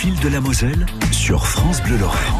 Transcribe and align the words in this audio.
fil 0.00 0.18
de 0.20 0.28
la 0.30 0.40
Moselle 0.40 0.86
sur 1.12 1.46
France 1.46 1.82
Bleu 1.82 1.98
Lorraine. 1.98 2.32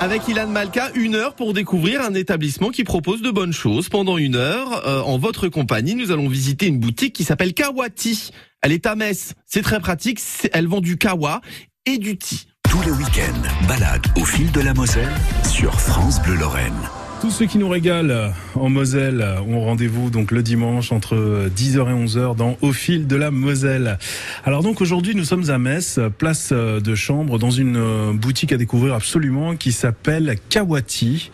Avec 0.00 0.26
Ilan 0.28 0.46
Malka, 0.46 0.90
une 0.94 1.14
heure 1.14 1.34
pour 1.34 1.52
découvrir 1.52 2.00
un 2.00 2.14
établissement 2.14 2.70
qui 2.70 2.84
propose 2.84 3.20
de 3.20 3.30
bonnes 3.30 3.52
choses. 3.52 3.90
Pendant 3.90 4.16
une 4.16 4.34
heure, 4.34 4.86
euh, 4.86 5.02
en 5.02 5.18
votre 5.18 5.48
compagnie, 5.48 5.94
nous 5.94 6.10
allons 6.10 6.26
visiter 6.26 6.68
une 6.68 6.78
boutique 6.78 7.14
qui 7.14 7.24
s'appelle 7.24 7.52
Kawati. 7.52 8.30
Elle 8.62 8.72
est 8.72 8.86
à 8.86 8.94
Metz. 8.94 9.34
C'est 9.44 9.60
très 9.60 9.78
pratique. 9.78 10.22
Elle 10.54 10.68
vend 10.68 10.80
du 10.80 10.96
kawa 10.96 11.42
et 11.84 11.98
du 11.98 12.16
thé. 12.16 12.36
Tous 12.70 12.80
les 12.80 12.92
week-ends, 12.92 13.66
balade 13.68 14.06
au 14.16 14.24
fil 14.24 14.50
de 14.50 14.62
la 14.62 14.72
Moselle 14.72 15.12
sur 15.46 15.78
France 15.78 16.22
Bleu 16.22 16.36
Lorraine. 16.36 16.72
Tous 17.20 17.30
ceux 17.30 17.44
qui 17.44 17.58
nous 17.58 17.68
régalent 17.68 18.32
en 18.54 18.70
Moselle 18.70 19.22
ont 19.46 19.60
rendez-vous 19.60 20.08
donc 20.08 20.30
le 20.30 20.42
dimanche 20.42 20.90
entre 20.90 21.50
10h 21.54 21.90
et 21.90 22.06
11h 22.06 22.34
dans 22.34 22.56
Au 22.62 22.72
fil 22.72 23.06
de 23.06 23.14
la 23.14 23.30
Moselle. 23.30 23.98
Alors 24.44 24.62
donc 24.62 24.80
aujourd'hui 24.80 25.14
nous 25.14 25.24
sommes 25.24 25.50
à 25.50 25.58
Metz, 25.58 26.00
place 26.16 26.50
de 26.52 26.94
chambre 26.94 27.38
dans 27.38 27.50
une 27.50 27.76
euh, 27.76 28.12
boutique 28.14 28.52
à 28.52 28.56
découvrir 28.56 28.94
absolument 28.94 29.54
qui 29.54 29.72
s'appelle 29.72 30.36
Kawati. 30.48 31.30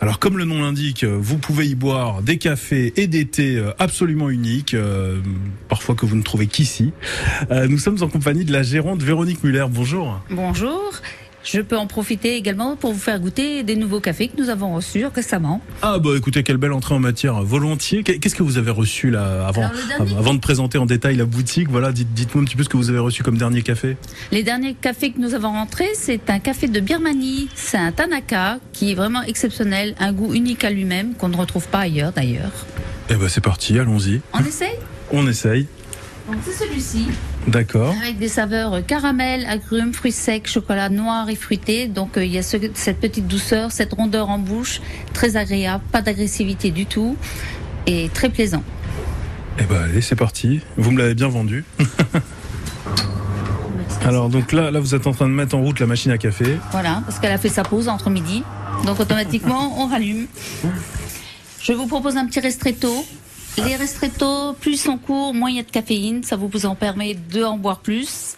Alors 0.00 0.18
comme 0.18 0.38
le 0.38 0.46
nom 0.46 0.62
l'indique, 0.62 1.04
vous 1.04 1.36
pouvez 1.36 1.66
y 1.66 1.74
boire 1.74 2.22
des 2.22 2.38
cafés 2.38 2.94
et 2.96 3.06
des 3.06 3.26
thés 3.26 3.56
euh, 3.56 3.72
absolument 3.78 4.30
uniques, 4.30 4.72
euh, 4.72 5.18
parfois 5.68 5.94
que 5.94 6.06
vous 6.06 6.16
ne 6.16 6.22
trouvez 6.22 6.46
qu'ici. 6.46 6.92
Euh, 7.50 7.68
Nous 7.68 7.78
sommes 7.78 8.02
en 8.02 8.08
compagnie 8.08 8.46
de 8.46 8.52
la 8.52 8.62
gérante 8.62 9.02
Véronique 9.02 9.44
Muller. 9.44 9.66
Bonjour. 9.68 10.20
Bonjour. 10.30 10.90
Je 11.50 11.60
peux 11.62 11.78
en 11.78 11.86
profiter 11.86 12.36
également 12.36 12.76
pour 12.76 12.92
vous 12.92 12.98
faire 12.98 13.18
goûter 13.18 13.62
des 13.62 13.74
nouveaux 13.74 14.00
cafés 14.00 14.28
que 14.28 14.36
nous 14.40 14.50
avons 14.50 14.74
reçus 14.74 15.06
récemment. 15.06 15.62
Ah 15.80 15.98
bah 15.98 16.10
écoutez 16.16 16.42
quelle 16.42 16.58
belle 16.58 16.72
entrée 16.72 16.94
en 16.94 16.98
matière 16.98 17.42
volontiers. 17.42 18.02
Qu'est-ce 18.02 18.34
que 18.34 18.42
vous 18.42 18.58
avez 18.58 18.70
reçu 18.70 19.10
là 19.10 19.46
avant 19.48 19.62
Alors, 19.62 19.72
le 19.72 19.88
dernier- 20.06 20.16
avant 20.18 20.34
de 20.34 20.40
présenter 20.40 20.76
en 20.76 20.84
détail 20.84 21.16
la 21.16 21.24
boutique 21.24 21.70
Voilà, 21.70 21.90
dites- 21.92 22.12
dites-moi 22.12 22.42
un 22.42 22.44
petit 22.44 22.56
peu 22.56 22.64
ce 22.64 22.68
que 22.68 22.76
vous 22.76 22.90
avez 22.90 22.98
reçu 22.98 23.22
comme 23.22 23.38
dernier 23.38 23.62
café. 23.62 23.96
Les 24.30 24.42
derniers 24.42 24.74
cafés 24.74 25.10
que 25.10 25.20
nous 25.20 25.32
avons 25.34 25.52
rentrés, 25.52 25.88
c'est 25.94 26.28
un 26.28 26.38
café 26.38 26.68
de 26.68 26.80
Birmanie. 26.80 27.48
C'est 27.54 27.78
un 27.78 27.92
Tanaka 27.92 28.58
qui 28.74 28.90
est 28.92 28.94
vraiment 28.94 29.22
exceptionnel, 29.22 29.94
un 30.00 30.12
goût 30.12 30.34
unique 30.34 30.64
à 30.64 30.70
lui-même 30.70 31.14
qu'on 31.14 31.28
ne 31.30 31.36
retrouve 31.36 31.66
pas 31.68 31.80
ailleurs 31.80 32.12
d'ailleurs. 32.12 32.52
Eh 33.08 33.14
ben 33.14 33.28
c'est 33.28 33.40
parti, 33.40 33.78
allons-y. 33.78 34.20
On 34.34 34.44
essaye? 34.44 34.76
On 35.12 35.26
essaye. 35.26 35.66
Donc 36.30 36.40
c'est 36.44 36.52
celui-ci, 36.52 37.06
D'accord. 37.46 37.94
avec 38.02 38.18
des 38.18 38.28
saveurs 38.28 38.74
euh, 38.74 38.80
caramel, 38.82 39.46
agrumes, 39.48 39.94
fruits 39.94 40.12
secs, 40.12 40.46
chocolat 40.46 40.90
noir 40.90 41.30
et 41.30 41.36
fruité. 41.36 41.86
Donc 41.86 42.18
euh, 42.18 42.24
il 42.24 42.32
y 42.32 42.38
a 42.38 42.42
ce- 42.42 42.58
cette 42.74 43.00
petite 43.00 43.26
douceur, 43.26 43.72
cette 43.72 43.94
rondeur 43.94 44.28
en 44.28 44.38
bouche, 44.38 44.82
très 45.14 45.36
agréable, 45.36 45.82
pas 45.90 46.02
d'agressivité 46.02 46.70
du 46.70 46.84
tout 46.84 47.16
et 47.86 48.10
très 48.12 48.28
plaisant. 48.28 48.62
Eh 49.58 49.64
ben 49.64 49.80
allez, 49.84 50.02
c'est 50.02 50.16
parti. 50.16 50.60
Vous 50.76 50.90
me 50.90 50.98
l'avez 50.98 51.14
bien 51.14 51.28
vendu. 51.28 51.64
Alors 54.04 54.28
donc 54.28 54.52
là, 54.52 54.70
là 54.70 54.80
vous 54.80 54.94
êtes 54.94 55.06
en 55.06 55.12
train 55.12 55.28
de 55.28 55.32
mettre 55.34 55.56
en 55.56 55.60
route 55.62 55.80
la 55.80 55.86
machine 55.86 56.10
à 56.12 56.18
café. 56.18 56.58
Voilà, 56.72 57.02
parce 57.06 57.18
qu'elle 57.18 57.32
a 57.32 57.38
fait 57.38 57.48
sa 57.48 57.62
pause 57.62 57.88
entre 57.88 58.10
midi. 58.10 58.42
Donc 58.84 59.00
automatiquement, 59.00 59.80
on 59.82 59.86
rallume. 59.88 60.26
Je 61.60 61.72
vous 61.72 61.86
propose 61.86 62.16
un 62.16 62.26
petit 62.26 62.40
restretto. 62.40 63.04
Les 63.64 63.74
restretto, 63.74 64.52
plus 64.52 64.72
ils 64.72 64.78
sont 64.78 64.98
courts, 64.98 65.34
moins 65.34 65.50
il 65.50 65.56
y 65.56 65.60
a 65.60 65.62
de 65.62 65.70
caféine. 65.70 66.22
Ça 66.22 66.36
vous 66.36 66.66
en 66.66 66.74
permet 66.74 67.14
de 67.14 67.42
en 67.42 67.58
boire 67.58 67.80
plus. 67.80 68.36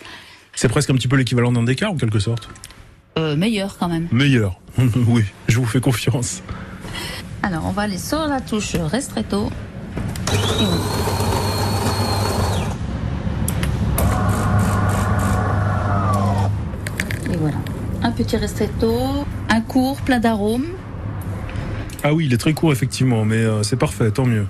C'est 0.55 0.69
presque 0.69 0.89
un 0.91 0.95
petit 0.95 1.09
peu 1.09 1.17
l'équivalent 1.17 1.53
d'un 1.53 1.63
décar 1.63 1.93
en 1.93 1.97
quelque 1.97 2.19
sorte. 2.19 2.49
Euh, 3.19 3.37
meilleur 3.37 3.77
quand 3.79 3.89
même. 3.89 4.09
Meilleur. 4.13 4.59
oui, 4.79 5.25
je 5.49 5.59
vous 5.59 5.67
fais 5.67 5.81
confiance. 5.81 6.43
Alors, 7.43 7.67
on 7.67 7.71
va 7.71 7.83
aller 7.83 7.99
sur 7.99 8.27
la 8.27 8.41
touche 8.41 8.75
restretto. 8.77 9.51
Et 10.33 10.65
voilà. 10.65 10.81
Et 17.33 17.37
voilà. 17.37 17.57
Un 18.03 18.13
petit 18.13 18.37
restretto, 18.37 19.27
un 19.51 19.61
court, 19.61 20.01
plein 20.01 20.19
d'arômes. 20.19 20.67
Ah 22.03 22.15
oui, 22.15 22.25
il 22.27 22.33
est 22.33 22.39
très 22.39 22.55
court 22.55 22.73
effectivement, 22.73 23.25
mais 23.27 23.37
euh, 23.37 23.63
c'est 23.63 23.77
parfait, 23.77 24.11
tant 24.11 24.25
mieux. 24.25 24.47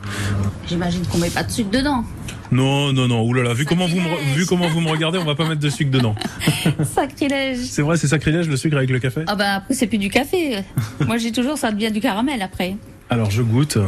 J'imagine 0.68 1.04
qu'on 1.06 1.18
met 1.18 1.30
pas 1.30 1.42
de 1.42 1.50
sucre 1.50 1.70
dedans. 1.70 2.04
Non, 2.52 2.92
non, 2.92 3.08
non. 3.08 3.22
Oulala, 3.24 3.54
vu 3.54 3.64
comment 3.64 3.86
vous 3.86 3.96
me, 4.00 4.34
vu 4.36 4.46
comment 4.46 4.68
vous 4.68 4.80
me 4.80 4.88
regardez, 4.88 5.18
on 5.18 5.24
va 5.24 5.34
pas 5.34 5.48
mettre 5.48 5.60
de 5.60 5.68
sucre 5.70 5.90
dedans. 5.90 6.14
Sacrilège. 6.94 7.58
C'est 7.58 7.82
vrai, 7.82 7.96
c'est 7.96 8.06
sacrilège 8.08 8.48
le 8.48 8.56
sucre 8.56 8.76
avec 8.76 8.90
le 8.90 8.98
café. 9.00 9.22
Ah 9.26 9.34
bah 9.34 9.54
après 9.56 9.74
c'est 9.74 9.86
plus 9.88 9.98
du 9.98 10.10
café. 10.10 10.62
Moi 11.06 11.16
j'ai 11.18 11.32
toujours 11.32 11.58
ça 11.58 11.72
devient 11.72 11.90
du 11.90 12.00
caramel 12.00 12.40
après. 12.42 12.76
Alors 13.08 13.30
je 13.30 13.42
goûte. 13.42 13.78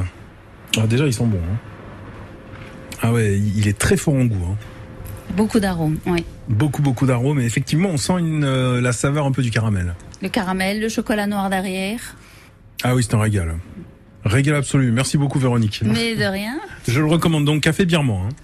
Ah, 0.78 0.86
déjà 0.86 1.06
ils 1.06 1.14
sont 1.14 1.26
bons. 1.26 1.38
hein. 1.38 1.56
Ah 3.02 3.12
ouais, 3.12 3.36
il 3.38 3.66
est 3.68 3.76
très 3.78 3.96
fort 3.96 4.14
en 4.14 4.24
goût. 4.24 4.44
hein. 4.52 4.56
Beaucoup 5.36 5.60
d'arômes, 5.60 5.98
oui. 6.06 6.24
Beaucoup 6.48 6.82
beaucoup 6.82 7.06
d'arômes 7.06 7.40
et 7.40 7.44
effectivement 7.44 7.88
on 7.90 7.96
sent 7.96 8.14
une, 8.18 8.44
euh, 8.44 8.80
la 8.80 8.92
saveur 8.92 9.24
un 9.26 9.32
peu 9.32 9.42
du 9.42 9.50
caramel. 9.50 9.94
Le 10.20 10.28
caramel, 10.28 10.80
le 10.80 10.88
chocolat 10.88 11.26
noir 11.26 11.48
derrière. 11.50 12.00
Ah 12.84 12.94
oui 12.94 13.02
c'est 13.02 13.14
un 13.14 13.20
régal. 13.20 13.54
Régal 14.24 14.54
absolu. 14.56 14.92
Merci 14.92 15.18
beaucoup 15.18 15.38
Véronique. 15.38 15.80
Mais 15.84 16.14
de 16.14 16.24
rien. 16.24 16.58
Je 16.86 17.00
le 17.00 17.06
recommande 17.06 17.44
donc 17.44 17.62
café 17.62 17.84
birman. 17.84 18.26
hein. 18.26 18.34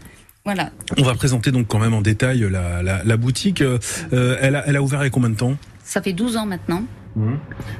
Voilà. 0.45 0.71
On 0.97 1.03
va 1.03 1.15
présenter 1.15 1.51
donc 1.53 1.67
quand 1.69 1.79
même 1.79 1.95
en 1.95 2.01
détail 2.01 2.47
la, 2.51 2.83
la, 2.83 3.05
la 3.05 3.17
boutique. 3.17 3.61
Euh, 3.63 3.79
elle, 4.41 4.57
a, 4.57 4.67
elle 4.67 4.77
a 4.77 4.83
ouvert 4.83 5.01
il 5.03 5.05
y 5.05 5.07
a 5.07 5.11
combien 5.11 5.29
de 5.31 5.37
temps? 5.37 5.57
Ça 5.85 6.01
fait 6.03 6.13
12 6.13 6.37
ans 6.37 6.47
maintenant. 6.47 6.83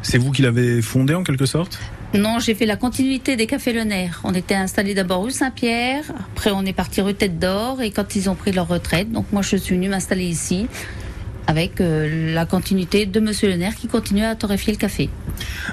C'est 0.03 0.19
vous 0.19 0.33
qui 0.33 0.43
l'avez 0.43 0.83
fondée 0.83 1.15
en 1.15 1.23
quelque 1.23 1.47
sorte? 1.47 1.79
Non, 2.13 2.41
j'ai 2.41 2.55
fait 2.57 2.67
la 2.67 2.77
continuité 2.77 3.37
des 3.37 3.47
cafés 3.47 3.73
Le 3.73 3.85
Nerf. 3.85 4.21
On 4.25 4.35
était 4.35 4.57
installés 4.57 4.95
d'abord 4.95 5.23
rue 5.25 5.31
Saint-Pierre, 5.31 6.03
après 6.35 6.51
on 6.51 6.65
est 6.65 6.73
parti 6.73 7.01
rue 7.01 7.15
Tête 7.15 7.39
d'Or, 7.39 7.81
et 7.81 7.93
quand 7.93 8.17
ils 8.17 8.29
ont 8.29 8.35
pris 8.35 8.51
leur 8.51 8.67
retraite, 8.67 9.13
donc 9.13 9.27
moi 9.33 9.43
je 9.43 9.55
suis 9.57 9.77
venue 9.77 9.89
m'installer 9.89 10.25
ici, 10.25 10.67
avec 11.49 11.81
euh, 11.81 12.35
la 12.35 12.47
continuité 12.47 13.07
de 13.07 13.19
Monsieur 13.21 13.49
Le 13.49 13.57
Nerf 13.57 13.75
qui 13.75 13.89
continue 13.89 14.23
à 14.23 14.37
torréfier 14.37 14.73
le 14.73 14.79
café. 14.79 15.09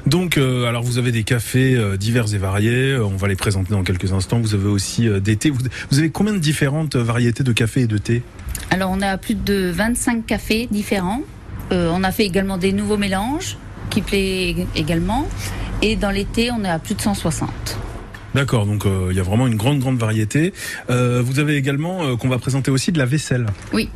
Donc, 0.07 0.37
euh, 0.37 0.65
alors 0.65 0.81
vous 0.81 0.97
avez 0.97 1.11
des 1.11 1.23
cafés 1.23 1.75
euh, 1.75 1.97
divers 1.97 2.33
et 2.33 2.37
variés. 2.37 2.97
on 2.97 3.17
va 3.17 3.27
les 3.27 3.35
présenter 3.35 3.71
dans 3.71 3.83
quelques 3.83 4.13
instants. 4.13 4.39
Vous 4.39 4.55
avez 4.55 4.69
aussi 4.69 5.07
des 5.21 5.35
thés. 5.35 5.49
Vous, 5.51 5.59
vous 5.91 5.99
avez 5.99 6.09
combien 6.09 6.33
de 6.33 6.39
différentes 6.39 6.95
variétés 6.95 7.43
de 7.43 7.51
café 7.51 7.81
et 7.81 7.87
de 7.87 7.97
thé 7.97 8.23
Alors 8.71 8.89
on 8.89 9.01
a 9.01 9.17
plus 9.17 9.35
de 9.35 9.69
25 9.69 10.25
cafés 10.25 10.67
différents. 10.71 11.21
On 11.71 12.03
a 12.03 12.11
fait 12.11 12.25
également 12.25 12.57
des 12.57 12.71
nouveaux 12.71 12.97
mélanges 12.97 13.57
qui 13.89 14.01
plaît 14.01 14.55
également. 14.75 15.27
Et 15.81 15.95
dans 15.95 16.11
l'été, 16.11 16.51
on 16.51 16.63
est 16.63 16.69
à 16.69 16.79
plus 16.79 16.95
de 16.95 17.01
160. 17.01 17.49
D'accord. 18.35 18.65
Donc, 18.65 18.85
euh, 18.85 19.07
il 19.11 19.17
y 19.17 19.19
a 19.21 19.23
vraiment 19.23 19.47
une 19.47 19.55
grande, 19.55 19.79
grande 19.79 19.97
variété. 19.97 20.53
Euh, 20.89 21.21
vous 21.25 21.39
avez 21.39 21.55
également 21.55 22.03
euh, 22.03 22.15
qu'on 22.17 22.27
va 22.27 22.37
présenter 22.37 22.69
aussi 22.69 22.91
de 22.91 22.99
la 22.99 23.05
vaisselle. 23.05 23.45
Oui, 23.71 23.89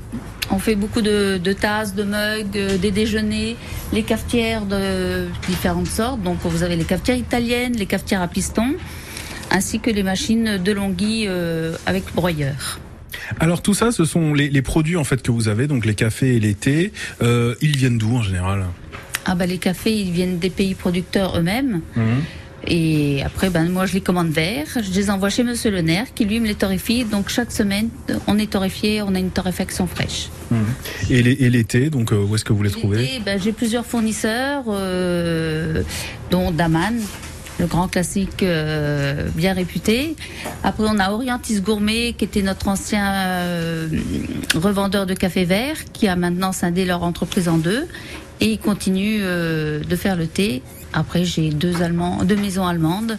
on 0.51 0.59
fait 0.59 0.75
beaucoup 0.75 1.01
de, 1.01 1.37
de 1.37 1.53
tasses, 1.53 1.95
de 1.95 2.03
mugs, 2.03 2.57
euh, 2.57 2.77
des 2.77 2.91
déjeuners, 2.91 3.55
les 3.93 4.03
cafetières 4.03 4.65
de 4.65 5.27
différentes 5.47 5.87
sortes. 5.87 6.21
Donc 6.21 6.37
vous 6.43 6.63
avez 6.63 6.75
les 6.75 6.85
cafetières 6.85 7.17
italiennes, 7.17 7.73
les 7.75 7.85
cafetières 7.85 8.21
à 8.21 8.27
piston, 8.27 8.75
ainsi 9.51 9.79
que 9.79 9.89
les 9.89 10.03
machines 10.03 10.57
de 10.57 10.71
Longhi 10.71 11.25
euh, 11.27 11.75
avec 11.85 12.03
broyeur. 12.13 12.79
Alors 13.39 13.61
tout 13.61 13.73
ça, 13.73 13.91
ce 13.91 14.05
sont 14.05 14.33
les, 14.33 14.49
les 14.49 14.61
produits 14.61 14.97
en 14.97 15.03
fait 15.03 15.21
que 15.21 15.31
vous 15.31 15.47
avez, 15.47 15.67
donc 15.67 15.85
les 15.85 15.95
cafés 15.95 16.35
et 16.35 16.39
les 16.39 16.53
thés. 16.53 16.93
Euh, 17.21 17.55
ils 17.61 17.75
viennent 17.77 17.97
d'où 17.97 18.15
en 18.15 18.23
général? 18.23 18.65
Ah 19.25 19.35
bah 19.35 19.45
les 19.45 19.57
cafés, 19.57 19.93
ils 19.93 20.11
viennent 20.11 20.39
des 20.39 20.49
pays 20.49 20.73
producteurs 20.73 21.37
eux-mêmes. 21.37 21.81
Et 22.69 23.23
après, 23.23 23.49
ben, 23.49 23.67
moi, 23.69 23.85
je 23.85 23.93
les 23.93 24.01
commande 24.01 24.29
verts. 24.29 24.67
Je 24.75 24.91
les 24.93 25.09
envoie 25.09 25.29
chez 25.29 25.43
Monsieur 25.43 25.71
Le 25.71 25.81
Nerf, 25.81 26.13
qui 26.13 26.25
lui 26.25 26.39
me 26.39 26.47
les 26.47 26.55
torréfie. 26.55 27.03
Donc, 27.03 27.29
chaque 27.29 27.51
semaine, 27.51 27.89
on 28.27 28.37
est 28.37 28.51
torréfié, 28.51 29.01
on 29.01 29.15
a 29.15 29.19
une 29.19 29.31
torréfaction 29.31 29.87
fraîche. 29.87 30.29
Et 31.09 31.21
les, 31.23 31.31
et 31.59 31.63
thés, 31.63 31.89
donc 31.89 32.11
euh, 32.11 32.23
où 32.23 32.35
est-ce 32.35 32.45
que 32.45 32.53
vous 32.53 32.63
les 32.63 32.71
trouvez? 32.71 33.21
ben, 33.25 33.39
J'ai 33.41 33.51
plusieurs 33.53 33.85
fournisseurs, 33.85 34.65
euh, 34.67 35.83
dont 36.29 36.51
Daman, 36.51 36.99
le 37.59 37.65
grand 37.65 37.87
classique 37.87 38.43
euh, 38.43 39.27
bien 39.35 39.53
réputé. 39.53 40.15
Après, 40.63 40.85
on 40.87 40.99
a 40.99 41.11
Orientis 41.11 41.61
Gourmet, 41.61 42.13
qui 42.17 42.25
était 42.25 42.41
notre 42.43 42.67
ancien 42.67 43.11
euh, 43.13 43.87
revendeur 44.55 45.05
de 45.05 45.13
café 45.13 45.43
vert, 45.43 45.75
qui 45.91 46.07
a 46.07 46.15
maintenant 46.15 46.51
scindé 46.51 46.85
leur 46.85 47.03
entreprise 47.03 47.49
en 47.49 47.57
deux. 47.57 47.87
Et 48.41 48.53
il 48.53 48.59
continue 48.59 49.19
euh, 49.21 49.81
de 49.83 49.95
faire 49.97 50.15
le 50.15 50.25
thé. 50.27 50.61
Après, 50.93 51.23
j'ai 51.23 51.49
deux, 51.49 51.75
deux 52.23 52.35
maisons 52.35 52.65
allemandes 52.65 53.17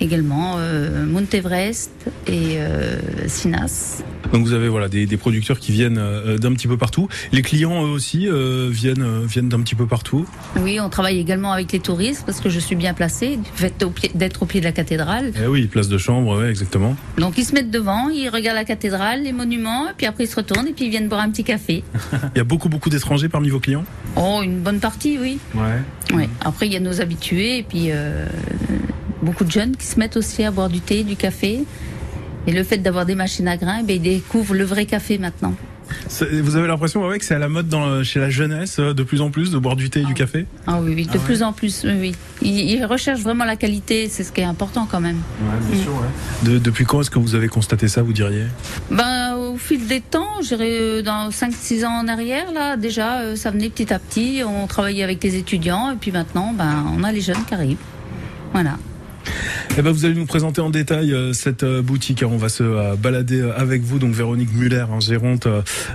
également, 0.00 0.54
euh, 0.58 1.04
Montevrest 1.06 1.90
et 2.26 2.56
euh, 2.58 2.98
Sinas. 3.26 4.02
Donc 4.32 4.44
vous 4.44 4.52
avez 4.52 4.68
voilà 4.68 4.88
des, 4.88 5.06
des 5.06 5.16
producteurs 5.16 5.58
qui 5.58 5.72
viennent 5.72 5.98
euh, 5.98 6.38
d'un 6.38 6.52
petit 6.52 6.68
peu 6.68 6.76
partout. 6.76 7.08
Les 7.32 7.42
clients 7.42 7.84
eux 7.84 7.90
aussi 7.90 8.28
euh, 8.28 8.68
viennent 8.70 9.24
viennent 9.24 9.48
d'un 9.48 9.60
petit 9.60 9.74
peu 9.74 9.86
partout. 9.86 10.24
Oui, 10.60 10.78
on 10.80 10.88
travaille 10.88 11.18
également 11.18 11.52
avec 11.52 11.72
les 11.72 11.80
touristes 11.80 12.22
parce 12.26 12.40
que 12.40 12.48
je 12.48 12.60
suis 12.60 12.76
bien 12.76 12.94
placée, 12.94 13.36
du 13.38 13.50
fait 13.54 13.82
au 13.82 13.90
pied- 13.90 14.12
d'être 14.14 14.42
au 14.42 14.46
pied 14.46 14.60
de 14.60 14.64
la 14.66 14.72
cathédrale. 14.72 15.32
Eh 15.42 15.46
oui, 15.48 15.66
place 15.66 15.88
de 15.88 15.98
chambre, 15.98 16.38
ouais, 16.40 16.48
exactement. 16.48 16.94
Donc 17.18 17.38
ils 17.38 17.44
se 17.44 17.54
mettent 17.54 17.70
devant, 17.72 18.08
ils 18.08 18.28
regardent 18.28 18.56
la 18.58 18.64
cathédrale, 18.64 19.22
les 19.24 19.32
monuments, 19.32 19.88
et 19.88 19.92
puis 19.96 20.06
après 20.06 20.24
ils 20.24 20.28
se 20.28 20.36
retournent 20.36 20.68
et 20.68 20.72
puis 20.72 20.84
ils 20.84 20.90
viennent 20.90 21.08
boire 21.08 21.22
un 21.22 21.30
petit 21.30 21.44
café. 21.44 21.82
Il 22.34 22.38
y 22.38 22.40
a 22.40 22.44
beaucoup 22.44 22.68
beaucoup 22.68 22.88
d'étrangers 22.90 23.28
parmi 23.28 23.48
vos 23.48 23.58
clients? 23.60 23.84
Oh, 24.16 24.40
une 24.44 24.60
bonne 24.60 24.78
partie, 24.80 25.18
oui. 25.20 25.38
Ouais. 25.54 26.16
Ouais. 26.16 26.28
Après 26.40 26.66
il 26.66 26.72
y 26.72 26.76
a 26.76 26.80
nos 26.80 27.00
habitués 27.00 27.58
et 27.58 27.62
puis 27.64 27.90
beaucoup 29.22 29.44
de 29.44 29.50
jeunes 29.50 29.76
qui 29.76 29.86
se 29.86 29.98
mettent 29.98 30.16
aussi 30.16 30.44
à 30.44 30.50
boire 30.50 30.68
du 30.68 30.80
thé, 30.80 31.02
du 31.02 31.16
café. 31.16 31.64
Et 32.46 32.52
le 32.52 32.64
fait 32.64 32.78
d'avoir 32.78 33.04
des 33.06 33.14
machines 33.14 33.48
à 33.48 33.56
grains, 33.56 33.78
eh 33.80 33.84
ben, 33.84 33.96
ils 33.96 34.02
découvrent 34.02 34.54
le 34.54 34.64
vrai 34.64 34.86
café 34.86 35.18
maintenant. 35.18 35.54
Vous 36.42 36.54
avez 36.56 36.68
l'impression 36.68 37.04
ouais, 37.04 37.18
que 37.18 37.24
c'est 37.24 37.34
à 37.34 37.38
la 37.40 37.48
mode 37.48 37.68
dans, 37.68 38.02
chez 38.04 38.20
la 38.20 38.30
jeunesse 38.30 38.78
de 38.78 39.02
plus 39.02 39.20
en 39.20 39.30
plus 39.30 39.50
de 39.50 39.58
boire 39.58 39.74
du 39.74 39.90
thé 39.90 40.00
et 40.00 40.04
du 40.04 40.12
Ah. 40.12 40.18
café 40.18 40.46
Ah 40.66 40.78
oui, 40.80 40.92
oui, 40.94 41.04
de 41.04 41.10
Ah 41.12 41.16
ouais. 41.16 41.24
plus 41.24 41.42
en 41.42 41.52
plus, 41.52 41.84
oui. 41.84 42.14
Ils, 42.42 42.70
ils 42.70 42.84
recherchent 42.84 43.22
vraiment 43.22 43.44
la 43.44 43.56
qualité, 43.56 44.08
c'est 44.08 44.22
ce 44.22 44.30
qui 44.30 44.40
est 44.40 44.44
important 44.44 44.86
quand 44.90 45.00
même. 45.00 45.16
Ouais, 45.42 45.58
bien 45.74 45.82
sûr. 45.82 45.92
De- 46.44 46.58
depuis 46.58 46.84
quand 46.84 47.00
est-ce 47.00 47.10
que 47.10 47.18
vous 47.18 47.34
avez 47.34 47.48
constaté 47.48 47.88
ça, 47.88 48.02
vous 48.02 48.12
diriez? 48.12 48.44
Ben, 48.90 49.34
au 49.36 49.56
fil 49.58 49.84
des 49.88 50.00
temps, 50.00 50.40
je 50.42 50.48
dirais 50.54 50.78
euh, 50.80 51.02
dans 51.02 51.28
5-6 51.30 51.84
ans 51.84 51.98
en 52.04 52.06
arrière, 52.08 52.52
là, 52.52 52.76
déjà, 52.76 53.18
euh, 53.22 53.34
ça 53.36 53.50
venait 53.50 53.68
petit 53.68 53.92
à 53.92 53.98
petit. 53.98 54.42
On 54.46 54.66
travaillait 54.68 55.02
avec 55.04 55.22
les 55.24 55.36
étudiants 55.36 55.90
et 55.90 55.96
puis 55.96 56.12
maintenant, 56.12 56.54
ben, 56.56 56.84
on 56.96 57.02
a 57.02 57.10
les 57.10 57.20
jeunes 57.20 57.44
qui 57.48 57.54
arrivent. 57.54 57.76
Voilà. 58.52 58.76
Eh 59.78 59.82
ben, 59.82 59.92
vous 59.92 60.04
allez 60.04 60.14
nous 60.14 60.26
présenter 60.26 60.60
en 60.60 60.70
détail 60.70 61.12
euh, 61.12 61.32
cette 61.32 61.62
euh, 61.62 61.80
boutique. 61.80 62.24
On 62.26 62.36
va 62.36 62.48
se 62.48 62.62
euh, 62.62 62.96
balader 62.96 63.40
avec 63.56 63.82
vous. 63.82 63.98
Donc 63.98 64.12
Véronique 64.12 64.52
Muller, 64.52 64.86
hein, 64.90 65.00
gérante 65.00 65.46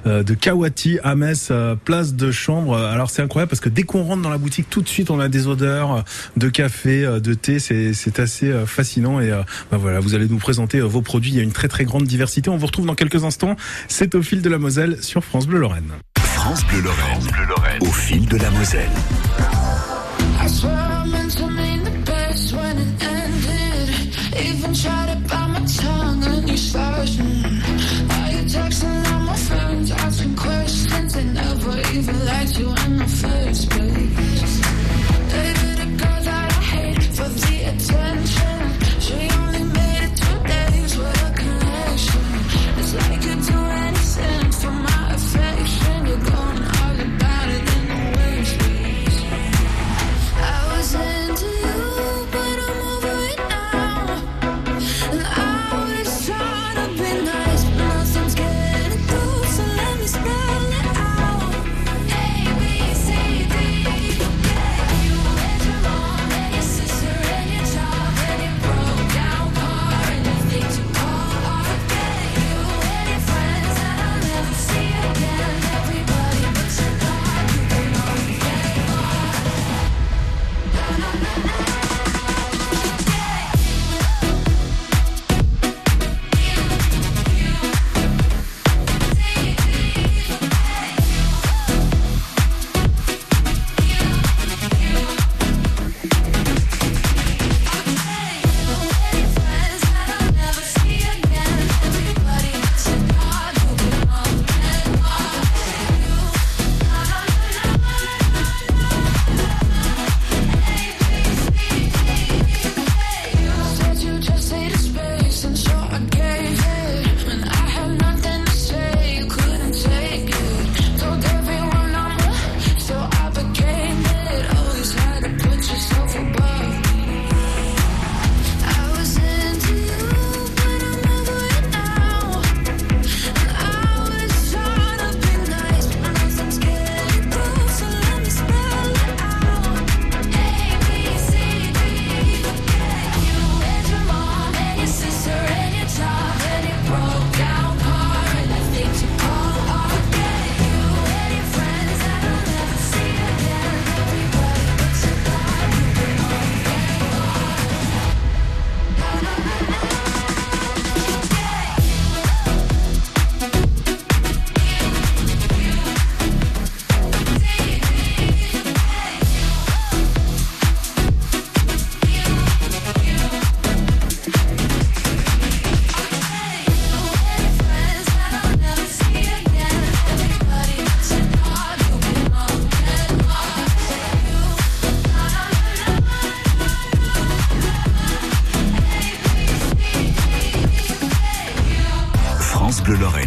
de 0.06 0.34
Kawati 0.34 1.00
à 1.04 1.16
Metz, 1.16 1.52
place 1.84 2.16
de 2.16 2.32
chambre. 2.32 2.78
Alors 2.78 3.10
c'est 3.10 3.22
incroyable 3.22 3.50
parce 3.50 3.60
que 3.60 3.70
dès 3.70 3.84
qu'on 3.84 4.04
rentre 4.04 4.22
dans 4.22 4.30
la 4.30 4.38
boutique, 4.38 4.70
tout 4.70 4.82
de 4.82 4.88
suite 4.88 5.10
on 5.10 5.20
a 5.20 5.28
des 5.28 5.48
odeurs 5.48 6.04
de 6.38 6.50
café, 6.50 7.06
de 7.22 7.34
thé. 7.34 7.60
C'est 7.60 7.94
c'est 7.94 8.20
assez 8.20 8.52
fascinant. 8.66 9.20
Et 9.20 9.30
ben 9.72 9.78
voilà, 9.78 10.00
vous 10.00 10.16
allez 10.16 10.28
nous 10.28 10.38
présenter 10.38 10.80
vos 10.80 11.02
produits. 11.02 11.32
Il 11.32 11.38
y 11.38 11.40
a 11.40 11.44
une 11.44 11.52
très 11.52 11.68
très 11.68 11.86
grande 11.86 12.06
diversité. 12.06 12.50
On 12.50 12.58
vous 12.58 12.68
retrouve 12.68 12.86
dans 12.86 12.96
quelques 12.96 13.24
instants. 13.24 13.56
C'est 13.88 14.16
au 14.16 14.22
fil 14.22 14.42
de 14.42 14.50
la 14.50 14.58
Moselle 14.58 15.02
sur 15.02 15.24
France 15.24 15.48
Bleu 15.48 15.60
Lorraine. 15.60 15.92
France 16.18 16.66
Bleu 16.68 16.82
Lorraine. 16.82 17.82
Au 17.82 17.92
fil 17.92 18.28
de 18.28 18.38
la 18.38 18.50
Moselle. 18.52 18.90
Tried 24.82 25.08
to 25.08 25.30
bite 25.30 25.48
my 25.48 25.66
tongue 25.66 26.24
and 26.24 26.50
you 26.50 26.58
started. 26.58 27.20
Are 28.16 28.32
you 28.32 28.44
texting 28.44 29.12
all 29.12 29.20
my 29.22 29.36
friends, 29.36 29.92
asking 29.92 30.36
questions? 30.36 31.14
They 31.14 31.24
never 31.24 31.80
even 31.94 32.26
liked 32.26 32.60
you 32.60 32.70
in 32.86 32.98
the 32.98 33.08
first 33.08 33.70
place. 33.70 34.25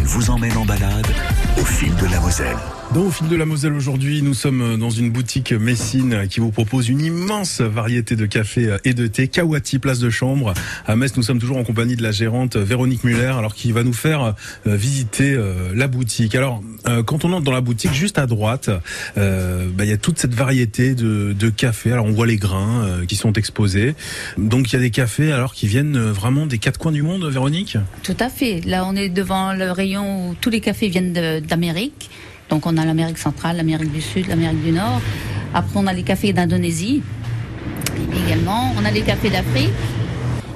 Vous 0.09 0.31
emmène 0.31 0.57
en 0.57 0.65
balade 0.65 1.05
au 1.59 1.65
fil 1.65 1.93
de 1.95 2.05
la 2.11 2.19
Moselle. 2.19 2.57
Dans 2.93 3.01
Au 3.01 3.11
fil 3.11 3.27
de 3.27 3.35
la 3.35 3.45
Moselle 3.45 3.73
aujourd'hui, 3.73 4.23
nous 4.23 4.33
sommes 4.33 4.77
dans 4.77 4.89
une 4.89 5.11
boutique 5.11 5.51
Messine 5.51 6.27
qui 6.27 6.39
vous 6.39 6.49
propose 6.49 6.89
une 6.89 7.01
immense 7.01 7.61
variété 7.61 8.15
de 8.15 8.25
café 8.25 8.77
et 8.83 8.95
de 8.95 9.05
thé. 9.05 9.27
Kawati, 9.27 9.77
place 9.77 9.99
de 9.99 10.09
chambre. 10.09 10.55
À 10.87 10.95
Metz, 10.95 11.15
nous 11.15 11.21
sommes 11.21 11.37
toujours 11.37 11.57
en 11.57 11.63
compagnie 11.63 11.95
de 11.95 12.01
la 12.01 12.11
gérante 12.11 12.55
Véronique 12.57 13.03
Muller, 13.03 13.33
alors 13.37 13.53
qui 13.53 13.71
va 13.71 13.83
nous 13.83 13.93
faire 13.93 14.33
euh, 14.65 14.75
visiter 14.75 15.33
euh, 15.33 15.71
la 15.75 15.87
boutique. 15.87 16.33
Alors, 16.33 16.63
euh, 16.87 17.03
quand 17.03 17.25
on 17.25 17.33
entre 17.33 17.43
dans 17.43 17.51
la 17.51 17.61
boutique, 17.61 17.93
juste 17.93 18.17
à 18.17 18.25
droite, 18.25 18.71
euh, 19.17 19.67
bah, 19.71 19.85
il 19.85 19.89
y 19.91 19.93
a 19.93 19.97
toute 19.97 20.17
cette 20.17 20.33
variété 20.33 20.95
de, 20.95 21.33
de 21.37 21.49
cafés. 21.49 21.91
Alors, 21.91 22.05
on 22.05 22.11
voit 22.11 22.25
les 22.27 22.37
grains 22.37 22.85
euh, 22.85 23.05
qui 23.05 23.15
sont 23.17 23.33
exposés. 23.33 23.93
Donc, 24.39 24.71
il 24.71 24.73
y 24.73 24.77
a 24.77 24.81
des 24.81 24.89
cafés 24.91 25.31
alors 25.31 25.53
qui 25.53 25.67
viennent 25.67 25.99
vraiment 25.99 26.47
des 26.47 26.57
quatre 26.57 26.79
coins 26.79 26.91
du 26.91 27.03
monde, 27.03 27.23
Véronique? 27.29 27.77
Tout 28.01 28.17
à 28.19 28.29
fait. 28.29 28.61
Là, 28.65 28.83
on 28.87 28.95
est 28.95 29.09
devant 29.09 29.53
le 29.53 29.69
rayon 29.71 30.29
où 30.29 30.35
tous 30.41 30.49
les 30.49 30.59
cafés 30.61 30.87
viennent 30.89 31.13
de- 31.13 31.39
d'Amérique. 31.49 32.09
Donc, 32.49 32.65
on 32.65 32.77
a 32.77 32.85
l'Amérique 32.85 33.17
centrale, 33.17 33.57
l'Amérique 33.57 33.91
du 33.91 34.01
Sud, 34.01 34.27
l'Amérique 34.27 34.63
du 34.63 34.71
Nord. 34.71 35.01
Après, 35.53 35.73
on 35.75 35.87
a 35.87 35.93
les 35.93 36.03
cafés 36.03 36.33
d'Indonésie. 36.33 37.01
Également, 38.25 38.73
on 38.77 38.85
a 38.85 38.91
les 38.91 39.01
cafés 39.01 39.29
d'Afrique. 39.29 39.69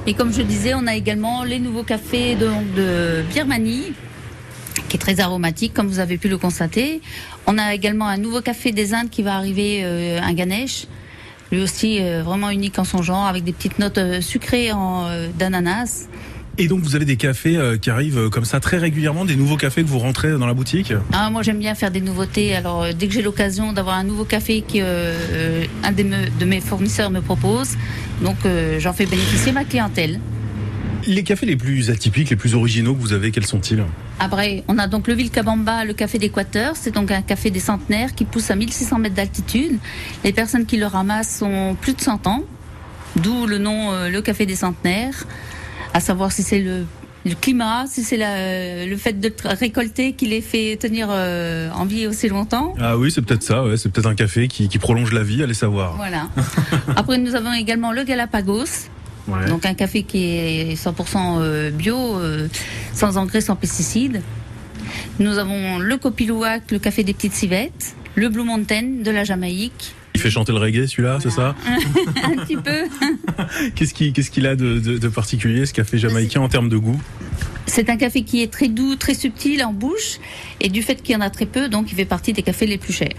Et 0.08 0.14
comme 0.14 0.34
je 0.34 0.42
disais, 0.42 0.74
on 0.74 0.88
a 0.88 0.96
également 0.96 1.44
les 1.44 1.60
nouveaux 1.60 1.84
cafés 1.84 2.36
de, 2.36 3.22
Birmanie, 3.34 3.94
qui 4.90 4.98
est 4.98 5.00
très 5.00 5.20
aromatique, 5.20 5.74
comme 5.74 5.88
vous 5.88 6.00
avez 6.00 6.18
pu 6.18 6.30
le 6.30 6.38
constater. 6.38 7.02
On 7.48 7.58
a 7.58 7.74
également 7.74 8.08
un 8.08 8.18
nouveau 8.18 8.42
café 8.42 8.72
des 8.72 8.94
Indes 8.94 9.10
qui 9.10 9.24
va 9.24 9.36
arriver, 9.36 9.82
euh, 9.84 10.20
un 10.22 10.34
Ganesh. 10.34 10.88
Lui 11.54 11.62
aussi, 11.62 12.00
euh, 12.02 12.24
vraiment 12.24 12.50
unique 12.50 12.80
en 12.80 12.84
son 12.84 13.04
genre, 13.04 13.28
avec 13.28 13.44
des 13.44 13.54
petites 13.54 13.78
notes 13.78 14.00
euh, 14.00 14.22
sucrées 14.22 14.72
euh, 14.72 15.30
d'ananas. 15.38 16.08
Et 16.60 16.68
donc, 16.68 16.82
vous 16.82 16.96
avez 16.96 17.06
des 17.06 17.16
cafés 17.18 17.58
euh, 17.58 17.78
qui 17.78 17.90
arrivent 17.90 18.20
euh, 18.20 18.30
comme 18.30 18.46
ça 18.46 18.60
très 18.60 18.78
régulièrement, 18.78 19.26
des 19.26 19.36
nouveaux 19.36 19.58
cafés 19.58 19.82
que 19.82 19.88
vous 19.88 19.98
rentrez 19.98 20.32
dans 20.38 20.46
la 20.46 20.54
boutique? 20.54 20.94
Ah, 21.12 21.32
moi 21.32 21.42
j'aime 21.42 21.58
bien 21.58 21.74
faire 21.74 21.90
des 21.90 22.02
nouveautés. 22.02 22.56
Alors 22.56 22.84
euh, 22.84 22.92
dès 22.98 23.08
que 23.08 23.14
j'ai 23.14 23.24
l'occasion 23.24 23.74
d'avoir 23.74 23.96
un 23.96 24.04
nouveau 24.04 24.24
café 24.24 24.62
que 24.62 24.76
euh, 24.76 25.66
un 25.84 25.92
de 25.92 26.46
mes 26.46 26.62
fournisseurs 26.62 27.10
me 27.10 27.22
propose, 27.22 27.76
donc 28.22 28.38
euh, 28.46 28.80
j'en 28.80 28.94
fais 28.94 29.08
bénéficier 29.08 29.52
ma 29.52 29.64
clientèle. 29.64 30.20
Les 31.08 31.24
cafés 31.24 31.48
les 31.48 31.58
plus 31.58 31.90
atypiques, 31.90 32.30
les 32.30 32.36
plus 32.36 32.54
originaux 32.54 32.94
que 32.94 33.02
vous 33.02 33.14
avez, 33.14 33.32
quels 33.32 33.46
sont-ils? 33.46 33.84
Après, 34.20 34.64
on 34.68 34.78
a 34.78 34.88
donc 34.88 35.08
le 35.08 35.16
Vilcabamba, 35.16 35.84
le 35.84 35.94
café 35.94 36.18
d'Équateur. 36.18 36.78
C'est 36.78 36.94
donc 36.94 37.12
un 37.12 37.22
café 37.22 37.50
des 37.50 37.60
centenaires 37.60 38.14
qui 38.14 38.24
pousse 38.24 38.52
à 38.52 38.56
1600 38.56 39.00
mètres 39.00 39.16
d'altitude. 39.16 39.80
Les 40.24 40.32
personnes 40.32 40.66
qui 40.66 40.78
le 40.78 40.86
ramassent 40.86 41.42
ont 41.42 41.76
plus 41.76 41.94
de 41.94 42.00
100 42.00 42.28
ans, 42.28 42.44
d'où 43.18 43.48
le 43.48 43.58
nom 43.58 43.92
euh, 43.92 44.10
le 44.10 44.22
café 44.22 44.46
des 44.46 44.56
centenaires. 44.56 45.26
À 45.94 46.00
savoir 46.00 46.32
si 46.32 46.44
c'est 46.44 46.60
le, 46.60 46.86
le 47.26 47.36
climat, 47.36 47.86
si 47.88 48.04
c'est 48.04 48.18
le 48.18 48.98
fait 48.98 49.20
de 49.20 49.32
récolter 49.46 50.14
qui 50.14 50.26
les 50.26 50.42
fait 50.42 50.76
tenir 50.78 51.08
euh, 51.10 51.70
en 51.72 51.86
vie 51.86 52.08
aussi 52.08 52.28
longtemps. 52.28 52.74
Ah 52.80 52.98
oui, 52.98 53.12
c'est 53.12 53.22
peut-être 53.22 53.44
ça, 53.44 53.64
ouais, 53.64 53.78
c'est 53.78 53.90
peut-être 53.90 54.08
un 54.08 54.16
café 54.16 54.48
qui, 54.48 54.68
qui 54.68 54.80
prolonge 54.80 55.14
la 55.14 55.24
vie, 55.24 55.42
allez 55.42 55.54
savoir. 55.54 55.96
Voilà. 55.96 56.28
Après, 56.96 57.18
nous 57.18 57.36
avons 57.36 57.54
également 57.54 57.92
le 57.92 58.04
Galapagos. 58.04 58.90
Ouais. 59.28 59.46
Donc 59.48 59.66
un 59.66 59.74
café 59.74 60.04
qui 60.04 60.26
est 60.26 60.74
100% 60.74 61.38
euh, 61.40 61.72
bio, 61.72 62.20
euh, 62.20 62.50
sans 62.94 63.18
engrais, 63.18 63.40
sans 63.40 63.56
pesticides. 63.56 64.22
Nous 65.20 65.38
avons 65.38 65.80
le 65.80 65.96
Copilouac, 65.98 66.72
le 66.72 66.80
café 66.80 67.04
des 67.04 67.14
petites 67.14 67.34
civettes, 67.34 67.96
le 68.16 68.28
Blue 68.28 68.44
Mountain 68.44 69.02
de 69.02 69.12
la 69.12 69.24
Jamaïque. 69.24 69.96
Il 70.24 70.28
fait 70.28 70.32
chanter 70.36 70.54
le 70.54 70.58
reggae 70.60 70.88
celui-là, 70.88 71.18
c'est 71.22 71.32
ça 71.32 71.54
un 72.24 72.46
petit 72.46 72.56
peu. 72.56 72.88
Qu'est-ce 73.76 74.32
qu'il 74.32 74.48
a 74.48 74.56
de, 74.56 74.80
de- 74.80 74.98
de 74.98 75.08
particulier, 75.10 75.66
ce 75.66 75.74
café 75.74 75.98
jamaïcain 75.98 76.40
en 76.40 76.48
termes 76.48 76.70
de 76.70 76.78
goût 76.78 77.02
C'est 77.66 77.90
un 77.90 77.98
café 77.98 78.22
qui 78.24 78.42
est 78.42 78.48
très 78.50 78.70
doux, 78.70 78.96
très 78.96 79.16
subtil 79.16 79.62
en 79.66 79.74
bouche. 79.74 80.20
Et 80.62 80.70
du 80.70 80.82
fait 80.82 80.96
qu'il 81.04 81.14
y 81.14 81.18
en 81.18 81.22
a 81.22 81.30
très 81.30 81.46
peu, 81.46 81.68
donc 81.68 81.92
il 81.92 81.96
fait 81.96 82.06
partie 82.06 82.32
des 82.32 82.42
cafés 82.42 82.68
les 82.68 82.78
plus 82.78 82.94
chers. 82.94 83.10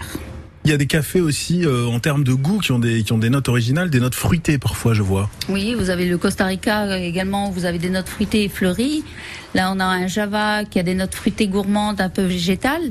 Il 0.63 0.71
y 0.71 0.73
a 0.73 0.77
des 0.77 0.87
cafés 0.87 1.21
aussi 1.21 1.63
euh, 1.63 1.85
en 1.85 1.99
termes 1.99 2.23
de 2.23 2.33
goût 2.33 2.57
qui 2.57 2.71
ont, 2.71 2.79
des, 2.79 3.03
qui 3.03 3.13
ont 3.13 3.19
des 3.19 3.29
notes 3.29 3.49
originales, 3.49 3.91
des 3.91 3.99
notes 3.99 4.15
fruitées 4.15 4.57
parfois, 4.57 4.95
je 4.95 5.03
vois. 5.03 5.29
Oui, 5.47 5.75
vous 5.77 5.91
avez 5.91 6.07
le 6.07 6.17
Costa 6.17 6.45
Rica 6.45 6.85
euh, 6.85 6.95
également, 6.97 7.51
vous 7.51 7.65
avez 7.65 7.77
des 7.77 7.91
notes 7.91 8.09
fruitées 8.09 8.45
et 8.45 8.49
fleuries. 8.49 9.03
Là, 9.53 9.71
on 9.71 9.79
a 9.79 9.85
un 9.85 10.07
Java 10.07 10.65
qui 10.65 10.79
a 10.79 10.83
des 10.83 10.95
notes 10.95 11.13
fruitées 11.13 11.47
gourmandes, 11.49 12.01
un 12.01 12.09
peu 12.09 12.23
végétales, 12.23 12.89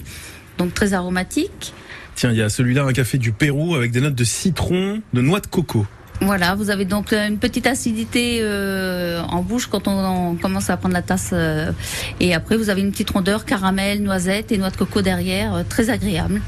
donc 0.56 0.72
très 0.72 0.92
aromatiques. 0.92 1.72
Tiens, 2.14 2.30
il 2.30 2.38
y 2.38 2.42
a 2.42 2.48
celui-là, 2.48 2.84
un 2.84 2.92
café 2.92 3.18
du 3.18 3.32
Pérou 3.32 3.74
avec 3.74 3.90
des 3.90 4.00
notes 4.00 4.14
de 4.14 4.24
citron, 4.24 5.00
de 5.12 5.20
noix 5.20 5.40
de 5.40 5.46
coco. 5.46 5.86
Voilà, 6.20 6.54
vous 6.54 6.70
avez 6.70 6.84
donc 6.84 7.12
euh, 7.12 7.26
une 7.26 7.38
petite 7.38 7.66
acidité 7.66 8.38
euh, 8.40 9.20
en 9.22 9.42
bouche 9.42 9.66
quand 9.66 9.88
on, 9.88 10.36
commence 10.36 10.70
à 10.70 10.76
prendre 10.76 10.94
la 10.94 11.02
tasse. 11.02 11.30
euh, 11.32 11.72
et 12.20 12.34
après, 12.34 12.56
vous 12.56 12.70
avez 12.70 12.82
une 12.82 12.92
petite 12.92 13.10
rondeur 13.10 13.44
caramel, 13.44 14.02
noisette 14.02 14.52
et 14.52 14.58
noix 14.58 14.70
de 14.70 14.76
coco 14.76 15.02
derrière, 15.02 15.64
très 15.68 15.90
agréable. 15.90 16.40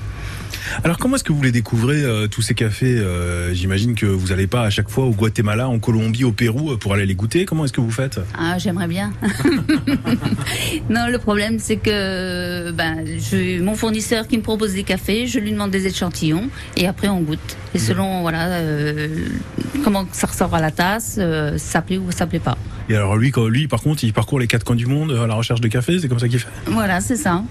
Alors 0.85 0.99
comment 0.99 1.17
est-ce 1.17 1.25
que 1.25 1.33
vous 1.33 1.43
les 1.43 1.53
découvrez 1.53 2.03
euh, 2.03 2.27
tous 2.29 2.43
ces 2.43 2.55
cafés 2.55 2.99
Euh, 2.99 3.53
J'imagine 3.55 3.95
que 3.95 4.07
vous 4.07 4.29
n'allez 4.29 4.47
pas 4.47 4.63
à 4.63 4.71
chaque 4.71 4.89
fois 4.89 5.05
au 5.05 5.11
Guatemala, 5.13 5.69
en 5.69 5.79
Colombie, 5.79 6.25
au 6.25 6.33
Pérou 6.33 6.73
euh, 6.73 6.77
pour 6.77 6.93
aller 6.95 7.07
les 7.07 7.15
goûter. 7.15 7.45
Comment 7.45 7.65
est-ce 7.65 7.73
que 7.73 7.81
vous 7.81 7.91
faites? 7.91 8.21
Ah, 8.39 8.59
j'aimerais 8.59 8.89
bien. 8.89 9.13
non, 10.91 11.07
le 11.11 11.19
problème, 11.19 11.59
c'est 11.59 11.77
que 11.77 12.71
ben, 12.73 13.05
j'ai 13.19 13.59
mon 13.59 13.75
fournisseur 13.75 14.27
qui 14.29 14.37
me 14.39 14.43
propose 14.43 14.75
des 14.75 14.83
cafés, 14.85 15.27
je 15.27 15.39
lui 15.39 15.53
demande 15.53 15.71
des 15.71 15.87
échantillons 15.87 16.49
et 16.77 16.87
après 16.87 17.09
on 17.09 17.21
goûte. 17.21 17.57
Et 17.75 17.79
selon 17.79 18.23
voilà 18.23 18.47
euh, 18.49 19.09
comment 19.85 20.07
ça 20.13 20.27
ressort 20.27 20.55
à 20.55 20.61
la 20.61 20.71
tasse, 20.71 21.19
ça 21.57 21.83
plaît 21.83 21.99
ou 21.99 22.11
ça 22.11 22.27
plaît 22.27 22.39
pas. 22.39 22.57
Et 22.89 22.95
alors 22.95 23.17
lui, 23.17 23.31
quand, 23.33 23.47
lui, 23.49 23.67
par 23.69 23.83
contre, 23.83 24.05
il 24.05 24.13
parcourt 24.13 24.39
les 24.39 24.47
quatre 24.47 24.65
coins 24.65 24.77
du 24.77 24.87
monde 24.87 25.13
à 25.13 25.27
la 25.27 25.35
recherche 25.35 25.61
de 25.61 25.69
café. 25.69 25.99
C'est 25.99 26.09
comme 26.09 26.19
ça 26.21 26.29
qu'il 26.29 26.39
fait? 26.39 26.49
Voilà, 26.67 27.01
c'est 27.01 27.17
ça. 27.17 27.43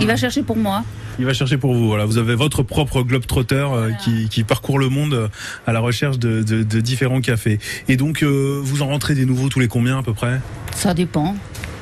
Il 0.00 0.06
va 0.06 0.16
chercher 0.16 0.42
pour 0.42 0.56
moi. 0.56 0.84
Il 1.18 1.24
va 1.24 1.32
chercher 1.34 1.56
pour 1.56 1.74
vous. 1.74 1.86
Voilà, 1.88 2.04
vous 2.04 2.18
avez 2.18 2.34
votre 2.34 2.62
propre 2.62 3.02
globe-trotter 3.02 3.66
euh, 3.72 3.90
qui, 4.04 4.28
qui 4.28 4.44
parcourt 4.44 4.78
le 4.78 4.88
monde 4.88 5.14
euh, 5.14 5.28
à 5.66 5.72
la 5.72 5.80
recherche 5.80 6.18
de, 6.18 6.42
de- 6.42 6.62
de 6.62 6.80
différents 6.80 7.20
cafés. 7.20 7.58
Et 7.88 7.96
donc, 7.96 8.22
euh, 8.22 8.60
vous 8.62 8.82
en 8.82 8.86
rentrez 8.88 9.14
des 9.14 9.24
nouveaux 9.24 9.48
tous 9.48 9.60
les 9.60 9.68
combien 9.68 9.98
à 9.98 10.02
peu 10.02 10.12
près? 10.12 10.40
Ça 10.74 10.92
dépend. 10.94 11.34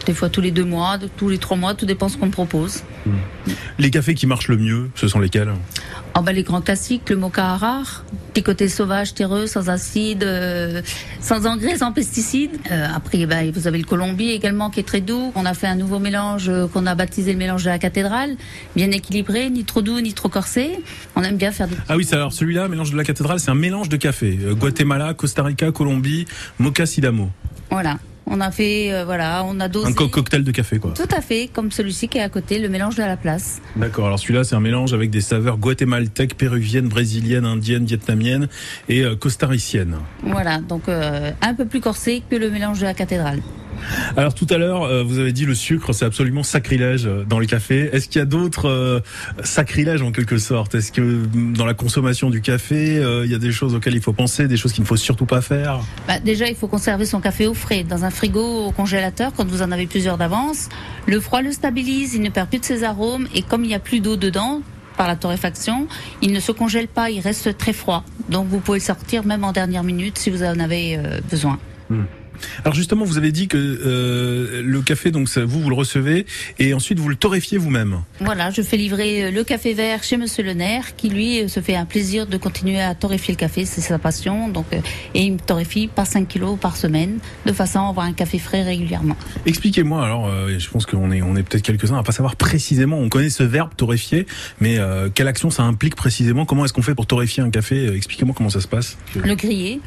Des 0.06 0.12
fois 0.12 0.28
tous 0.28 0.42
les 0.42 0.50
deux 0.50 0.64
mois, 0.66 0.98
tous 1.16 1.30
les 1.30 1.38
trois 1.38 1.56
mois, 1.56 1.74
tout 1.74 1.86
dépend 1.86 2.10
ce 2.10 2.18
qu'on 2.18 2.26
me 2.26 2.30
propose. 2.30 2.82
Les 3.78 3.90
cafés 3.90 4.14
qui 4.14 4.26
marchent 4.26 4.48
le 4.48 4.58
mieux, 4.58 4.90
ce 4.94 5.08
sont 5.08 5.18
lesquels? 5.18 5.50
Ah 6.16 6.22
bah, 6.22 6.32
les 6.32 6.44
grands 6.44 6.60
classiques, 6.60 7.10
le 7.10 7.16
mocha 7.16 7.56
rare, 7.56 8.04
petit 8.32 8.44
côté 8.44 8.68
sauvage, 8.68 9.14
terreux, 9.14 9.48
sans 9.48 9.68
acide, 9.68 10.22
euh, 10.22 10.80
sans 11.20 11.44
engrais, 11.44 11.78
sans 11.78 11.90
pesticides. 11.90 12.56
Euh, 12.70 12.86
après, 12.94 13.26
bah, 13.26 13.38
vous 13.52 13.66
avez 13.66 13.78
le 13.78 13.84
Colombie 13.84 14.30
également 14.30 14.70
qui 14.70 14.78
est 14.78 14.84
très 14.84 15.00
doux. 15.00 15.32
On 15.34 15.44
a 15.44 15.54
fait 15.54 15.66
un 15.66 15.74
nouveau 15.74 15.98
mélange 15.98 16.48
euh, 16.48 16.68
qu'on 16.68 16.86
a 16.86 16.94
baptisé 16.94 17.32
le 17.32 17.38
mélange 17.38 17.64
de 17.64 17.68
la 17.70 17.80
cathédrale, 17.80 18.36
bien 18.76 18.92
équilibré, 18.92 19.50
ni 19.50 19.64
trop 19.64 19.82
doux, 19.82 20.00
ni 20.00 20.14
trop 20.14 20.28
corsé. 20.28 20.78
On 21.16 21.24
aime 21.24 21.36
bien 21.36 21.50
faire 21.50 21.66
des... 21.66 21.74
Ah 21.88 21.96
oui, 21.96 22.04
c'est 22.04 22.14
alors 22.14 22.32
celui-là, 22.32 22.68
mélange 22.68 22.92
de 22.92 22.96
la 22.96 23.04
cathédrale, 23.04 23.40
c'est 23.40 23.50
un 23.50 23.56
mélange 23.56 23.88
de 23.88 23.96
café. 23.96 24.38
Guatemala, 24.52 25.14
Costa 25.14 25.42
Rica, 25.42 25.72
Colombie, 25.72 26.26
Mocha 26.60 26.86
Sidamo. 26.86 27.30
Voilà. 27.70 27.98
On 28.26 28.40
a 28.40 28.50
fait, 28.50 28.92
euh, 28.92 29.04
voilà, 29.04 29.44
on 29.46 29.60
a 29.60 29.68
dosé. 29.68 29.88
Un 29.88 29.92
co- 29.92 30.08
cocktail 30.08 30.44
de 30.44 30.50
café, 30.50 30.78
quoi. 30.78 30.92
Tout 30.92 31.14
à 31.14 31.20
fait, 31.20 31.48
comme 31.52 31.70
celui-ci 31.70 32.08
qui 32.08 32.18
est 32.18 32.22
à 32.22 32.28
côté, 32.30 32.58
le 32.58 32.68
mélange 32.68 32.96
de 32.96 33.02
la 33.02 33.16
place. 33.16 33.60
D'accord. 33.76 34.06
Alors 34.06 34.18
celui-là, 34.18 34.44
c'est 34.44 34.54
un 34.54 34.60
mélange 34.60 34.94
avec 34.94 35.10
des 35.10 35.20
saveurs 35.20 35.58
guatémaltèques, 35.58 36.36
péruviennes, 36.36 36.88
brésiliennes, 36.88 37.44
indiennes, 37.44 37.84
vietnamiennes 37.84 38.48
et 38.88 39.02
euh, 39.02 39.14
costariciennes. 39.16 39.96
Voilà, 40.22 40.58
donc 40.58 40.88
euh, 40.88 41.30
un 41.42 41.54
peu 41.54 41.66
plus 41.66 41.80
corsé 41.80 42.22
que 42.30 42.36
le 42.36 42.50
mélange 42.50 42.80
de 42.80 42.84
la 42.84 42.94
cathédrale. 42.94 43.40
Alors 44.16 44.34
tout 44.34 44.46
à 44.50 44.58
l'heure, 44.58 44.82
euh, 44.82 45.02
vous 45.02 45.18
avez 45.18 45.32
dit 45.32 45.44
le 45.44 45.54
sucre, 45.54 45.92
c'est 45.92 46.04
absolument 46.04 46.42
sacrilège 46.42 47.06
euh, 47.06 47.24
dans 47.24 47.38
les 47.38 47.46
cafés. 47.46 47.90
Est-ce 47.92 48.08
qu'il 48.08 48.18
y 48.18 48.22
a 48.22 48.26
d'autres 48.26 48.68
euh, 48.68 49.00
sacrilèges 49.42 50.02
en 50.02 50.12
quelque 50.12 50.38
sorte? 50.38 50.74
Est-ce 50.74 50.92
que 50.92 51.00
mm, 51.00 51.56
dans 51.56 51.66
la 51.66 51.74
consommation 51.74 52.30
du 52.30 52.40
café, 52.40 52.98
euh, 52.98 53.24
il 53.24 53.30
y 53.30 53.34
a 53.34 53.38
des 53.38 53.52
choses 53.52 53.74
auxquelles 53.74 53.94
il 53.94 54.02
faut 54.02 54.12
penser, 54.12 54.48
des 54.48 54.56
choses 54.56 54.72
qu'il 54.72 54.82
ne 54.82 54.88
faut 54.88 54.96
surtout 54.96 55.26
pas 55.26 55.40
faire? 55.40 55.80
Bah, 56.06 56.18
déjà, 56.18 56.48
il 56.48 56.56
faut 56.56 56.68
conserver 56.68 57.06
son 57.06 57.20
café 57.20 57.46
au 57.46 57.54
frais, 57.54 57.84
dans 57.84 58.04
un 58.04 58.10
frigo 58.10 58.66
au 58.66 58.72
congélateur 58.72 59.32
quand 59.36 59.46
vous 59.46 59.62
en 59.62 59.70
avez 59.72 59.86
plusieurs 59.86 60.18
d'avance. 60.18 60.68
Le 61.06 61.20
froid 61.20 61.42
le 61.42 61.52
stabilise, 61.52 62.14
il 62.14 62.22
ne 62.22 62.30
perd 62.30 62.48
plus 62.48 62.58
de 62.58 62.64
ses 62.64 62.84
arômes 62.84 63.28
et 63.34 63.42
comme 63.42 63.64
il 63.64 63.68
n'y 63.68 63.74
a 63.74 63.80
plus 63.80 64.00
d'eau 64.00 64.16
dedans, 64.16 64.62
par 64.96 65.08
la 65.08 65.16
torréfaction, 65.16 65.88
il 66.22 66.32
ne 66.32 66.40
se 66.40 66.52
congèle 66.52 66.88
pas, 66.88 67.10
il 67.10 67.20
reste 67.20 67.56
très 67.58 67.72
froid. 67.72 68.04
Donc 68.28 68.46
vous 68.48 68.60
pouvez 68.60 68.78
le 68.78 68.84
sortir 68.84 69.24
même 69.24 69.44
en 69.44 69.52
dernière 69.52 69.82
minute 69.82 70.18
si 70.18 70.30
vous 70.30 70.42
en 70.42 70.58
avez 70.60 70.96
euh, 70.96 71.20
besoin. 71.30 71.58
Alors 72.64 72.74
justement, 72.74 73.04
vous 73.04 73.18
avez 73.18 73.32
dit 73.32 73.48
que 73.48 73.56
euh, 73.58 74.62
le 74.64 74.82
café, 74.82 75.10
donc 75.10 75.28
ça, 75.28 75.44
vous 75.44 75.60
vous 75.60 75.68
le 75.70 75.76
recevez 75.76 76.26
et 76.58 76.74
ensuite 76.74 76.98
vous 76.98 77.08
le 77.08 77.16
torréfiez 77.16 77.58
vous-même. 77.58 78.02
Voilà, 78.20 78.50
je 78.50 78.62
fais 78.62 78.76
livrer 78.76 79.24
euh, 79.24 79.30
le 79.30 79.44
café 79.44 79.74
vert 79.74 80.02
chez 80.02 80.16
Monsieur 80.16 80.42
Le 80.44 80.52
Nerf, 80.54 80.96
qui 80.96 81.08
lui 81.08 81.42
euh, 81.42 81.48
se 81.48 81.60
fait 81.60 81.76
un 81.76 81.84
plaisir 81.84 82.26
de 82.26 82.36
continuer 82.36 82.80
à 82.80 82.94
torréfier 82.94 83.34
le 83.34 83.38
café, 83.38 83.64
c'est 83.64 83.80
sa 83.80 83.98
passion. 83.98 84.48
Donc, 84.48 84.66
et 84.72 85.22
il 85.22 85.34
me 85.34 85.38
torréfie 85.38 85.88
par 85.88 86.06
5 86.06 86.28
kilos 86.28 86.58
par 86.58 86.76
semaine, 86.76 87.18
de 87.46 87.52
façon 87.52 87.80
à 87.80 87.88
avoir 87.88 88.06
un 88.06 88.12
café 88.12 88.38
frais 88.38 88.62
régulièrement. 88.62 89.16
Expliquez-moi 89.46 90.04
alors, 90.04 90.26
euh, 90.26 90.58
je 90.58 90.68
pense 90.70 90.86
qu'on 90.86 91.10
est, 91.10 91.22
on 91.22 91.36
est 91.36 91.42
peut-être 91.42 91.62
quelques-uns 91.62 91.98
à 91.98 92.02
pas 92.02 92.12
savoir 92.12 92.36
précisément, 92.36 92.98
on 92.98 93.08
connaît 93.08 93.30
ce 93.30 93.42
verbe 93.42 93.70
torréfier, 93.76 94.26
mais 94.60 94.78
euh, 94.78 95.08
quelle 95.12 95.28
action 95.28 95.50
ça 95.50 95.62
implique 95.62 95.94
précisément? 95.94 96.44
Comment 96.46 96.64
est-ce 96.64 96.72
qu'on 96.72 96.82
fait 96.82 96.94
pour 96.94 97.06
torréfier 97.06 97.42
un 97.42 97.50
café? 97.50 97.94
Expliquez-moi 97.94 98.34
comment 98.36 98.50
ça 98.50 98.60
se 98.60 98.68
passe. 98.68 98.96
Le 99.14 99.34
griller, 99.34 99.80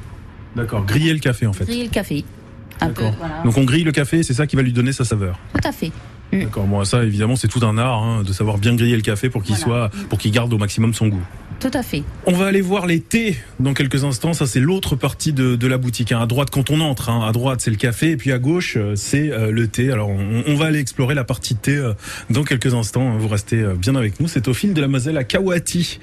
D'accord, 0.55 0.85
griller 0.85 1.13
le 1.13 1.19
café 1.19 1.45
en 1.45 1.53
fait. 1.53 1.65
griller 1.65 1.83
le 1.83 1.89
café. 1.89 2.23
Un 2.81 2.87
peu, 2.89 3.03
D'accord. 3.03 3.15
voilà. 3.19 3.41
Donc 3.43 3.57
on 3.57 3.63
grille 3.63 3.83
le 3.83 3.91
café, 3.91 4.23
c'est 4.23 4.33
ça 4.33 4.45
qui 4.47 4.55
va 4.55 4.61
lui 4.61 4.73
donner 4.73 4.91
sa 4.91 5.03
saveur. 5.05 5.39
Tout 5.53 5.67
à 5.67 5.71
fait. 5.71 5.91
D'accord, 6.31 6.65
bon 6.65 6.83
ça 6.83 7.03
évidemment 7.05 7.37
c'est 7.37 7.47
tout 7.47 7.65
un 7.65 7.77
art 7.77 8.03
hein, 8.03 8.23
de 8.23 8.33
savoir 8.33 8.57
bien 8.57 8.75
griller 8.75 8.97
le 8.97 9.01
café 9.01 9.29
pour 9.29 9.43
qu'il 9.43 9.55
Voilà. 9.55 9.89
soit, 9.89 10.05
pour 10.09 10.19
qu'il 10.19 10.31
garde 10.31 10.53
au 10.53 10.57
maximum 10.57 10.93
son 10.93 11.07
goût. 11.07 11.23
Tout 11.59 11.71
à 11.73 11.81
fait. 11.81 12.03
On 12.27 12.33
va 12.33 12.45
aller 12.45 12.61
voir 12.61 12.85
les 12.85 12.99
thés 12.99 13.35
dans 13.59 13.73
quelques 13.73 14.03
instants. 14.03 14.33
Ça, 14.33 14.45
c'est 14.45 14.59
l'autre 14.59 14.95
partie 14.95 15.33
de, 15.33 15.55
de 15.55 15.67
la 15.67 15.77
boutique. 15.79 16.11
hein. 16.11 16.21
À 16.21 16.27
droite, 16.27 16.49
quand 16.51 16.69
on 16.69 16.81
entre, 16.81 17.09
hein, 17.09 17.27
à 17.27 17.31
droite, 17.31 17.61
c'est 17.61 17.71
le 17.71 17.77
café, 17.77 18.11
et 18.11 18.17
puis 18.17 18.31
à 18.31 18.37
gauche, 18.37 18.75
euh, 18.77 18.93
c'est 18.95 19.31
euh, 19.31 19.51
le 19.51 19.67
thé. 19.67 19.91
Alors, 19.91 20.09
on, 20.09 20.43
on 20.45 20.55
va 20.55 20.65
aller 20.67 20.79
explorer 20.79 21.15
la 21.15 21.23
partie 21.23 21.55
thé 21.55 21.75
euh, 21.75 21.93
dans 22.29 22.43
quelques 22.43 22.73
instants. 22.75 23.09
hein. 23.13 23.17
Vous 23.17 23.27
restez 23.27 23.61
euh, 23.61 23.73
bien 23.73 23.95
avec 23.95 24.19
nous. 24.19 24.27
C'est 24.27 24.47
au 24.47 24.53
fil 24.53 24.73
de 24.73 24.81
la 24.81 24.87
Moselle 24.87 25.17
à 25.17 25.23
Kawati. 25.23 25.99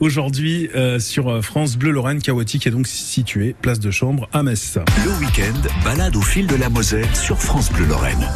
Aujourd'hui, 0.00 0.68
euh, 0.76 0.98
sur 0.98 1.42
France 1.42 1.76
Bleu 1.78 1.90
Lorraine, 1.90 2.20
Kawati, 2.20 2.58
qui 2.58 2.68
est 2.68 2.72
donc 2.72 2.86
situé 2.86 3.54
place 3.62 3.80
de 3.80 3.90
Chambre 3.90 4.28
à 4.34 4.42
Metz. 4.42 4.78
Le 5.06 5.10
week-end, 5.24 5.68
balade 5.84 6.16
au 6.16 6.22
fil 6.22 6.46
de 6.46 6.56
la 6.56 6.68
Moselle 6.68 7.08
sur 7.14 7.38
France 7.38 7.72
Bleu 7.72 7.86
Lorraine. 7.86 8.28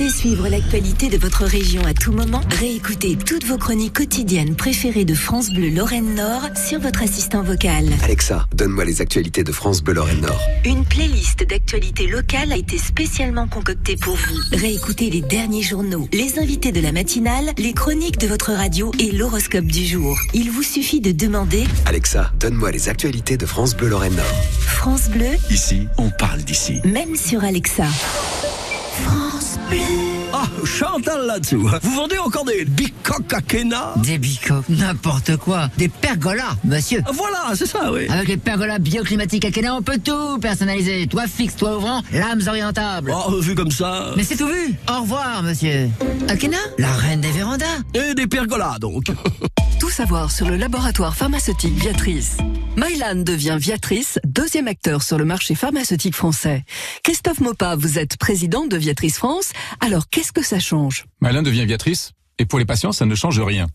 Souhaitez 0.00 0.10
suivre 0.10 0.48
l'actualité 0.48 1.08
de 1.08 1.18
votre 1.18 1.44
région 1.44 1.84
à 1.84 1.92
tout 1.92 2.12
moment 2.12 2.40
Réécoutez 2.58 3.16
toutes 3.16 3.44
vos 3.44 3.58
chroniques 3.58 3.94
quotidiennes 3.94 4.54
préférées 4.54 5.04
de 5.04 5.14
France 5.14 5.50
Bleu 5.50 5.68
Lorraine 5.68 6.14
Nord 6.14 6.42
sur 6.56 6.80
votre 6.80 7.02
assistant 7.02 7.42
vocal. 7.42 7.86
Alexa, 8.02 8.46
donne-moi 8.54 8.84
les 8.84 9.02
actualités 9.02 9.44
de 9.44 9.52
France 9.52 9.82
Bleu 9.82 9.94
Lorraine 9.94 10.20
Nord. 10.20 10.40
Une 10.64 10.84
playlist 10.84 11.46
d'actualités 11.46 12.06
locales 12.06 12.52
a 12.52 12.56
été 12.56 12.78
spécialement 12.78 13.46
concoctée 13.46 13.96
pour 13.96 14.14
vous. 14.14 14.38
Réécoutez 14.52 15.10
les 15.10 15.20
derniers 15.20 15.62
journaux, 15.62 16.08
les 16.12 16.38
invités 16.38 16.72
de 16.72 16.80
la 16.80 16.92
matinale, 16.92 17.50
les 17.58 17.72
chroniques 17.72 18.18
de 18.18 18.26
votre 18.26 18.52
radio 18.52 18.92
et 18.98 19.10
l'horoscope 19.12 19.66
du 19.66 19.84
jour. 19.84 20.18
Il 20.32 20.50
vous 20.50 20.62
suffit 20.62 21.00
de 21.00 21.12
demander 21.12 21.64
Alexa, 21.86 22.32
donne-moi 22.38 22.70
les 22.70 22.88
actualités 22.88 23.36
de 23.36 23.46
France 23.46 23.76
Bleu 23.76 23.88
Lorraine 23.88 24.16
Nord. 24.16 24.44
France 24.60 25.10
Bleu, 25.10 25.28
Ici, 25.50 25.88
on 25.98 26.10
parle 26.10 26.40
d'ici. 26.40 26.80
même 26.84 27.16
sur 27.16 27.44
Alexa. 27.44 27.86
France 29.04 29.39
Ah, 30.32 30.44
Chantal 30.64 31.26
là-dessous. 31.26 31.68
Vous 31.82 31.94
vendez 31.94 32.18
encore 32.18 32.44
des 32.44 32.64
bicoques 32.64 33.32
à 33.32 33.40
Kena? 33.40 33.94
Des 33.96 34.18
bicoques, 34.18 34.68
n'importe 34.68 35.36
quoi. 35.36 35.68
Des 35.76 35.88
pergolas, 35.88 36.56
monsieur. 36.64 37.02
Voilà, 37.12 37.54
c'est 37.54 37.66
ça, 37.66 37.92
oui. 37.92 38.06
Avec 38.08 38.28
les 38.28 38.36
pergolas 38.36 38.78
bioclimatiques 38.78 39.44
Akena, 39.44 39.74
on 39.74 39.82
peut 39.82 39.98
tout 40.02 40.38
personnaliser. 40.38 41.06
Toit 41.08 41.26
fixe, 41.26 41.56
toit 41.56 41.76
ouvrant, 41.76 42.02
lames 42.12 42.42
orientables. 42.46 43.12
Oh, 43.14 43.40
vu 43.40 43.54
comme 43.54 43.70
ça. 43.70 44.12
Mais 44.16 44.24
c'est 44.24 44.36
tout 44.36 44.46
vu. 44.46 44.74
Au 44.88 45.00
revoir, 45.00 45.42
monsieur. 45.42 45.88
Akena, 46.28 46.58
la 46.78 46.92
reine 46.92 47.20
des 47.20 47.32
vérandas. 47.32 47.64
Et 47.94 48.14
des 48.14 48.26
pergolas, 48.26 48.76
donc. 48.80 49.04
Tout 49.80 49.90
savoir 49.90 50.30
sur 50.30 50.46
le 50.46 50.56
laboratoire 50.56 51.16
pharmaceutique 51.16 51.74
Viatrice. 51.74 52.36
Mylan 52.80 53.16
devient 53.16 53.58
Viatrice, 53.60 54.18
deuxième 54.24 54.66
acteur 54.66 55.02
sur 55.02 55.18
le 55.18 55.26
marché 55.26 55.54
pharmaceutique 55.54 56.14
français. 56.14 56.64
Christophe 57.02 57.40
Mopa, 57.40 57.76
vous 57.76 57.98
êtes 57.98 58.16
président 58.16 58.66
de 58.66 58.76
Viatrice 58.78 59.18
France. 59.18 59.52
Alors, 59.80 60.08
qu'est-ce 60.08 60.32
que 60.32 60.42
ça 60.42 60.60
change? 60.60 61.04
Malin 61.20 61.42
devient 61.42 61.66
Viatrice, 61.66 62.12
et 62.38 62.46
pour 62.46 62.58
les 62.58 62.64
patients, 62.64 62.92
ça 62.92 63.04
ne 63.04 63.14
change 63.14 63.38
rien. 63.38 63.66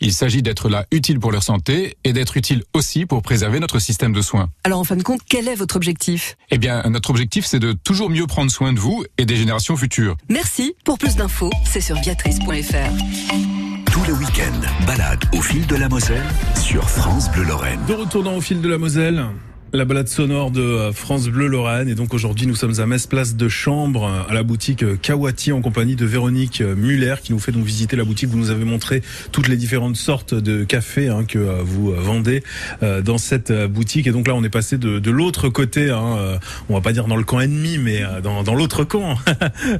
Il 0.00 0.10
s'agit 0.14 0.40
d'être 0.40 0.70
là 0.70 0.86
utile 0.90 1.20
pour 1.20 1.32
leur 1.32 1.42
santé 1.42 1.98
et 2.02 2.14
d'être 2.14 2.38
utile 2.38 2.62
aussi 2.72 3.04
pour 3.04 3.20
préserver 3.20 3.60
notre 3.60 3.78
système 3.78 4.14
de 4.14 4.22
soins. 4.22 4.48
Alors, 4.64 4.78
en 4.78 4.84
fin 4.84 4.96
de 4.96 5.02
compte, 5.02 5.20
quel 5.28 5.48
est 5.48 5.54
votre 5.54 5.76
objectif? 5.76 6.38
Eh 6.50 6.56
bien, 6.56 6.82
notre 6.88 7.10
objectif, 7.10 7.44
c'est 7.44 7.58
de 7.60 7.74
toujours 7.74 8.08
mieux 8.08 8.26
prendre 8.26 8.50
soin 8.50 8.72
de 8.72 8.80
vous 8.80 9.04
et 9.18 9.26
des 9.26 9.36
générations 9.36 9.76
futures. 9.76 10.16
Merci. 10.30 10.74
Pour 10.82 10.96
plus 10.96 11.16
d'infos, 11.16 11.50
c'est 11.66 11.82
sur 11.82 11.96
viatrice.fr. 11.96 13.65
Tous 13.96 14.04
les 14.04 14.12
week-ends, 14.12 14.86
balade 14.86 15.24
au 15.32 15.40
fil 15.40 15.66
de 15.66 15.74
la 15.74 15.88
Moselle 15.88 16.22
sur 16.54 16.86
France 16.86 17.30
Bleu 17.32 17.44
Lorraine. 17.44 17.80
De 17.88 17.94
retour 17.94 18.22
dans 18.22 18.36
au 18.36 18.42
fil 18.42 18.60
de 18.60 18.68
la 18.68 18.76
Moselle. 18.76 19.24
La 19.72 19.84
balade 19.84 20.06
sonore 20.06 20.52
de 20.52 20.60
euh, 20.60 20.92
France 20.92 21.26
Bleu 21.26 21.48
Lorraine. 21.48 21.88
Et 21.88 21.96
donc 21.96 22.14
aujourd'hui, 22.14 22.46
nous 22.46 22.54
sommes 22.54 22.78
à 22.78 22.86
Metz, 22.86 23.08
place 23.08 23.34
de 23.34 23.48
Chambre, 23.48 24.04
euh, 24.04 24.30
à 24.30 24.32
la 24.32 24.44
boutique 24.44 24.84
euh, 24.84 24.96
Kawati 24.96 25.50
en 25.50 25.60
compagnie 25.60 25.96
de 25.96 26.06
Véronique 26.06 26.60
Muller 26.60 27.16
qui 27.20 27.32
nous 27.32 27.40
fait 27.40 27.50
donc 27.50 27.64
visiter 27.64 27.96
la 27.96 28.04
boutique. 28.04 28.28
Vous 28.28 28.38
nous 28.38 28.50
avez 28.50 28.64
montré 28.64 29.02
toutes 29.32 29.48
les 29.48 29.56
différentes 29.56 29.96
sortes 29.96 30.34
de 30.34 30.62
café 30.62 31.08
hein, 31.08 31.24
que 31.24 31.38
vous 31.62 31.92
vendez 31.92 32.42
dans 32.80 33.18
cette 33.18 33.52
boutique. 33.66 34.06
Et 34.06 34.12
donc 34.12 34.28
là, 34.28 34.34
on 34.34 34.44
est 34.44 34.48
passé 34.50 34.78
de, 34.78 35.10
l'autre 35.10 35.48
côté. 35.48 35.90
Hein, 35.90 36.38
on 36.68 36.74
va 36.74 36.80
pas 36.80 36.92
dire 36.92 37.06
dans 37.06 37.16
le 37.16 37.24
camp 37.24 37.40
ennemi, 37.40 37.78
mais 37.78 38.02
dans, 38.22 38.54
l'autre 38.54 38.84
camp. 38.84 39.16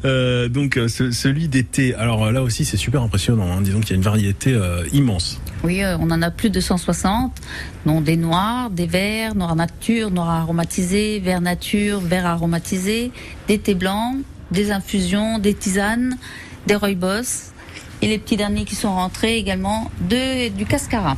Donc 0.50 0.78
ce- 0.88 1.10
celui 1.10 1.48
d'été. 1.48 1.94
Alors 1.94 2.24
euh, 2.24 2.32
là 2.32 2.42
aussi, 2.42 2.64
c'est 2.64 2.76
super 2.76 3.02
impressionnant. 3.02 3.50
Hein. 3.52 3.62
Disons 3.62 3.80
qu'il 3.80 3.90
y 3.90 3.92
a 3.94 3.96
une 3.96 4.02
variété 4.02 4.58
immense. 4.92 5.40
Oui, 5.64 5.82
on 5.98 6.10
en 6.10 6.22
a 6.22 6.30
plus 6.30 6.50
de 6.50 6.60
160, 6.60 7.32
dont 7.86 8.00
des 8.00 8.16
noirs, 8.16 8.70
des 8.70 8.86
verts, 8.86 9.34
noirs 9.34 9.56
noirs 9.94 10.30
aromatisés, 10.30 11.20
verts 11.20 11.40
nature, 11.40 12.00
verts 12.00 12.26
aromatisés, 12.26 13.12
des 13.48 13.58
thés 13.58 13.74
blancs, 13.74 14.16
des 14.50 14.70
infusions, 14.70 15.38
des 15.38 15.54
tisanes, 15.54 16.16
des 16.66 16.74
rooibos, 16.74 17.52
et 18.02 18.08
les 18.08 18.18
petits 18.18 18.36
derniers 18.36 18.64
qui 18.64 18.74
sont 18.74 18.94
rentrés 18.94 19.36
également, 19.36 19.90
de, 20.08 20.48
du 20.48 20.66
cascara. 20.66 21.16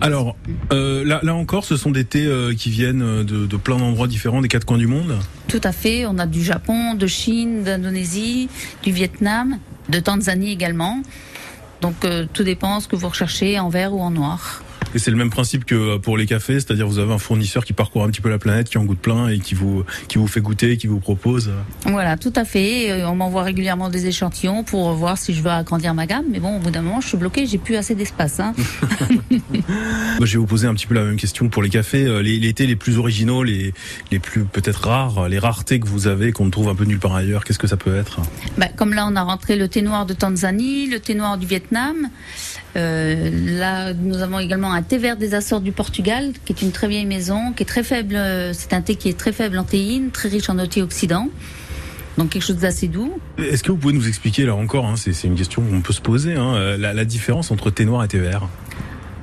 Alors, 0.00 0.36
euh, 0.72 1.04
là, 1.04 1.20
là 1.22 1.34
encore, 1.34 1.64
ce 1.64 1.76
sont 1.76 1.90
des 1.90 2.04
thés 2.04 2.26
euh, 2.26 2.54
qui 2.54 2.70
viennent 2.70 3.02
euh, 3.02 3.24
de, 3.24 3.46
de 3.46 3.56
plein 3.56 3.76
d'endroits 3.76 4.06
différents, 4.06 4.40
des 4.40 4.48
quatre 4.48 4.64
coins 4.64 4.78
du 4.78 4.86
monde. 4.86 5.18
Tout 5.48 5.60
à 5.64 5.72
fait, 5.72 6.06
on 6.06 6.18
a 6.18 6.26
du 6.26 6.44
Japon, 6.44 6.94
de 6.94 7.06
Chine, 7.06 7.64
d'Indonésie, 7.64 8.48
du 8.82 8.92
Vietnam, 8.92 9.58
de 9.88 9.98
Tanzanie 9.98 10.52
également. 10.52 11.02
Donc 11.80 12.04
euh, 12.04 12.26
tout 12.32 12.44
dépend 12.44 12.80
ce 12.80 12.88
que 12.88 12.96
vous 12.96 13.08
recherchez 13.08 13.58
en 13.58 13.68
vert 13.68 13.92
ou 13.92 14.00
en 14.00 14.10
noir. 14.10 14.62
Et 14.94 14.98
c'est 14.98 15.10
le 15.10 15.16
même 15.16 15.30
principe 15.30 15.64
que 15.64 15.74
euh, 15.74 15.98
pour 15.98 16.16
les 16.16 16.26
cafés, 16.26 16.54
c'est-à-dire 16.54 16.86
vous 16.88 16.98
avez 16.98 17.12
un 17.12 17.18
fournisseur 17.18 17.64
qui 17.64 17.72
parcourt 17.72 18.04
un 18.04 18.08
petit 18.08 18.20
peu 18.20 18.30
la 18.30 18.38
planète, 18.38 18.68
qui 18.68 18.78
en 18.78 18.84
goûte 18.84 18.98
plein 19.00 19.28
et 19.28 19.38
qui 19.38 19.54
vous 19.54 19.84
qui 20.08 20.18
vous 20.18 20.26
fait 20.26 20.40
goûter, 20.40 20.76
qui 20.76 20.86
vous 20.86 21.00
propose. 21.00 21.48
euh. 21.48 21.90
Voilà, 21.90 22.16
tout 22.16 22.32
à 22.36 22.44
fait. 22.44 22.90
Euh, 22.90 23.08
On 23.08 23.14
m'envoie 23.14 23.42
régulièrement 23.42 23.88
des 23.90 24.06
échantillons 24.06 24.64
pour 24.64 24.92
voir 24.94 25.18
si 25.18 25.34
je 25.34 25.42
veux 25.42 25.50
agrandir 25.50 25.94
ma 25.94 26.06
gamme. 26.06 26.24
Mais 26.30 26.40
bon, 26.40 26.56
au 26.56 26.58
bout 26.60 26.70
d'un 26.70 26.82
moment, 26.82 27.00
je 27.00 27.08
suis 27.08 27.16
bloquée, 27.18 27.46
j'ai 27.46 27.58
plus 27.58 27.76
assez 27.76 27.94
d'espace. 27.94 28.40
Hein. 28.40 28.54
Je 30.20 30.32
vais 30.32 30.38
vous 30.38 30.46
poser 30.46 30.66
un 30.66 30.74
petit 30.74 30.86
peu 30.86 30.94
la 30.94 31.04
même 31.04 31.16
question 31.16 31.48
pour 31.48 31.62
les 31.62 31.68
cafés. 31.70 32.04
Les, 32.22 32.38
les 32.38 32.52
thés 32.52 32.66
les 32.66 32.76
plus 32.76 32.98
originaux, 32.98 33.42
les 33.44 33.72
les 34.10 34.18
plus 34.18 34.44
peut-être 34.44 34.88
rares, 34.88 35.28
les 35.28 35.38
raretés 35.38 35.80
que 35.80 35.86
vous 35.86 36.06
avez 36.06 36.32
qu'on 36.32 36.46
ne 36.46 36.50
trouve 36.50 36.68
un 36.68 36.74
peu 36.74 36.84
nulle 36.84 36.98
part 36.98 37.14
ailleurs. 37.14 37.44
Qu'est-ce 37.44 37.58
que 37.58 37.66
ça 37.66 37.76
peut 37.76 37.96
être? 37.96 38.20
Bah, 38.56 38.66
comme 38.74 38.92
là, 38.94 39.06
on 39.10 39.16
a 39.16 39.22
rentré 39.22 39.56
le 39.56 39.68
thé 39.68 39.82
noir 39.82 40.06
de 40.06 40.14
Tanzanie, 40.14 40.86
le 40.88 40.98
thé 41.00 41.14
noir 41.14 41.38
du 41.38 41.46
Vietnam. 41.46 42.08
Euh, 42.76 43.30
là, 43.58 43.92
nous 43.94 44.18
avons 44.22 44.38
également 44.38 44.72
un 44.72 44.82
thé 44.82 44.98
vert 44.98 45.16
des 45.16 45.34
Açores 45.34 45.60
du 45.60 45.72
Portugal, 45.72 46.32
qui 46.44 46.52
est 46.52 46.62
une 46.62 46.70
très 46.70 46.86
vieille 46.88 47.06
maison, 47.06 47.52
qui 47.52 47.62
est 47.62 47.66
très 47.66 47.82
faible. 47.82 48.14
euh, 48.16 48.52
C'est 48.52 48.72
un 48.72 48.82
thé 48.82 48.94
qui 48.94 49.08
est 49.08 49.18
très 49.18 49.32
faible 49.32 49.58
en 49.58 49.64
théine, 49.64 50.10
très 50.10 50.28
riche 50.28 50.48
en 50.50 50.58
antioxydants. 50.58 51.28
Donc 52.18 52.30
quelque 52.30 52.42
chose 52.42 52.56
d'assez 52.56 52.88
doux. 52.88 53.18
Est-ce 53.38 53.62
que 53.62 53.70
vous 53.70 53.78
pouvez 53.78 53.94
nous 53.94 54.08
expliquer 54.08 54.44
là 54.44 54.54
encore 54.54 54.86
hein, 54.86 54.94
C'est 54.96 55.12
une 55.24 55.36
question 55.36 55.62
qu'on 55.62 55.80
peut 55.80 55.92
se 55.92 56.00
poser. 56.00 56.34
Hein, 56.34 56.54
euh, 56.56 56.76
la, 56.76 56.92
la 56.92 57.04
différence 57.04 57.50
entre 57.50 57.70
thé 57.70 57.84
noir 57.84 58.04
et 58.04 58.08
thé 58.08 58.18
vert. 58.18 58.48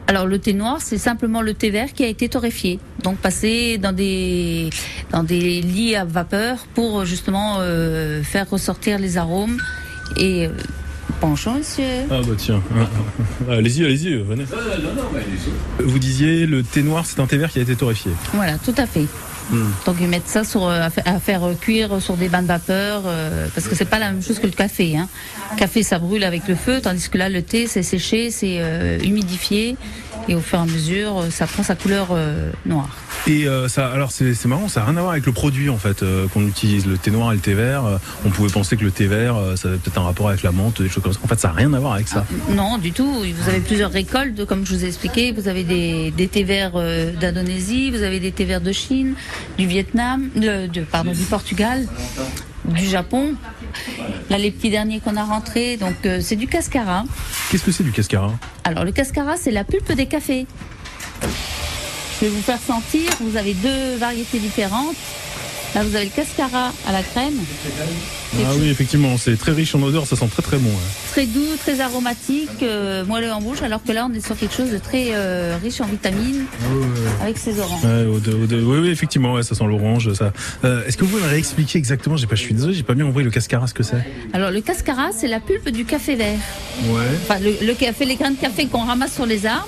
Alors 0.08 0.28
le 0.28 0.38
thé 0.38 0.54
noir, 0.54 0.78
c'est 0.82 1.00
simplement 1.00 1.42
le 1.42 1.54
thé 1.56 1.72
vert 1.72 1.92
qui 1.94 2.04
a 2.04 2.08
été 2.08 2.30
torréfié, 2.30 2.80
donc 3.04 3.18
passé 3.18 3.80
dans 3.80 3.92
des 3.92 4.70
dans 5.12 5.24
des 5.24 5.62
lits 5.62 5.96
à 5.96 6.06
vapeur 6.06 6.68
pour 6.76 7.06
justement 7.06 7.58
euh, 7.60 8.22
faire 8.22 8.48
ressortir 8.48 9.00
les 9.00 9.18
arômes. 9.18 9.58
Et 10.16 10.46
euh, 10.46 10.52
bonjour 11.22 11.54
monsieur. 11.54 11.84
Ah 12.10 12.20
bah 12.26 12.34
tiens. 12.38 12.62
allez-y, 13.50 13.86
allez-y, 13.86 14.16
venez. 14.24 14.46
Vous 15.80 16.00
disiez 16.00 16.46
le 16.46 16.64
thé 16.64 16.82
noir, 16.84 17.06
c'est 17.06 17.20
un 17.20 17.26
thé 17.28 17.38
vert 17.38 17.50
qui 17.52 17.60
a 17.60 17.62
été 17.62 17.76
torréfié. 17.76 18.12
Voilà, 18.34 18.58
tout 18.58 18.74
à 18.78 18.86
fait. 18.86 19.06
Hmm. 19.52 19.66
Donc 19.86 19.98
ils 20.02 20.08
mettent 20.08 20.28
ça 20.28 20.44
sur, 20.44 20.66
euh, 20.66 20.82
à, 20.82 20.90
fa- 20.90 21.04
à 21.06 21.20
faire 21.20 21.44
euh, 21.44 21.54
cuire 21.54 22.02
sur 22.02 22.18
des 22.18 22.30
bains 22.30 22.42
de 22.42 22.48
vapeur, 22.48 23.04
euh, 23.06 23.46
parce 23.54 23.68
que 23.68 23.76
c'est 23.76 23.86
pas 23.86 24.00
la 24.00 24.12
même 24.12 24.24
chose 24.24 24.40
que 24.40 24.48
le 24.48 24.52
café. 24.54 24.98
Hein. 24.98 25.08
Le 25.52 25.58
café, 25.60 25.84
ça 25.84 26.00
brûle 26.00 26.24
avec 26.24 26.48
le 26.48 26.56
feu, 26.56 26.80
tandis 26.82 27.10
que 27.10 27.18
là, 27.20 27.30
le 27.30 27.44
thé, 27.44 27.68
c'est 27.68 27.84
séché, 27.84 28.32
c'est 28.32 28.58
euh, 28.60 28.98
humidifié, 29.04 29.78
et 30.28 30.36
au 30.36 30.40
fur 30.42 30.60
et 30.60 30.62
à 30.62 30.66
mesure, 30.66 31.18
euh, 31.22 31.30
ça 31.30 31.48
prend 31.48 31.64
sa 31.64 31.76
couleur 31.76 32.08
euh, 32.12 32.52
noire. 32.66 32.90
Et 33.28 33.48
euh, 33.48 33.68
ça, 33.68 33.88
alors 33.92 34.12
c'est 34.12 34.46
marrant, 34.46 34.68
ça 34.68 34.82
n'a 34.82 34.86
rien 34.88 34.98
à 34.98 35.02
voir 35.02 35.12
avec 35.14 35.26
le 35.26 35.32
produit 35.32 35.70
en 35.70 35.78
fait 35.78 36.04
euh, 36.04 36.28
qu'on 36.28 36.48
utilise, 36.48 36.86
le 36.86 36.98
thé 36.98 37.10
noir 37.12 37.32
et 37.32 37.36
le 37.36 37.42
thé 37.42 37.54
vert. 37.54 37.84
on 38.26 38.30
pouvait 38.30 38.52
penser 38.52 38.78
que 38.78 38.84
le 38.84 38.92
thé 38.92 39.08
vert, 39.08 39.36
ça 39.56 39.68
avait 39.70 39.78
peut-être 39.78 39.98
un 39.98 40.04
rapport 40.04 40.30
avec 40.30 40.44
la 40.44 40.52
menthe, 40.52 40.82
des 40.82 40.90
choses 40.90 41.04
comme 41.04 41.14
ça. 41.14 41.20
En 41.24 41.28
fait, 41.28 41.40
ça 41.40 41.48
n'a 41.50 41.54
rien 41.56 41.74
à 41.74 41.80
voir 41.80 41.94
avec 41.94 42.08
ça. 42.08 42.26
Non, 42.50 42.78
du 42.78 42.92
tout. 42.92 43.12
Vous 43.24 43.50
avez 43.50 43.60
plusieurs 43.62 43.92
récoltes, 43.92 44.46
comme 44.46 44.66
je 44.66 44.76
vous 44.76 44.84
ai 44.86 44.88
expliqué. 44.88 45.32
Vous 45.32 45.48
avez 45.48 45.64
des, 45.64 46.12
des 46.12 46.28
thés 46.28 46.44
verts 46.44 46.74
d'Indonésie, 47.20 47.90
vous 47.92 48.04
avez 48.04 48.20
des 48.20 48.32
thés 48.32 48.46
verts 48.46 48.62
de 48.62 48.72
Chine, 48.72 49.14
du 49.58 49.66
Vietnam, 49.68 50.30
de- 50.36 50.82
pardon, 50.82 51.12
du 51.14 51.24
Portugal, 51.24 51.88
du 52.68 52.86
Japon. 52.86 53.36
Là, 54.30 54.38
les 54.38 54.52
petits 54.52 54.70
derniers 54.70 55.00
qu'on 55.00 55.18
a 55.18 55.24
rentrés, 55.24 55.78
donc 55.78 55.96
euh, 56.06 56.20
c'est 56.22 56.36
du 56.36 56.48
cascara. 56.48 57.04
Qu'est-ce 57.50 57.64
que 57.64 57.72
c'est 57.72 57.84
du 57.84 57.92
cascara? 57.92 58.32
Alors, 58.64 58.84
le 58.84 58.92
cascara, 58.92 59.36
c'est 59.38 59.52
la 59.52 59.64
pulpe 59.64 59.92
des 59.92 60.06
cafés. 60.08 60.48
Je 61.22 62.26
vais 62.26 62.32
vous 62.32 62.42
faire 62.42 62.60
sentir. 62.60 63.10
Vous 63.22 63.38
avez 63.38 63.54
deux 63.54 63.98
variétés 63.98 64.40
différentes. 64.40 64.96
Là, 65.76 65.84
vous 65.84 65.94
avez 65.96 66.06
le 66.06 66.12
cascara 66.12 66.72
à 66.88 66.92
la 66.94 67.04
crème. 67.04 67.34
Ah 68.44 68.52
oui, 68.58 68.70
effectivement, 68.70 69.18
c'est 69.18 69.38
très 69.38 69.52
riche 69.52 69.76
en 69.76 69.82
odeur, 69.84 70.08
ça 70.08 70.16
sent 70.16 70.28
très 70.32 70.42
très 70.42 70.58
bon. 70.58 70.70
ouais. 70.70 70.76
Très 71.12 71.26
doux, 71.26 71.46
très 71.60 71.82
aromatique, 71.82 72.50
euh, 72.64 73.04
moelleux 73.06 73.32
en 73.32 73.42
bouche, 73.42 73.62
alors 73.62 73.84
que 73.84 73.92
là, 73.92 74.08
on 74.10 74.14
est 74.14 74.26
sur 74.26 74.38
quelque 74.38 74.56
chose 74.56 74.72
de 74.72 74.78
très 74.78 75.10
euh, 75.12 75.58
riche 75.62 75.82
en 75.82 75.86
vitamines, 75.86 76.46
avec 77.22 77.38
ses 77.38 77.60
oranges. 77.60 77.84
Ouais, 77.84 78.06
oui, 78.08 78.78
oui, 78.80 78.90
effectivement, 78.90 79.34
ouais, 79.34 79.44
ça 79.44 79.54
sent 79.54 79.66
l'orange. 79.66 80.14
Ça. 80.14 80.32
Euh, 80.64 80.86
Est-ce 80.86 80.96
que 80.98 81.04
vous 81.04 81.12
pouvez 81.12 81.24
me 81.24 81.30
réexpliquer 81.30 81.78
exactement 81.78 82.16
J'ai 82.16 82.28
pas, 82.28 82.36
je 82.36 82.42
suis 82.42 82.54
désolé, 82.54 82.74
j'ai 82.74 82.84
pas 82.84 82.94
bien 82.94 83.06
compris 83.06 83.24
le 83.26 83.32
cascara, 83.32 83.68
ce 83.68 83.74
que 83.74 83.84
c'est. 83.84 84.06
Alors, 84.34 84.52
le 84.52 84.62
cascara, 84.62 85.10
c'est 85.16 85.28
la 85.28 85.42
pulpe 85.42 85.70
du 85.70 85.84
café 85.84 86.16
vert. 86.16 86.40
Ouais. 86.88 87.02
Enfin, 87.24 87.40
le, 87.40 87.66
le 87.66 87.74
café, 87.74 88.06
les 88.06 88.16
grains 88.16 88.32
de 88.32 88.40
café 88.40 88.68
qu'on 88.68 88.86
ramasse 88.86 89.16
sur 89.16 89.26
les 89.26 89.46
arbres. 89.46 89.68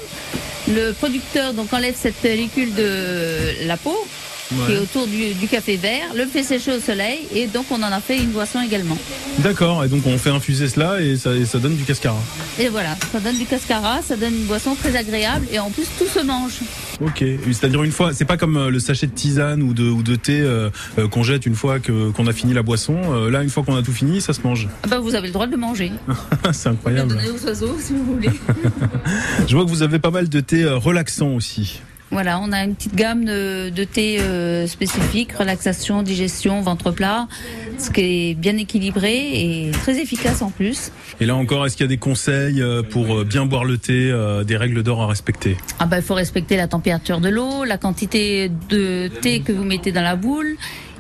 Le 0.70 0.92
producteur 0.92 1.54
donc 1.54 1.72
enlève 1.74 1.96
cette 1.98 2.16
pellicule 2.16 2.74
de 2.76 3.66
la 3.68 3.78
peau 3.78 3.96
qui 4.66 4.72
est 4.74 4.80
autour 4.80 5.08
du, 5.08 5.34
du 5.34 5.48
café 5.48 5.76
vert, 5.76 6.14
le 6.16 6.26
fait 6.26 6.44
sécher 6.44 6.74
au 6.76 6.80
soleil 6.80 7.20
et 7.34 7.48
donc 7.48 7.66
on 7.72 7.76
en 7.84 7.92
a 7.92 8.00
fait 8.00 8.18
une 8.18 8.30
boisson 8.32 8.62
également. 8.62 8.98
D'accord, 9.40 9.84
et 9.84 9.90
donc 9.90 10.06
on 10.08 10.18
fait 10.18 10.30
infuser 10.30 10.70
cela 10.70 11.02
et 11.02 11.18
ça, 11.18 11.34
et 11.36 11.46
ça 11.46 11.60
donne 11.60 11.76
du 11.76 11.84
cascara. 11.84 12.16
Et 12.60 12.70
voilà, 12.70 12.96
ça 13.12 13.20
donne 13.20 13.38
du 13.38 13.46
cascara, 13.46 14.02
ça 14.02 14.16
donne 14.16 14.34
une 14.34 14.46
boisson 14.46 14.76
très 14.76 14.96
agréable 14.96 15.46
et 15.52 15.60
en 15.60 15.70
plus 15.70 15.86
tout 15.98 16.08
se 16.08 16.20
mange. 16.26 16.60
Ok, 17.02 17.24
c'est-à-dire 17.46 17.84
une 17.84 17.92
fois, 17.92 18.14
c'est 18.14 18.26
pas 18.26 18.38
comme 18.38 18.58
euh, 18.58 18.70
le 18.70 18.80
sachet 18.80 19.08
de 19.08 19.12
tisane 19.12 19.62
ou 19.62 19.74
de, 19.74 19.84
ou 19.84 20.02
de 20.02 20.16
thé 20.16 20.40
euh, 20.40 20.70
euh, 20.98 21.08
qu'on 21.08 21.24
jette 21.24 21.46
une 21.46 21.54
fois 21.56 21.80
que 21.80 22.10
qu'on 22.12 22.26
a 22.28 22.34
fini 22.34 22.54
la 22.54 22.64
boisson. 22.64 22.96
Euh, 23.14 23.30
là, 23.30 23.44
une 23.44 23.50
fois 23.50 23.64
qu'on 23.64 23.76
a 23.76 23.84
tout 23.84 23.92
fini, 23.94 24.22
ça 24.22 24.34
se 24.34 24.42
mange. 24.42 24.68
Ah 24.84 24.88
bah, 24.88 25.00
vous 25.00 25.14
avez 25.14 25.28
le 25.28 25.34
droit 25.34 25.46
de 25.46 25.52
le 25.52 25.58
manger. 25.58 25.92
c'est 26.54 26.70
Le 26.70 26.76
incroyable. 26.76 27.10
donner 27.10 27.30
aux 27.30 27.46
oiseaux 27.46 27.76
si 27.80 27.94
vous 27.94 28.04
voulez. 28.06 28.30
Je 29.48 29.56
vois 29.56 29.66
que 29.66 29.70
vous 29.70 29.84
avez 29.84 30.00
pas 30.00 30.12
mal 30.12 30.28
de 30.30 30.40
thé 30.40 30.66
relaxant 30.66 31.30
aussi. 31.36 31.82
Voilà, 32.10 32.40
on 32.40 32.52
a 32.54 32.64
une 32.64 32.74
petite 32.74 32.96
gamme 32.96 33.26
de, 33.26 33.70
de 33.70 33.84
thé 33.84 34.20
euh, 34.22 34.66
spécifiques, 34.66 35.34
relaxation, 35.34 36.04
digestion, 36.04 36.62
ventre 36.62 36.92
plat, 36.92 37.28
ce 37.78 37.92
qui 37.92 38.02
est 38.02 38.34
bien 38.34 38.56
équilibré 38.58 39.14
et 39.16 39.72
très 39.72 40.00
efficace 40.00 40.42
en 40.42 40.50
plus. 40.50 40.92
Et 41.20 41.26
là 41.26 41.36
encore, 41.36 41.66
est-ce 41.66 41.76
qu'il 41.76 41.84
y 41.84 41.90
a 41.90 41.90
des 41.90 41.98
conseils 41.98 42.62
euh, 42.62 42.82
pour 42.82 43.14
euh, 43.14 43.24
bien 43.26 43.46
boire 43.46 43.66
le 43.66 43.78
thé, 43.78 44.10
euh, 44.10 44.44
des 44.46 44.56
règles 44.56 44.84
d'or 44.84 45.02
à 45.02 45.08
respecter? 45.08 45.58
Ah 45.80 45.86
bah, 45.86 45.98
il 45.98 46.04
faut 46.04 46.14
respecter 46.14 46.56
la 46.56 46.68
température 46.68 47.20
de 47.20 47.30
l'eau, 47.30 47.66
la 47.66 47.78
quantité 47.78 48.50
de 48.70 49.10
thé 49.22 49.42
que 49.42 49.52
vous 49.52 49.66
mettez 49.66 49.92
dans 49.92 50.02
la 50.02 50.16
boule. 50.16 50.56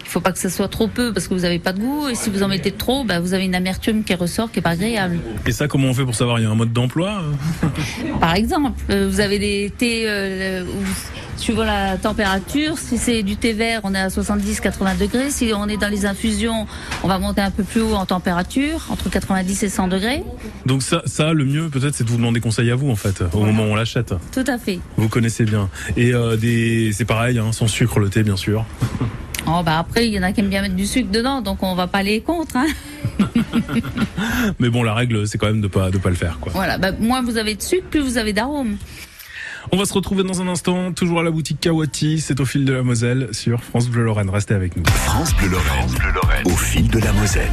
Il 0.07 0.11
faut 0.11 0.21
pas 0.21 0.31
que 0.31 0.39
ça 0.39 0.49
soit 0.49 0.69
trop 0.69 0.87
peu 0.87 1.11
parce 1.11 1.27
que 1.27 1.33
vous 1.33 1.41
n'avez 1.41 1.59
pas 1.59 1.73
de 1.73 1.79
goût. 1.81 2.07
Et 2.07 2.15
si 2.15 2.29
vous 2.29 2.41
en 2.41 2.47
mettez 2.47 2.71
trop, 2.71 3.03
bah, 3.03 3.19
vous 3.19 3.33
avez 3.33 3.43
une 3.43 3.55
amertume 3.55 4.05
qui 4.05 4.15
ressort, 4.15 4.49
qui 4.49 4.59
est 4.59 4.61
pas 4.61 4.69
agréable. 4.69 5.19
Et 5.45 5.51
ça, 5.51 5.67
comment 5.67 5.89
on 5.89 5.93
fait 5.93 6.05
pour 6.05 6.15
savoir 6.15 6.39
Il 6.39 6.43
y 6.43 6.45
a 6.45 6.49
un 6.49 6.55
mode 6.55 6.71
d'emploi 6.71 7.21
euh 7.21 7.67
Par 8.21 8.33
exemple, 8.33 8.71
euh, 8.89 9.09
vous 9.11 9.19
avez 9.19 9.37
des 9.37 9.69
thés 9.77 10.03
euh, 10.07 10.63
où, 10.63 10.83
suivant 11.35 11.65
la 11.65 11.97
température, 11.97 12.77
si 12.77 12.97
c'est 12.97 13.21
du 13.21 13.35
thé 13.35 13.51
vert, 13.51 13.81
on 13.83 13.93
est 13.93 13.99
à 13.99 14.07
70-80 14.07 14.97
degrés. 14.97 15.29
Si 15.29 15.51
on 15.53 15.67
est 15.67 15.75
dans 15.75 15.89
les 15.89 16.05
infusions, 16.05 16.67
on 17.03 17.09
va 17.09 17.19
monter 17.19 17.41
un 17.41 17.51
peu 17.51 17.63
plus 17.63 17.81
haut 17.81 17.95
en 17.95 18.05
température, 18.05 18.87
entre 18.89 19.09
90 19.09 19.63
et 19.63 19.69
100 19.69 19.89
degrés. 19.89 20.23
Donc 20.65 20.83
ça, 20.83 21.01
ça, 21.05 21.33
le 21.33 21.43
mieux 21.43 21.67
peut-être, 21.67 21.95
c'est 21.95 22.05
de 22.05 22.09
vous 22.09 22.17
demander 22.17 22.39
conseil 22.39 22.71
à 22.71 22.75
vous 22.75 22.89
en 22.89 22.95
fait, 22.95 23.23
au 23.33 23.41
moment 23.43 23.63
où 23.63 23.67
on 23.67 23.75
l'achète. 23.75 24.13
Tout 24.31 24.45
à 24.47 24.57
fait. 24.57 24.79
Vous 24.95 25.09
connaissez 25.09 25.43
bien. 25.43 25.69
Et 25.97 26.13
euh, 26.13 26.37
des, 26.37 26.91
c'est 26.93 27.03
pareil, 27.03 27.39
hein, 27.39 27.51
sans 27.51 27.67
sucre 27.67 27.99
le 27.99 28.07
thé, 28.07 28.23
bien 28.23 28.37
sûr. 28.37 28.65
Oh, 29.47 29.61
bah 29.63 29.79
après, 29.79 30.07
il 30.07 30.13
y 30.13 30.19
en 30.19 30.23
a 30.23 30.33
qui 30.33 30.41
aiment 30.41 30.49
bien 30.49 30.61
mettre 30.61 30.75
du 30.75 30.85
sucre 30.85 31.09
dedans, 31.09 31.41
donc 31.41 31.63
on 31.63 31.73
va 31.73 31.87
pas 31.87 31.99
aller 31.99 32.19
contre. 32.21 32.57
Hein. 32.57 32.67
Mais 34.59 34.69
bon, 34.69 34.83
la 34.83 34.93
règle, 34.93 35.25
c'est 35.27 35.37
quand 35.37 35.47
même 35.47 35.61
de 35.61 35.67
pas 35.67 35.89
de 35.89 35.97
pas 35.97 36.09
le 36.09 36.15
faire, 36.15 36.37
quoi. 36.39 36.51
Voilà, 36.53 36.77
bah, 36.77 36.91
moins 36.99 37.21
vous 37.21 37.37
avez 37.37 37.55
de 37.55 37.61
sucre, 37.61 37.87
plus 37.89 38.01
vous 38.01 38.17
avez 38.17 38.33
d'arôme. 38.33 38.77
On 39.71 39.77
va 39.77 39.85
se 39.85 39.93
retrouver 39.93 40.23
dans 40.23 40.41
un 40.41 40.47
instant, 40.47 40.93
toujours 40.93 41.19
à 41.19 41.23
la 41.23 41.31
boutique 41.31 41.59
Kawati, 41.59 42.19
c'est 42.19 42.39
au 42.39 42.45
fil 42.45 42.65
de 42.65 42.73
la 42.73 42.83
Moselle 42.83 43.29
sur 43.31 43.63
France 43.63 43.87
Bleu 43.89 44.03
Lorraine. 44.03 44.29
Restez 44.29 44.53
avec 44.53 44.75
nous. 44.77 44.83
France 44.85 45.33
Bleu 45.35 45.49
Lorraine, 45.49 46.45
au 46.45 46.55
fil 46.55 46.89
de 46.89 46.99
la 46.99 47.11
Moselle. 47.13 47.51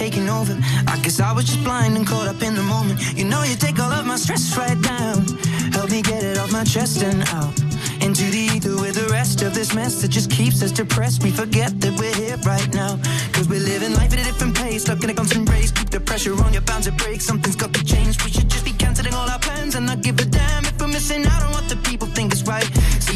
Taking 0.00 0.30
over. 0.30 0.56
I 0.88 0.96
guess 1.02 1.20
I 1.20 1.30
was 1.30 1.44
just 1.44 1.62
blind 1.62 1.94
and 1.94 2.06
caught 2.06 2.26
up 2.26 2.40
in 2.40 2.54
the 2.54 2.62
moment. 2.62 2.96
You 3.18 3.26
know, 3.26 3.42
you 3.42 3.54
take 3.54 3.78
all 3.78 3.92
of 3.92 4.06
my 4.06 4.16
stress 4.16 4.56
right 4.56 4.80
down. 4.80 5.26
Help 5.76 5.90
me 5.90 6.00
get 6.00 6.22
it 6.24 6.38
off 6.38 6.50
my 6.50 6.64
chest 6.64 7.02
and 7.02 7.22
out. 7.28 7.52
Into 8.00 8.24
the 8.34 8.48
ether 8.54 8.76
with 8.80 8.94
the 8.94 9.08
rest 9.12 9.42
of 9.42 9.52
this 9.52 9.74
mess 9.74 10.00
that 10.00 10.08
just 10.08 10.30
keeps 10.30 10.62
us 10.62 10.72
depressed. 10.72 11.22
We 11.22 11.30
forget 11.30 11.78
that 11.82 11.92
we're 12.00 12.14
here 12.14 12.38
right 12.46 12.72
now. 12.72 12.96
Cause 13.34 13.46
we're 13.46 13.66
living 13.72 13.92
life 13.92 14.10
at 14.14 14.20
a 14.20 14.24
different 14.24 14.56
pace, 14.56 14.84
stuck 14.84 15.04
in 15.04 15.10
a 15.10 15.14
constant 15.14 15.46
race. 15.50 15.70
Keep 15.70 15.90
the 15.90 16.00
pressure 16.00 16.32
on, 16.42 16.54
you're 16.54 16.62
bound 16.62 16.84
to 16.84 16.92
break. 16.92 17.20
Something's 17.20 17.56
got 17.56 17.74
to 17.74 17.84
change. 17.84 18.24
We 18.24 18.30
should 18.30 18.48
just 18.48 18.64
be 18.64 18.72
canceling 18.72 19.12
all 19.12 19.28
our 19.28 19.38
plans 19.38 19.74
and 19.74 19.84
not 19.84 20.00
give 20.00 20.18
a 20.18 20.24
damn 20.24 20.64
if 20.64 20.80
we're 20.80 20.88
missing 20.88 21.26
out 21.26 21.42
on 21.42 21.52
what 21.52 21.68
the 21.68 21.76
people 21.88 22.08
think 22.08 22.32
is 22.32 22.42
right. 22.44 22.68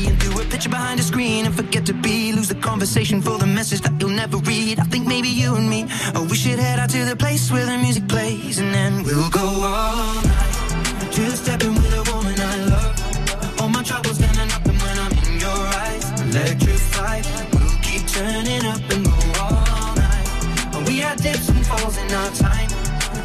Seeing 0.04 0.18
through 0.18 0.42
a 0.42 0.44
picture 0.44 0.68
behind 0.68 1.00
a 1.00 1.02
screen 1.02 1.46
and 1.46 1.54
forget 1.54 1.86
to 1.86 1.94
be. 1.94 2.32
Lose 2.32 2.48
the 2.48 2.56
conversation 2.56 3.22
for 3.22 3.38
the 3.38 3.46
message 3.46 3.80
that 3.80 3.98
you'll 3.98 4.10
never 4.10 4.36
read. 4.36 4.78
I 4.78 4.84
think 4.84 5.06
maybe 5.06 5.28
you 5.28 5.54
and 5.56 5.68
me, 5.68 5.86
oh, 6.14 6.26
we 6.28 6.36
should 6.36 6.58
head 6.58 6.78
out 6.78 6.90
to 6.90 7.04
the 7.06 7.16
place 7.16 7.50
where 7.50 7.64
the 7.64 7.78
music 7.78 8.06
plays 8.06 8.58
and 8.58 8.74
then 8.74 9.02
we'll 9.04 9.30
go 9.30 9.40
all 9.40 10.14
night. 10.22 11.08
Just 11.10 11.44
stepping 11.44 11.74
with 11.74 12.00
a 12.00 12.02
woman 12.12 12.34
I 12.38 12.56
love. 12.72 13.60
All 13.60 13.70
my 13.70 13.82
troubles 13.82 14.16
standing 14.18 14.50
up 14.52 14.64
and 14.66 14.78
when 14.82 14.96
I'm 15.04 15.12
in 15.24 15.40
your 15.40 15.62
eyes, 15.84 16.04
electrified. 16.20 17.24
We'll 17.54 17.78
keep 17.80 18.06
turning 18.06 18.64
up 18.66 18.84
and 18.92 19.04
go 19.06 19.16
all 19.40 19.96
night. 19.96 20.86
We 20.86 20.98
had 20.98 21.16
dips 21.22 21.48
and 21.48 21.64
falls 21.66 21.96
in 21.96 22.12
our 22.12 22.30
time, 22.32 22.68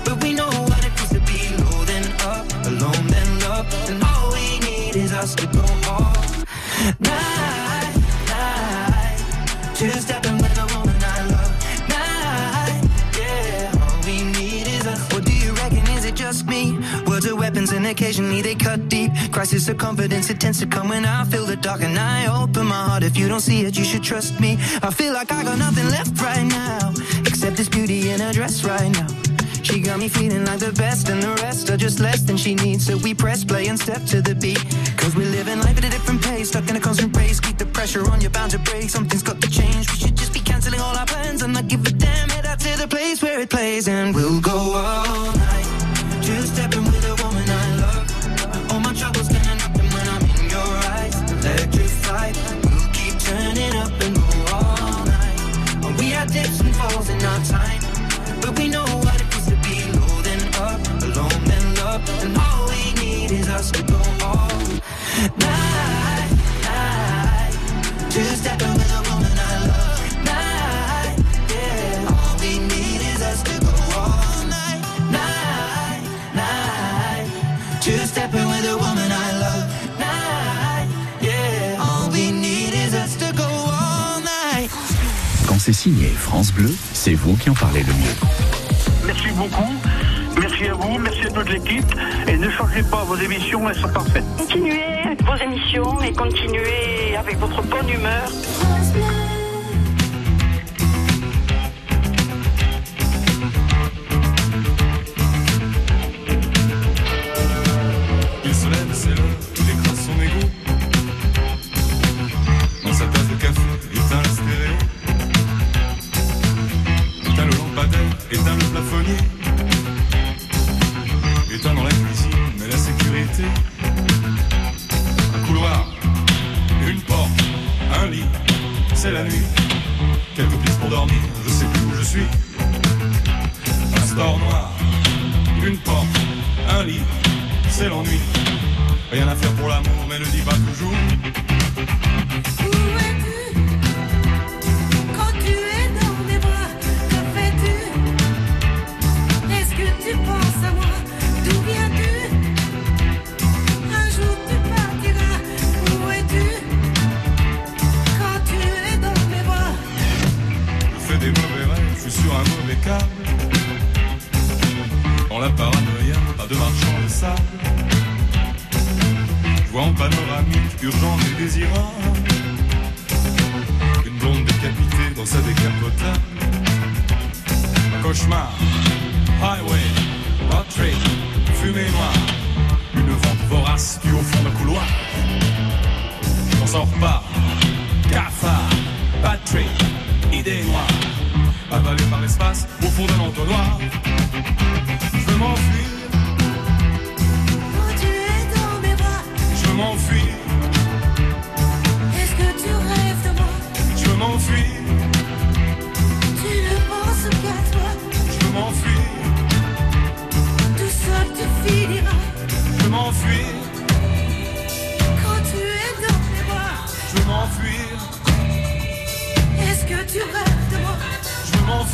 but 0.05 0.23
we 0.23 0.31
know 0.33 0.51
what 0.69 0.85
it 0.85 0.93
feels 0.95 1.11
to 1.11 1.21
be 1.27 1.41
low 1.59 1.83
then 1.91 2.07
up, 2.31 2.45
alone 2.71 3.05
then 3.07 3.39
love, 3.41 3.67
and 3.89 4.01
all 4.01 4.31
we 4.31 4.49
us 5.19 5.35
to 5.35 5.45
go 5.47 5.58
night, 6.99 7.95
night. 8.27 9.17
Two 9.75 9.89
stepping 9.91 10.37
with 10.37 10.57
a 10.57 10.65
woman 10.75 10.95
I 11.01 11.25
love. 11.33 11.53
Night, 11.89 12.81
yeah. 13.17 13.83
All 13.83 13.99
we 14.05 14.23
need 14.23 14.67
is 14.67 14.87
us. 14.87 15.13
What 15.13 15.25
do 15.25 15.33
you 15.33 15.51
reckon? 15.53 15.85
Is 15.97 16.05
it 16.05 16.15
just 16.15 16.47
me? 16.47 16.77
Words 17.05 17.25
are 17.27 17.35
weapons 17.35 17.71
and 17.71 17.85
occasionally 17.87 18.41
they 18.41 18.55
cut 18.55 18.89
deep. 18.89 19.11
Crisis 19.31 19.67
of 19.69 19.77
confidence, 19.77 20.29
it 20.29 20.39
tends 20.39 20.59
to 20.59 20.67
come 20.67 20.89
when 20.89 21.05
I 21.05 21.23
feel 21.25 21.45
the 21.45 21.55
dark 21.55 21.81
and 21.81 21.97
I 21.97 22.27
open 22.41 22.67
my 22.67 22.83
heart. 22.89 23.03
If 23.03 23.17
you 23.17 23.27
don't 23.27 23.41
see 23.41 23.65
it, 23.65 23.77
you 23.77 23.83
should 23.83 24.03
trust 24.03 24.39
me. 24.39 24.57
I 24.81 24.91
feel 24.91 25.13
like 25.13 25.31
I 25.31 25.43
got 25.43 25.57
nothing 25.57 25.87
left 25.89 26.19
right 26.21 26.45
now, 26.45 26.93
except 27.25 27.57
this 27.57 27.69
beauty 27.69 28.09
in 28.09 28.19
her 28.19 28.33
dress 28.33 28.63
right 28.63 28.91
now. 28.91 29.28
She 29.69 29.81
got 29.81 29.99
me 29.99 30.09
feeling 30.09 30.45
like 30.45 30.57
the 30.57 30.71
best, 30.71 31.09
and 31.09 31.21
the 31.21 31.29
rest 31.43 31.69
are 31.69 31.77
just 31.77 31.99
less 31.99 32.21
than 32.21 32.37
she 32.37 32.55
needs. 32.55 32.87
So 32.87 32.97
we 32.97 33.13
press 33.13 33.43
play 33.43 33.67
and 33.67 33.79
step 33.79 34.03
to 34.05 34.19
the 34.19 34.33
beat. 34.33 34.57
Cause 34.97 35.15
we're 35.15 35.29
living 35.29 35.59
life 35.59 35.77
at 35.77 35.85
a 35.85 35.89
different 35.89 36.23
pace, 36.23 36.49
stuck 36.49 36.67
in 36.67 36.75
a 36.75 36.79
constant 36.79 37.15
race. 37.15 37.39
Keep 37.39 37.59
the 37.59 37.67
pressure 37.67 38.03
on, 38.09 38.19
you're 38.19 38.31
bound 38.31 38.49
to 38.51 38.59
break. 38.59 38.89
Something's 38.89 39.21
got 39.21 39.39
to 39.41 39.49
change. 39.49 39.87
We 39.91 39.97
should 39.97 40.17
just 40.17 40.33
be 40.33 40.39
canceling 40.39 40.79
all 40.79 40.95
our 40.95 41.05
plans 41.05 41.43
and 41.43 41.53
not 41.53 41.67
give 41.67 41.85
a 41.85 41.91
damn. 41.91 42.29
Head 42.29 42.47
out 42.47 42.59
to 42.61 42.77
the 42.79 42.87
place 42.87 43.21
where 43.21 43.39
it 43.41 43.51
plays, 43.51 43.87
and 43.87 44.15
we'll 44.15 44.41
go 44.41 44.57
all 44.57 45.33
night. 45.33 45.67
Two 46.23 46.41
stepping 46.41 46.85
with 46.85 46.98
and 62.23 62.37
all 62.37 62.67
we 62.67 62.93
need 63.01 63.31
is 63.31 63.49
us 63.49 63.71
to 63.71 63.83
go 63.83 63.99
all 64.23 64.47
night, 65.37 66.29
night. 66.63 67.53
Two 68.09 68.23
stepping 68.41 68.73
with 68.73 68.91
a 68.91 69.01
woman 69.09 69.33
I 69.51 69.53
love. 69.69 69.99
Night, 70.25 71.17
yeah. 71.49 72.11
All 72.11 72.35
we 72.39 72.59
need 72.59 73.01
is 73.13 73.21
us 73.21 73.43
to 73.43 73.59
go 73.59 73.73
all 73.97 74.45
night, 74.47 74.81
night, 75.11 76.01
night. 76.35 77.27
Two 77.81 77.97
stepping 78.05 78.47
with 78.47 78.65
a 78.65 78.77
woman 78.77 79.11
I 79.11 79.31
love. 79.43 79.65
Night, 79.99 80.87
yeah. 81.21 81.77
All 81.81 82.09
we 82.11 82.31
need 82.31 82.73
is 82.73 82.93
us 82.93 83.15
to 83.17 83.33
go 83.33 83.47
all 83.47 84.19
night. 84.21 84.69
Quand 85.47 85.59
c'est 85.59 85.73
signé 85.73 86.07
France 86.09 86.51
Bleu, 86.51 86.73
c'est 86.93 87.13
vous 87.15 87.35
qui 87.35 87.49
en 87.49 87.53
parlez 87.55 87.83
le 87.83 87.93
mieux. 87.93 88.15
Merci 89.05 89.29
beaucoup. 89.35 89.78
Merci 90.59 90.71
à 90.71 90.75
vous, 90.75 90.99
merci 90.99 91.21
à 91.25 91.29
toute 91.29 91.49
l'équipe. 91.49 91.85
Et 92.27 92.35
ne 92.35 92.49
changez 92.49 92.83
pas 92.83 93.05
vos 93.05 93.15
émissions, 93.15 93.69
elles 93.69 93.77
sont 93.77 93.87
parfaites. 93.87 94.25
Continuez 94.37 95.15
vos 95.23 95.35
émissions 95.35 96.01
et 96.01 96.11
continuez 96.11 97.15
avec 97.17 97.37
votre 97.37 97.61
bonne 97.61 97.89
humeur. 97.89 98.29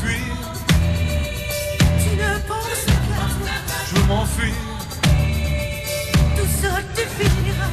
M'enfuir, 0.05 0.35
Tu 1.99 2.09
ne 2.15 2.37
penses 2.47 2.85
qu'à 2.85 2.99
toi 3.07 3.25
je 3.87 3.95
veux 3.95 4.07
m'enfuir, 4.07 4.53
Tout 6.35 6.49
seul 6.61 6.83
tu 6.95 7.03
finiras. 7.17 7.71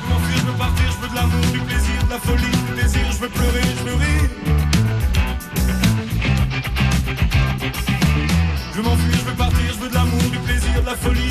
Je 0.00 0.02
veux 0.02 0.08
m'enfuir, 0.08 0.38
je 0.38 0.46
veux 0.46 0.58
partir, 0.58 0.86
je 0.92 0.98
veux 1.02 1.08
de 1.08 1.14
l'amour, 1.14 1.46
du 1.52 1.60
plaisir, 1.60 2.04
de 2.04 2.10
la 2.10 2.18
folie, 2.18 2.56
du 2.68 2.82
désir, 2.82 3.12
je 3.12 3.18
veux 3.18 3.28
pleurer, 3.28 3.62
je 3.78 3.84
veux 3.84 3.96
rire. 3.96 4.30
Je 8.72 8.76
veux 8.76 8.82
m'enfuir, 8.82 9.14
je 9.18 9.24
veux 9.30 9.36
partir, 9.36 9.72
je 9.74 9.80
veux 9.80 9.88
de 9.88 9.94
l'amour, 9.94 10.22
du 10.30 10.38
plaisir, 10.38 10.80
de 10.80 10.86
la 10.86 10.96
folie, 10.96 11.28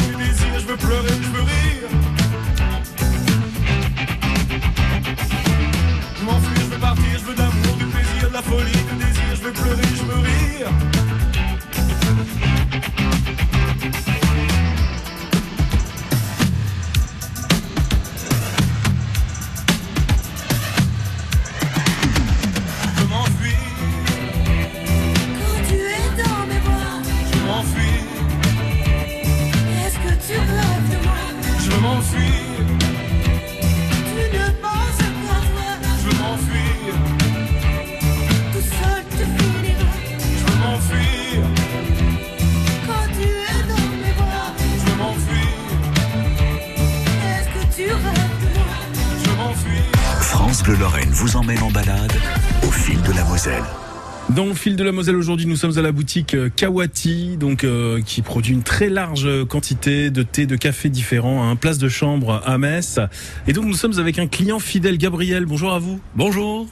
Dans 54.35 54.47
le 54.47 54.53
fil 54.53 54.75
de 54.75 54.83
la 54.83 54.91
Moselle 54.91 55.15
aujourd'hui, 55.15 55.45
nous 55.45 55.55
sommes 55.55 55.77
à 55.77 55.81
la 55.81 55.93
boutique 55.93 56.33
euh, 56.33 56.49
Kawati, 56.53 57.37
donc 57.37 57.63
euh, 57.63 58.01
qui 58.01 58.21
produit 58.21 58.53
une 58.53 58.63
très 58.63 58.89
large 58.89 59.29
quantité 59.45 60.09
de 60.09 60.23
thé, 60.23 60.45
de 60.45 60.57
café 60.57 60.89
différents, 60.89 61.43
à 61.43 61.45
un 61.45 61.55
place 61.55 61.77
de 61.77 61.87
chambre 61.87 62.41
à 62.45 62.57
Metz. 62.57 62.99
Et 63.47 63.53
donc 63.53 63.63
nous 63.63 63.75
sommes 63.75 63.97
avec 63.97 64.19
un 64.19 64.27
client 64.27 64.59
fidèle, 64.59 64.97
Gabriel. 64.97 65.45
Bonjour 65.45 65.71
à 65.71 65.79
vous. 65.79 66.01
Bonjour. 66.15 66.67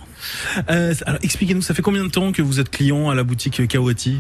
Euh, 0.70 0.94
alors 1.06 1.20
expliquez-nous, 1.24 1.62
ça 1.62 1.74
fait 1.74 1.82
combien 1.82 2.04
de 2.04 2.10
temps 2.10 2.34
que 2.34 2.42
vous 2.42 2.60
êtes 2.60 2.70
client 2.70 3.10
à 3.10 3.16
la 3.16 3.24
boutique 3.24 3.66
Kawati? 3.66 4.18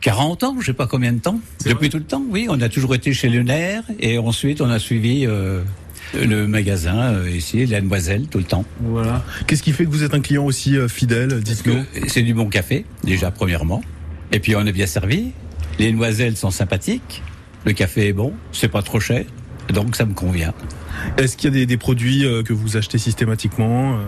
40 0.00 0.44
ans, 0.44 0.56
je 0.60 0.66
sais 0.66 0.72
pas 0.72 0.86
combien 0.86 1.12
de 1.12 1.18
temps. 1.18 1.40
Depuis 1.66 1.88
tout 1.88 1.98
le 1.98 2.04
temps, 2.04 2.22
oui. 2.28 2.46
On 2.48 2.60
a 2.60 2.68
toujours 2.68 2.94
été 2.94 3.12
chez 3.12 3.28
Lunaire 3.28 3.82
et 3.98 4.18
ensuite 4.18 4.60
on 4.60 4.70
a 4.70 4.78
suivi 4.78 5.26
euh, 5.26 5.62
le 6.14 6.46
magasin 6.46 7.14
euh, 7.14 7.30
ici, 7.30 7.66
la 7.66 7.80
Demoiselle, 7.80 8.26
tout 8.28 8.38
le 8.38 8.44
temps. 8.44 8.64
Voilà. 8.80 9.24
Qu'est-ce 9.46 9.62
qui 9.62 9.72
fait 9.72 9.84
que 9.84 9.90
vous 9.90 10.02
êtes 10.02 10.14
un 10.14 10.20
client 10.20 10.44
aussi 10.44 10.76
euh, 10.76 10.88
fidèle 10.88 11.40
Dites-nous? 11.40 11.84
C'est 12.06 12.22
du 12.22 12.34
bon 12.34 12.48
café, 12.48 12.84
déjà 13.02 13.30
premièrement. 13.30 13.82
Et 14.32 14.40
puis 14.40 14.56
on 14.56 14.64
est 14.66 14.72
bien 14.72 14.86
servi. 14.86 15.32
Les 15.78 15.92
noiselles 15.92 16.36
sont 16.36 16.50
sympathiques. 16.50 17.22
Le 17.64 17.72
café 17.72 18.08
est 18.08 18.12
bon, 18.12 18.32
c'est 18.52 18.68
pas 18.68 18.82
trop 18.82 19.00
cher. 19.00 19.24
Donc 19.72 19.96
ça 19.96 20.04
me 20.04 20.14
convient. 20.14 20.52
Est-ce 21.16 21.36
qu'il 21.36 21.50
y 21.50 21.56
a 21.56 21.58
des, 21.60 21.66
des 21.66 21.76
produits 21.76 22.24
euh, 22.24 22.42
que 22.42 22.52
vous 22.52 22.76
achetez 22.76 22.98
systématiquement 22.98 23.94
euh? 23.94 24.04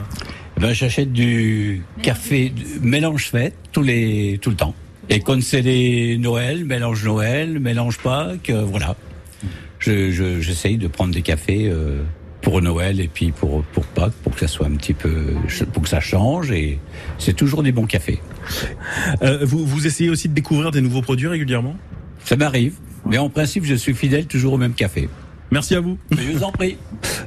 Ben, 0.60 0.72
j'achète 0.72 1.12
du 1.12 1.82
café 2.02 2.48
du 2.48 2.64
mélange 2.80 3.28
fait 3.28 3.54
tous 3.72 3.82
les 3.82 4.38
tout 4.40 4.50
le 4.50 4.56
temps. 4.56 4.74
Et 5.08 5.20
quand 5.20 5.40
c'est 5.42 5.60
les 5.60 6.18
Noël, 6.18 6.64
mélange 6.64 7.04
Noël, 7.04 7.60
mélange 7.60 7.98
Pâques, 7.98 8.50
euh, 8.50 8.64
voilà. 8.64 8.96
Je, 9.78 10.10
je- 10.10 10.40
j'essaye 10.40 10.78
de 10.78 10.88
prendre 10.88 11.12
des 11.14 11.22
cafés 11.22 11.68
euh, 11.68 12.02
pour 12.42 12.62
Noël 12.62 13.00
et 13.00 13.08
puis 13.08 13.32
pour 13.32 13.62
pour 13.72 13.84
Pâques 13.84 14.12
pour 14.22 14.32
que 14.34 14.40
ça 14.40 14.48
soit 14.48 14.66
un 14.66 14.76
petit 14.76 14.94
peu 14.94 15.34
pour 15.72 15.82
que 15.82 15.88
ça 15.88 16.00
change 16.00 16.50
et 16.52 16.78
c'est 17.18 17.34
toujours 17.34 17.62
des 17.62 17.72
bons 17.72 17.86
cafés. 17.86 18.20
Euh, 19.22 19.40
vous, 19.44 19.66
vous 19.66 19.86
essayez 19.86 20.10
aussi 20.10 20.28
de 20.28 20.34
découvrir 20.34 20.70
des 20.70 20.80
nouveaux 20.80 21.02
produits 21.02 21.26
régulièrement? 21.28 21.76
Ça 22.24 22.36
m'arrive, 22.36 22.74
mais 23.04 23.18
en 23.18 23.28
principe 23.28 23.64
je 23.64 23.74
suis 23.74 23.94
fidèle 23.94 24.26
toujours 24.26 24.54
au 24.54 24.58
même 24.58 24.74
café. 24.74 25.08
Merci 25.50 25.74
à 25.76 25.80
vous. 25.80 25.96
Je 26.10 26.32
vous 26.32 26.42
en 26.42 26.50
prie. 26.52 26.76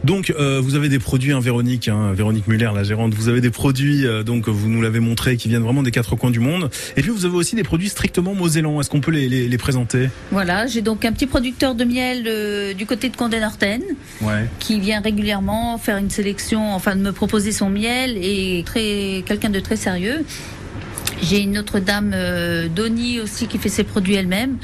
Donc, 0.04 0.34
euh, 0.38 0.60
vous 0.62 0.76
avez 0.76 0.90
des 0.90 1.00
produits, 1.00 1.32
hein, 1.32 1.40
Véronique, 1.40 1.88
hein, 1.88 2.12
Véronique 2.14 2.48
Muller, 2.48 2.70
la 2.76 2.84
gérante. 2.84 3.14
Vous 3.14 3.30
avez 3.30 3.42
des 3.42 3.50
produits, 3.50 4.06
euh, 4.06 4.24
donc 4.24 4.48
vous 4.50 4.68
nous 4.70 4.82
l'avez 4.82 5.00
montré, 5.00 5.38
qui 5.38 5.48
viennent 5.50 5.64
vraiment 5.64 5.84
des 5.84 5.92
quatre 5.92 6.16
coins 6.16 6.32
du 6.32 6.40
monde. 6.40 6.70
Et 6.98 7.02
puis, 7.02 7.12
vous 7.12 7.26
avez 7.26 7.36
aussi 7.36 7.56
des 7.56 7.64
produits 7.64 7.90
strictement 7.90 8.34
mosellans. 8.36 8.80
Est-ce 8.82 8.90
qu'on 8.90 9.02
peut 9.02 9.12
les, 9.12 9.30
les, 9.30 9.48
les 9.48 9.58
présenter? 9.58 10.10
Voilà, 10.32 10.68
j'ai 10.68 10.82
donc 10.82 11.06
un 11.06 11.12
petit 11.14 11.28
producteur 11.28 11.76
de 11.76 11.84
miel 11.86 12.26
euh, 12.28 12.74
du 12.74 12.86
côté 12.86 13.10
de 13.10 13.16
Condé-Norten 13.16 13.82
Ouais. 14.22 14.46
qui 14.60 14.80
vient 14.80 15.00
régulièrement 15.02 15.78
faire 15.78 15.98
une 15.98 16.10
sélection, 16.10 16.74
enfin 16.74 16.96
de 16.96 17.02
me 17.02 17.12
proposer 17.12 17.52
son 17.52 17.70
miel 17.70 18.18
et 18.18 18.64
très 18.66 19.24
quelqu'un 19.26 19.50
de 19.50 19.60
très 19.60 19.76
sérieux. 19.78 20.26
J'ai 21.22 21.42
une 21.42 21.58
autre 21.58 21.80
dame, 21.80 22.12
euh, 22.14 22.68
Donnie 22.70 23.20
aussi, 23.20 23.48
qui 23.48 23.58
fait 23.58 23.70
ses 23.70 23.84
produits 23.84 24.16
elle-même, 24.16 24.58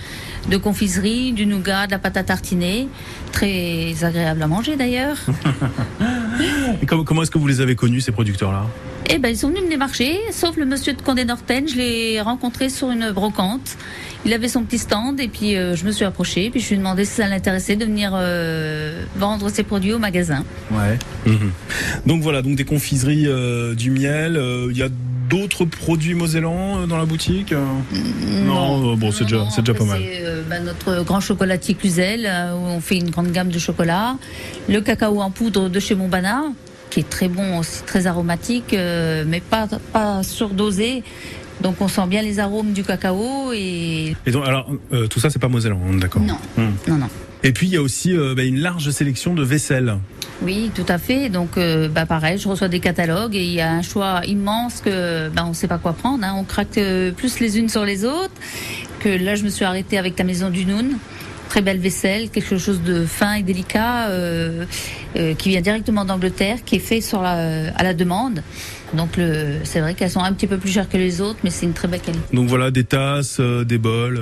de 0.49 0.57
confiserie, 0.57 1.31
du 1.33 1.45
nougat, 1.45 1.85
de 1.87 1.91
la 1.91 1.99
pâte 1.99 2.17
à 2.17 2.23
tartiner, 2.23 2.87
très 3.31 3.93
agréable 4.03 4.41
à 4.41 4.47
manger 4.47 4.75
d'ailleurs. 4.75 5.17
Et 6.81 6.85
comment, 6.85 7.03
comment 7.03 7.23
est-ce 7.23 7.31
que 7.31 7.37
vous 7.37 7.47
les 7.47 7.61
avez 7.61 7.75
connus, 7.75 8.01
ces 8.01 8.11
producteurs-là? 8.11 8.65
Eh 9.07 9.19
ben, 9.19 9.29
ils 9.29 9.37
sont 9.37 9.49
venus 9.49 9.63
me 9.63 9.69
démarcher, 9.69 10.17
sauf 10.31 10.57
le 10.57 10.65
monsieur 10.65 10.93
de 10.93 11.01
Condé-Norten, 11.01 11.67
je 11.67 11.75
l'ai 11.75 12.21
rencontré 12.21 12.69
sur 12.69 12.89
une 12.89 13.11
brocante. 13.11 13.77
Il 14.25 14.33
avait 14.33 14.47
son 14.47 14.63
petit 14.63 14.79
stand 14.79 15.19
et 15.19 15.27
puis 15.27 15.55
euh, 15.55 15.75
je 15.75 15.85
me 15.85 15.91
suis 15.91 16.05
approchée, 16.05 16.49
puis 16.49 16.59
je 16.59 16.69
lui 16.69 16.75
ai 16.75 16.77
demandé 16.79 17.05
si 17.05 17.11
ça 17.13 17.27
l'intéressait 17.27 17.75
de 17.75 17.85
venir 17.85 18.11
euh, 18.15 19.03
vendre 19.15 19.49
ses 19.49 19.61
produits 19.61 19.93
au 19.93 19.99
magasin. 19.99 20.43
Ouais. 20.71 20.97
Mhm. 21.27 21.51
Donc 22.07 22.23
voilà, 22.23 22.41
donc 22.41 22.55
des 22.55 22.65
confiseries, 22.65 23.27
euh, 23.27 23.75
du 23.75 23.91
miel. 23.91 24.37
euh, 24.37 24.69
Il 24.71 24.77
y 24.77 24.81
a 24.81 24.89
d'autres 25.29 25.65
produits 25.65 26.13
mosellans 26.13 26.79
euh, 26.81 26.85
dans 26.85 26.97
la 26.97 27.05
boutique 27.05 27.51
euh 27.51 27.63
Non, 28.45 28.93
euh, 28.93 28.95
bon, 28.95 29.11
c'est 29.11 29.23
déjà, 29.23 29.45
c'est 29.49 29.61
déjà 29.61 29.77
pas 29.77 29.85
mal. 29.85 30.01
C'est 30.01 30.25
euh, 30.25 30.43
bah, 30.49 30.59
notre 30.59 31.03
grand 31.03 31.19
chocolatier 31.19 31.75
Cluzel, 31.75 32.25
euh, 32.25 32.53
où 32.53 32.65
on 32.65 32.81
fait 32.81 32.97
une 32.97 33.09
grande 33.09 33.31
gamme 33.31 33.49
de 33.49 33.59
chocolat. 33.59 34.17
Le 34.69 34.81
cacao 34.81 35.21
en 35.21 35.31
poudre 35.31 35.69
de 35.69 35.79
chez 35.79 35.95
Montbana, 35.95 36.43
qui 36.89 36.99
est 37.01 37.09
très 37.09 37.27
bon 37.27 37.59
aussi, 37.59 37.83
très 37.83 38.07
aromatique, 38.07 38.73
euh, 38.73 39.23
mais 39.27 39.41
pas, 39.41 39.67
pas 39.91 40.23
surdosé. 40.23 41.03
Donc 41.61 41.79
on 41.79 41.87
sent 41.87 42.07
bien 42.07 42.21
les 42.21 42.39
arômes 42.39 42.73
du 42.73 42.83
cacao 42.83 43.53
et 43.53 44.15
Et 44.25 44.31
donc, 44.31 44.45
alors, 44.45 44.69
euh, 44.93 45.07
tout 45.07 45.19
ça, 45.19 45.29
c'est 45.29 45.39
pas 45.39 45.47
mosellan, 45.47 45.79
on 45.87 45.97
est 45.97 46.01
d'accord 46.01 46.21
Non. 46.21 46.37
Mhm. 46.57 46.73
non 46.87 46.95
non. 46.97 47.09
Et 47.43 47.51
puis, 47.51 47.67
il 47.67 47.73
y 47.73 47.77
a 47.77 47.81
aussi 47.81 48.11
euh, 48.11 48.33
bah, 48.35 48.43
une 48.43 48.59
large 48.59 48.89
sélection 48.89 49.35
de 49.35 49.43
vaisselle. 49.43 49.97
Oui, 50.41 50.69
tout 50.75 50.85
à 50.89 50.97
fait. 50.97 51.29
Donc, 51.29 51.57
euh, 51.57 51.87
bah, 51.87 52.05
pareil, 52.05 52.37
je 52.37 52.47
reçois 52.47 52.67
des 52.67 52.79
catalogues 52.79 53.35
et 53.35 53.43
il 53.43 53.51
y 53.53 53.61
a 53.61 53.71
un 53.71 53.81
choix 53.81 54.21
immense 54.25 54.81
que 54.83 55.29
bah, 55.29 55.43
on 55.45 55.49
ne 55.49 55.53
sait 55.53 55.67
pas 55.67 55.77
quoi 55.77 55.93
prendre. 55.93 56.23
hein. 56.23 56.33
On 56.37 56.43
craque 56.43 56.77
euh, 56.77 57.11
plus 57.11 57.39
les 57.39 57.57
unes 57.57 57.69
sur 57.69 57.85
les 57.85 58.05
autres. 58.05 58.33
Que 58.99 59.09
là, 59.09 59.35
je 59.35 59.43
me 59.43 59.49
suis 59.49 59.65
arrêtée 59.65 59.97
avec 59.97 60.17
la 60.19 60.25
maison 60.25 60.49
du 60.49 60.65
Noun. 60.65 60.97
Très 61.49 61.61
belle 61.61 61.77
vaisselle, 61.79 62.29
quelque 62.31 62.57
chose 62.57 62.81
de 62.81 63.05
fin 63.05 63.35
et 63.35 63.43
délicat 63.43 64.07
euh, 64.09 64.65
qui 65.37 65.49
vient 65.49 65.61
directement 65.61 66.03
d'Angleterre, 66.03 66.57
qui 66.65 66.75
est 66.77 66.79
fait 66.79 67.01
sur 67.01 67.21
la, 67.21 67.69
à 67.75 67.83
la 67.83 67.93
demande. 67.93 68.41
Donc, 68.93 69.15
le- 69.15 69.59
c'est 69.63 69.79
vrai 69.79 69.93
qu'elles 69.93 70.09
sont 70.09 70.23
un 70.23 70.33
petit 70.33 70.47
peu 70.47 70.57
plus 70.57 70.71
chères 70.71 70.89
que 70.89 70.97
les 70.97 71.21
autres, 71.21 71.39
mais 71.43 71.51
c'est 71.51 71.65
une 71.65 71.73
très 71.73 71.87
belle 71.87 72.01
qualité. 72.01 72.23
Donc 72.35 72.49
voilà, 72.49 72.71
des 72.71 72.83
tasses, 72.83 73.39
des 73.39 73.77
bols. 73.77 74.19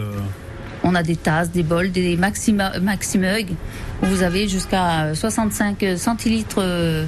On 0.84 0.94
a 0.96 1.02
des 1.02 1.16
tasses, 1.16 1.50
des 1.50 1.64
bols, 1.64 1.92
des 1.92 2.18
maxima, 2.18 2.78
maximug 2.82 3.48
où 4.04 4.06
vous 4.06 4.22
avez 4.22 4.48
jusqu'à 4.48 5.16
65 5.16 5.98
centilitres 5.98 6.58
euh, 6.60 7.06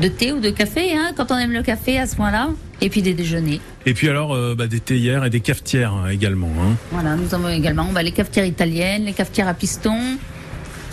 de 0.00 0.08
thé 0.08 0.32
ou 0.32 0.40
de 0.40 0.50
café, 0.50 0.96
hein, 0.96 1.10
quand 1.16 1.30
on 1.30 1.36
aime 1.36 1.52
le 1.52 1.62
café 1.62 1.98
à 1.98 2.06
ce 2.06 2.16
point-là. 2.16 2.48
Et 2.80 2.90
puis 2.90 3.02
des 3.02 3.14
déjeuners. 3.14 3.60
Et 3.86 3.94
puis 3.94 4.08
alors, 4.08 4.34
euh, 4.34 4.54
bah, 4.54 4.66
des 4.66 4.80
théières 4.80 5.24
et 5.24 5.30
des 5.30 5.40
cafetières 5.40 5.92
hein, 5.94 6.08
également. 6.08 6.50
Hein. 6.60 6.76
Voilà, 6.92 7.16
nous 7.16 7.34
avons 7.34 7.48
également 7.48 7.86
bah, 7.92 8.02
les 8.02 8.12
cafetières 8.12 8.44
italiennes, 8.44 9.06
les 9.06 9.14
cafetières 9.14 9.48
à 9.48 9.54
piston. 9.54 9.98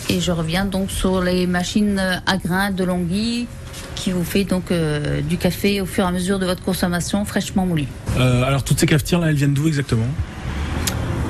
Et 0.08 0.20
je 0.20 0.32
reviens 0.32 0.64
donc 0.64 0.90
sur 0.90 1.22
les 1.22 1.46
machines 1.46 1.98
à 2.26 2.36
grains 2.36 2.70
de 2.70 2.84
Longhi 2.84 3.46
qui 3.94 4.12
vous 4.12 4.24
fait 4.24 4.44
donc 4.44 4.70
euh, 4.70 5.20
du 5.22 5.36
café 5.36 5.80
au 5.80 5.86
fur 5.86 6.04
et 6.04 6.08
à 6.08 6.10
mesure 6.10 6.38
de 6.38 6.46
votre 6.46 6.62
consommation 6.62 7.24
fraîchement 7.24 7.66
moulu. 7.66 7.84
Euh, 8.18 8.42
alors, 8.42 8.62
toutes 8.62 8.80
ces 8.80 8.86
cafetières-là, 8.86 9.28
elles 9.28 9.36
viennent 9.36 9.54
d'où 9.54 9.66
exactement? 9.66 10.06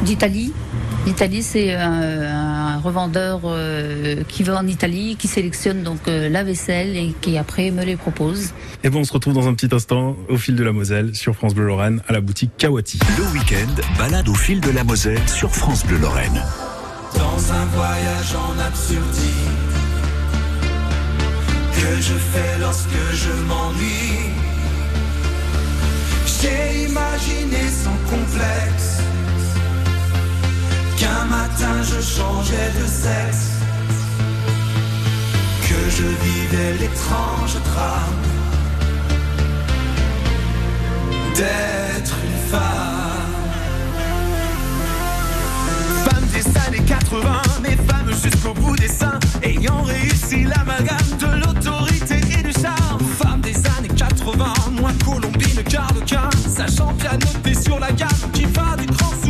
D'Italie. 0.04 0.52
L'Italie, 1.07 1.43
c'est 1.43 1.75
un, 1.75 1.93
un 2.23 2.79
revendeur 2.79 3.43
euh, 3.45 4.23
qui 4.27 4.43
va 4.43 4.57
en 4.57 4.67
Italie, 4.67 5.17
qui 5.19 5.29
sélectionne 5.29 5.83
donc 5.83 6.09
euh, 6.09 6.31
la 6.31 6.43
vaisselle 6.45 6.97
et 6.97 7.14
qui 7.21 7.37
après 7.37 7.71
me 7.71 7.85
les 7.85 7.97
propose. 7.97 8.53
Et 8.83 8.88
bon, 8.88 9.01
on 9.01 9.05
se 9.05 9.12
retrouve 9.12 9.35
dans 9.35 9.47
un 9.47 9.55
petit 9.55 9.75
instant 9.75 10.17
au 10.31 10.38
fil 10.38 10.57
de 10.57 10.64
la 10.64 10.73
Moselle 10.73 11.14
sur 11.14 11.35
France 11.35 11.55
Bleu 11.55 11.67
Lorraine 11.67 12.03
à 12.09 12.12
la 12.14 12.23
boutique 12.23 12.53
Kawati. 12.57 12.99
Le 13.19 13.38
week-end, 13.38 13.83
balade 13.99 14.29
au 14.31 14.35
fil 14.35 14.61
de 14.61 14.71
la 14.71 14.83
Moselle 14.83 15.29
sur 15.29 15.55
France 15.55 15.85
Bleu 15.85 15.99
Lorraine. 15.99 16.43
Dans 17.14 17.53
un 17.53 17.64
voyage 17.67 18.35
en 18.35 18.59
absurdie 18.67 19.45
que 21.73 22.01
je 22.01 22.14
fais 22.14 22.59
lorsque 22.61 22.88
je 23.12 23.31
m'ennuie. 23.47 24.31
J'ai 26.40 26.85
imaginé 26.85 27.69
sans 27.69 27.97
complexe 28.11 28.99
qu'un 31.14 31.24
matin 31.27 31.83
je 31.83 32.00
changeais 32.00 32.70
de 32.81 32.87
sexe, 32.87 33.50
que 35.68 35.90
je 35.90 36.07
vivais 36.24 36.72
l'étrange 36.81 37.55
drame 37.70 38.22
d'être 41.35 42.17
une 42.25 42.50
femme. 42.50 43.33
Femme 46.04 46.27
des 46.33 46.46
années 46.67 46.85
80, 46.87 47.42
mais 47.62 47.77
femme 47.88 48.10
jusqu'au 48.23 48.54
bout 48.54 48.77
des 48.77 48.88
seins, 48.88 49.19
ayant 49.42 49.83
réussi 49.83 50.44
l'amalgame 50.44 51.10
de 51.19 51.27
l'autorité 51.40 52.17
et 52.38 52.42
du 52.42 52.52
charme. 52.52 53.00
Femme 53.21 53.40
des 53.40 53.56
années 53.79 53.94
80, 53.96 54.44
moins 54.81 54.94
colombine 55.04 55.62
qu'arlequin, 55.65 56.31
sachant 56.48 56.92
pianoter 56.94 57.54
sur 57.54 57.79
la 57.81 57.92
gamme 57.92 58.31
qui 58.33 58.44
va 58.44 58.77
du 58.77 58.87
grand 58.87 59.23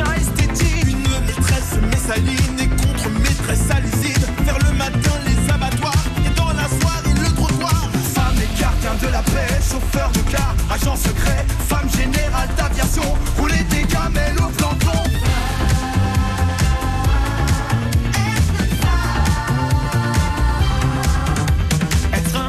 esthétique. 0.00 0.86
Une 0.86 1.26
maîtresse 1.26 1.78
messaline 1.90 2.58
et 2.60 2.68
contre 2.68 3.10
maîtresse 3.10 3.70
à 3.70 3.80
l'usine. 3.80 4.26
Le 4.46 4.76
matin, 4.76 5.12
les 5.26 5.52
abattoirs 5.52 6.04
et 6.24 6.34
dans 6.34 6.48
la 6.48 6.68
soirée, 6.80 7.14
le 7.20 7.34
trottoir. 7.34 7.90
Femme 8.14 8.36
et 8.38 8.60
gardien 8.60 8.94
de 9.00 9.12
la 9.12 9.22
paix, 9.22 9.60
chauffeur 9.60 10.10
de 10.12 10.20
car, 10.30 10.54
agent 10.70 10.96
secret, 10.96 11.44
femme 11.68 11.88
générale 11.90 12.48
d'aviation. 12.56 13.02
Rouler 13.38 13.62
des 13.70 13.82
gamelles 13.82 14.38
au 14.38 14.48
planton. 14.48 15.02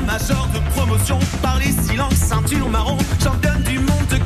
major 0.06 0.48
de 0.54 0.60
promotion, 0.76 1.18
par 1.42 1.58
les 1.58 1.72
silences, 1.72 2.16
ceinture 2.16 2.70
marron, 2.70 2.98
j'ordonne 3.20 3.64
du 3.64 3.80
monde 3.80 4.08
de 4.12 4.18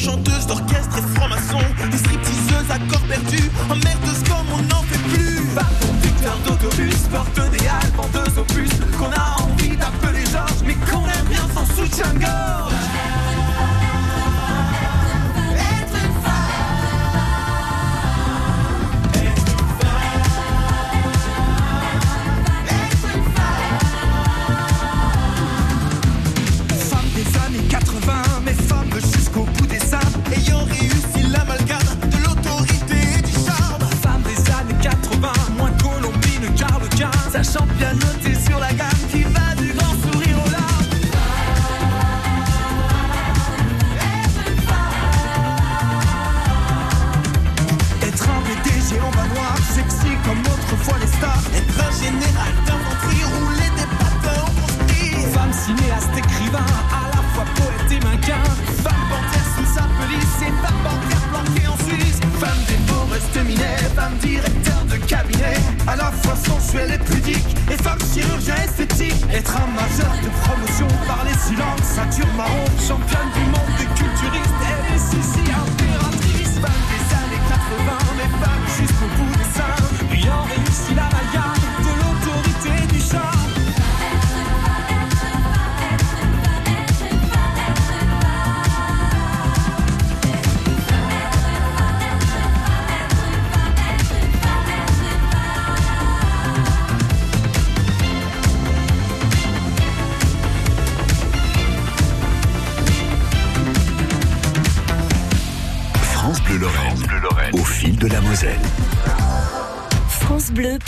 chanteuse 0.00 0.46
d'orchestre 0.46 1.19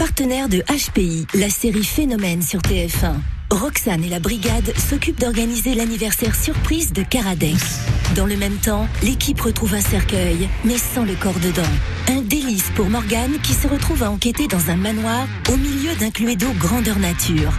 partenaire 0.03 0.49
de 0.49 0.59
HPI, 0.63 1.29
la 1.35 1.49
série 1.49 1.85
Phénomène 1.85 2.43
sur 2.43 2.59
TF1. 2.59 3.15
Roxane 3.53 4.03
et 4.03 4.09
la 4.09 4.19
brigade 4.19 4.77
s'occupent 4.77 5.21
d'organiser 5.21 5.77
l'anniversaire 5.77 6.35
surprise 6.35 6.93
de 6.93 7.05
Caradex. 7.05 7.79
Dans 8.17 8.27
le 8.27 8.37
même 8.37 8.57
temps, 8.57 8.89
l'équipe 9.05 9.41
retrouve 9.41 9.75
un 9.75 9.81
cercueil, 9.81 10.49
mais 10.65 10.77
sans 10.77 11.05
le 11.05 11.15
corps 11.15 11.39
dedans. 11.39 11.63
Un 12.09 12.21
délice 12.21 12.69
pour 12.75 12.91
Morgane 12.91 13.39
qui 13.45 13.53
se 13.53 13.69
retrouve 13.69 14.03
à 14.03 14.11
enquêter 14.11 14.49
dans 14.49 14.71
un 14.71 14.77
manoir 14.77 15.25
au 15.53 15.57
milieu 15.57 15.95
d'un 16.01 16.11
cluedo 16.11 16.49
grandeur 16.59 16.99
nature. 16.99 17.53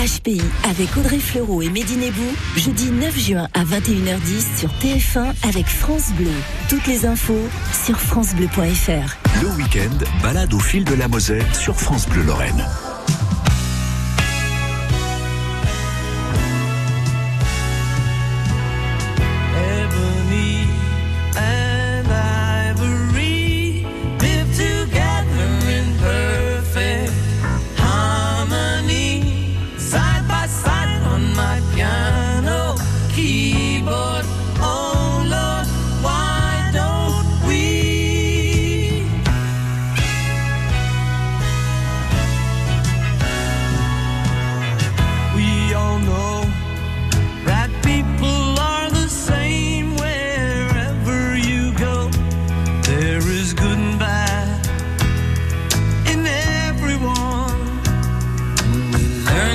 HPI 0.00 0.40
avec 0.64 0.96
Audrey 0.96 1.18
Fleurot 1.18 1.60
et 1.60 1.68
Médinébou, 1.68 2.24
jeudi 2.56 2.90
9 2.90 3.18
juin 3.18 3.48
à 3.52 3.64
21h10 3.64 4.58
sur 4.58 4.70
TF1 4.80 5.34
avec 5.46 5.66
France 5.66 6.12
Bleu. 6.16 6.32
Toutes 6.70 6.86
les 6.86 7.04
infos 7.04 7.46
sur 7.84 8.00
FranceBleu.fr. 8.00 9.42
Le 9.42 9.48
week-end, 9.56 10.04
balade 10.22 10.54
au 10.54 10.58
fil 10.58 10.84
de 10.84 10.94
la 10.94 11.06
Moselle 11.06 11.44
sur 11.54 11.78
France 11.78 12.08
Bleu 12.08 12.22
Lorraine. 12.22 12.64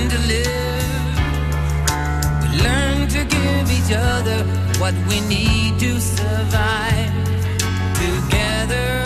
learn 0.06 0.22
to 0.22 0.28
live. 0.28 1.16
We 2.42 2.62
learn 2.64 3.08
to 3.10 3.26
give 3.26 3.72
each 3.72 3.92
other 3.96 4.44
what 4.80 4.94
we 5.08 5.20
need 5.22 5.80
to 5.80 6.00
survive 6.00 7.12
together. 7.96 9.05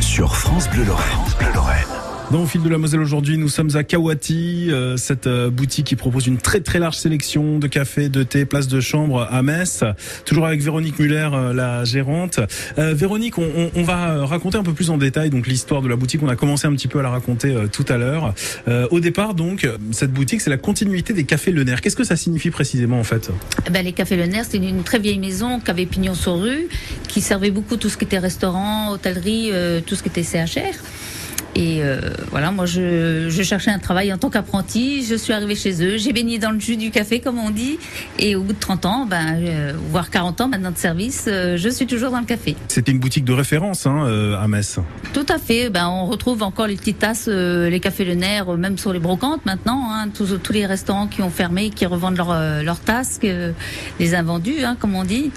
Sur 0.00 0.34
France 0.34 0.66
Bleu 0.70 0.82
Lorraine. 0.82 0.82
France 0.82 0.82
Bleu 0.82 0.84
Lorraine. 0.84 1.21
Dans 2.32 2.44
Au 2.44 2.46
fil 2.46 2.62
de 2.62 2.68
la 2.70 2.78
Moselle 2.78 3.00
aujourd'hui, 3.00 3.36
nous 3.36 3.50
sommes 3.50 3.76
à 3.76 3.84
Kawati, 3.84 4.68
euh, 4.70 4.96
cette 4.96 5.26
euh, 5.26 5.50
boutique 5.50 5.88
qui 5.88 5.96
propose 5.96 6.26
une 6.26 6.38
très 6.38 6.60
très 6.60 6.78
large 6.78 6.96
sélection 6.96 7.58
de 7.58 7.66
café, 7.66 8.08
de 8.08 8.22
thé, 8.22 8.46
place 8.46 8.68
de 8.68 8.80
chambre 8.80 9.28
à 9.30 9.42
Metz. 9.42 9.84
Toujours 10.24 10.46
avec 10.46 10.62
Véronique 10.62 10.98
Muller, 10.98 11.28
euh, 11.30 11.52
la 11.52 11.84
gérante. 11.84 12.40
Véronique, 12.78 13.36
on, 13.36 13.82
va 13.82 14.24
raconter 14.24 14.56
un 14.56 14.62
peu 14.62 14.72
plus 14.72 14.88
en 14.88 14.96
détail 14.96 15.28
donc 15.28 15.46
l'histoire 15.46 15.82
de 15.82 15.88
la 15.88 15.96
boutique. 15.96 16.22
On 16.22 16.28
a 16.28 16.36
commencé 16.36 16.66
un 16.66 16.72
petit 16.72 16.88
peu 16.88 17.00
à 17.00 17.02
la 17.02 17.10
raconter 17.10 17.54
tout 17.70 17.84
à 17.90 17.98
l'heure. 17.98 18.32
Au 18.90 19.00
départ, 19.00 19.34
donc, 19.34 19.68
cette 19.90 20.12
boutique, 20.12 20.40
c'est 20.40 20.50
la 20.50 20.56
continuité 20.56 21.12
des 21.12 21.24
cafés 21.24 21.52
Le 21.52 21.64
Nerf. 21.64 21.82
Qu'est-ce 21.82 21.96
que 21.96 22.04
ça 22.04 22.16
signifie 22.16 22.50
précisément 22.50 22.98
en 22.98 23.04
fait? 23.04 23.30
Eh 23.66 23.70
Ben, 23.70 23.84
les 23.84 23.92
Cafés 23.92 24.16
Le 24.16 24.24
Nerf, 24.24 24.46
c'est 24.48 24.56
une 24.56 24.84
très 24.84 24.98
vieille 24.98 25.18
maison 25.18 25.60
qui 25.60 25.70
avait 25.70 25.86
pignon 25.86 26.14
sur 26.14 26.40
rue, 26.40 26.68
qui 27.08 27.20
servait 27.20 27.50
beaucoup 27.50 27.76
tout 27.76 27.90
ce 27.90 27.98
qui 27.98 28.04
était 28.04 28.18
restaurant, 28.18 28.90
hôtellerie, 28.92 29.50
tout 29.86 29.96
ce 29.96 30.02
qui 30.02 30.08
était 30.08 30.22
CHR. 30.22 30.78
Et 31.54 31.82
euh, 31.82 32.00
voilà, 32.30 32.50
moi 32.50 32.66
je, 32.66 33.28
je 33.28 33.42
cherchais 33.42 33.70
un 33.70 33.78
travail 33.78 34.12
en 34.12 34.18
tant 34.18 34.30
qu'apprenti, 34.30 35.04
je 35.04 35.14
suis 35.14 35.32
arrivée 35.32 35.54
chez 35.54 35.84
eux, 35.84 35.98
j'ai 35.98 36.12
baigné 36.12 36.38
dans 36.38 36.50
le 36.50 36.58
jus 36.58 36.76
du 36.76 36.90
café 36.90 37.20
comme 37.20 37.38
on 37.38 37.50
dit, 37.50 37.78
et 38.18 38.36
au 38.36 38.42
bout 38.42 38.54
de 38.54 38.58
30 38.58 38.86
ans, 38.86 39.06
ben, 39.06 39.36
euh, 39.38 39.72
voire 39.90 40.10
40 40.10 40.40
ans 40.40 40.48
maintenant 40.48 40.70
de 40.70 40.78
service, 40.78 41.26
euh, 41.28 41.56
je 41.56 41.68
suis 41.68 41.86
toujours 41.86 42.10
dans 42.10 42.20
le 42.20 42.26
café. 42.26 42.56
C'était 42.68 42.92
une 42.92 43.00
boutique 43.00 43.24
de 43.24 43.32
référence 43.32 43.86
hein, 43.86 44.06
euh, 44.06 44.40
à 44.40 44.48
Metz. 44.48 44.78
Tout 45.12 45.26
à 45.28 45.38
fait. 45.38 45.70
Ben, 45.70 45.88
on 45.88 46.06
retrouve 46.06 46.42
encore 46.42 46.66
les 46.66 46.76
petites 46.76 46.98
tasses, 46.98 47.26
euh, 47.28 47.68
les 47.68 47.80
cafés 47.80 48.04
Le 48.04 48.14
Nerf, 48.14 48.48
euh, 48.48 48.56
même 48.56 48.78
sur 48.78 48.92
les 48.92 48.98
brocantes 48.98 49.44
maintenant. 49.44 49.88
Hein, 49.90 50.08
tous, 50.14 50.38
tous 50.42 50.52
les 50.52 50.66
restaurants 50.66 51.06
qui 51.06 51.22
ont 51.22 51.30
fermé, 51.30 51.70
qui 51.70 51.86
revendent 51.86 52.16
leurs 52.16 52.62
leurs 52.62 52.80
tasses, 52.80 53.20
les 54.00 54.14
invendus, 54.14 54.64
hein, 54.64 54.76
comme 54.78 54.94
on 54.94 55.04
dit. 55.04 55.30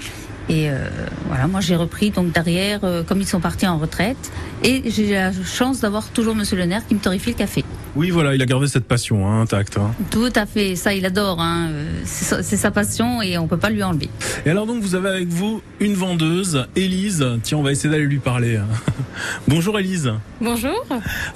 Et 0.48 0.70
euh, 0.70 0.78
voilà, 1.26 1.48
moi 1.48 1.60
j'ai 1.60 1.74
repris 1.74 2.10
donc 2.10 2.32
derrière, 2.32 2.80
euh, 2.84 3.02
comme 3.02 3.20
ils 3.20 3.26
sont 3.26 3.40
partis 3.40 3.66
en 3.66 3.78
retraite, 3.78 4.30
et 4.62 4.82
j'ai 4.90 5.12
la 5.14 5.32
chance 5.44 5.80
d'avoir 5.80 6.08
toujours 6.10 6.34
Monsieur 6.36 6.56
Le 6.56 6.66
Nerf 6.66 6.86
qui 6.86 6.94
me 6.94 7.00
torrifie 7.00 7.30
le 7.30 7.36
café. 7.36 7.64
Oui, 7.96 8.10
voilà, 8.10 8.34
il 8.34 8.42
a 8.42 8.46
gardé 8.46 8.66
cette 8.68 8.84
passion 8.84 9.26
hein, 9.28 9.40
intacte. 9.40 9.78
hein. 9.78 9.90
Tout 10.10 10.28
à 10.36 10.44
fait, 10.46 10.76
ça 10.76 10.92
il 10.94 11.04
adore. 11.06 11.40
Hein. 11.40 11.68
euh, 11.70 11.90
C'est 12.04 12.56
sa- 12.56 12.70
passion 12.70 13.22
et 13.22 13.38
on 13.38 13.48
peut 13.48 13.56
pas 13.56 13.70
lui 13.70 13.82
enlever. 13.82 14.08
Et 14.44 14.50
alors 14.50 14.66
donc 14.66 14.82
vous 14.82 14.94
avez 14.94 15.08
avec 15.08 15.28
vous 15.28 15.62
une 15.80 15.94
vendeuse, 15.94 16.66
Élise. 16.76 17.26
Tiens, 17.42 17.58
on 17.58 17.62
va 17.62 17.72
essayer 17.72 17.88
d'aller 17.90 18.04
lui 18.04 18.18
parler. 18.18 18.56
hein. 18.56 18.66
Bonjour 19.48 19.78
Élise. 19.78 20.12
Bonjour. 20.40 20.84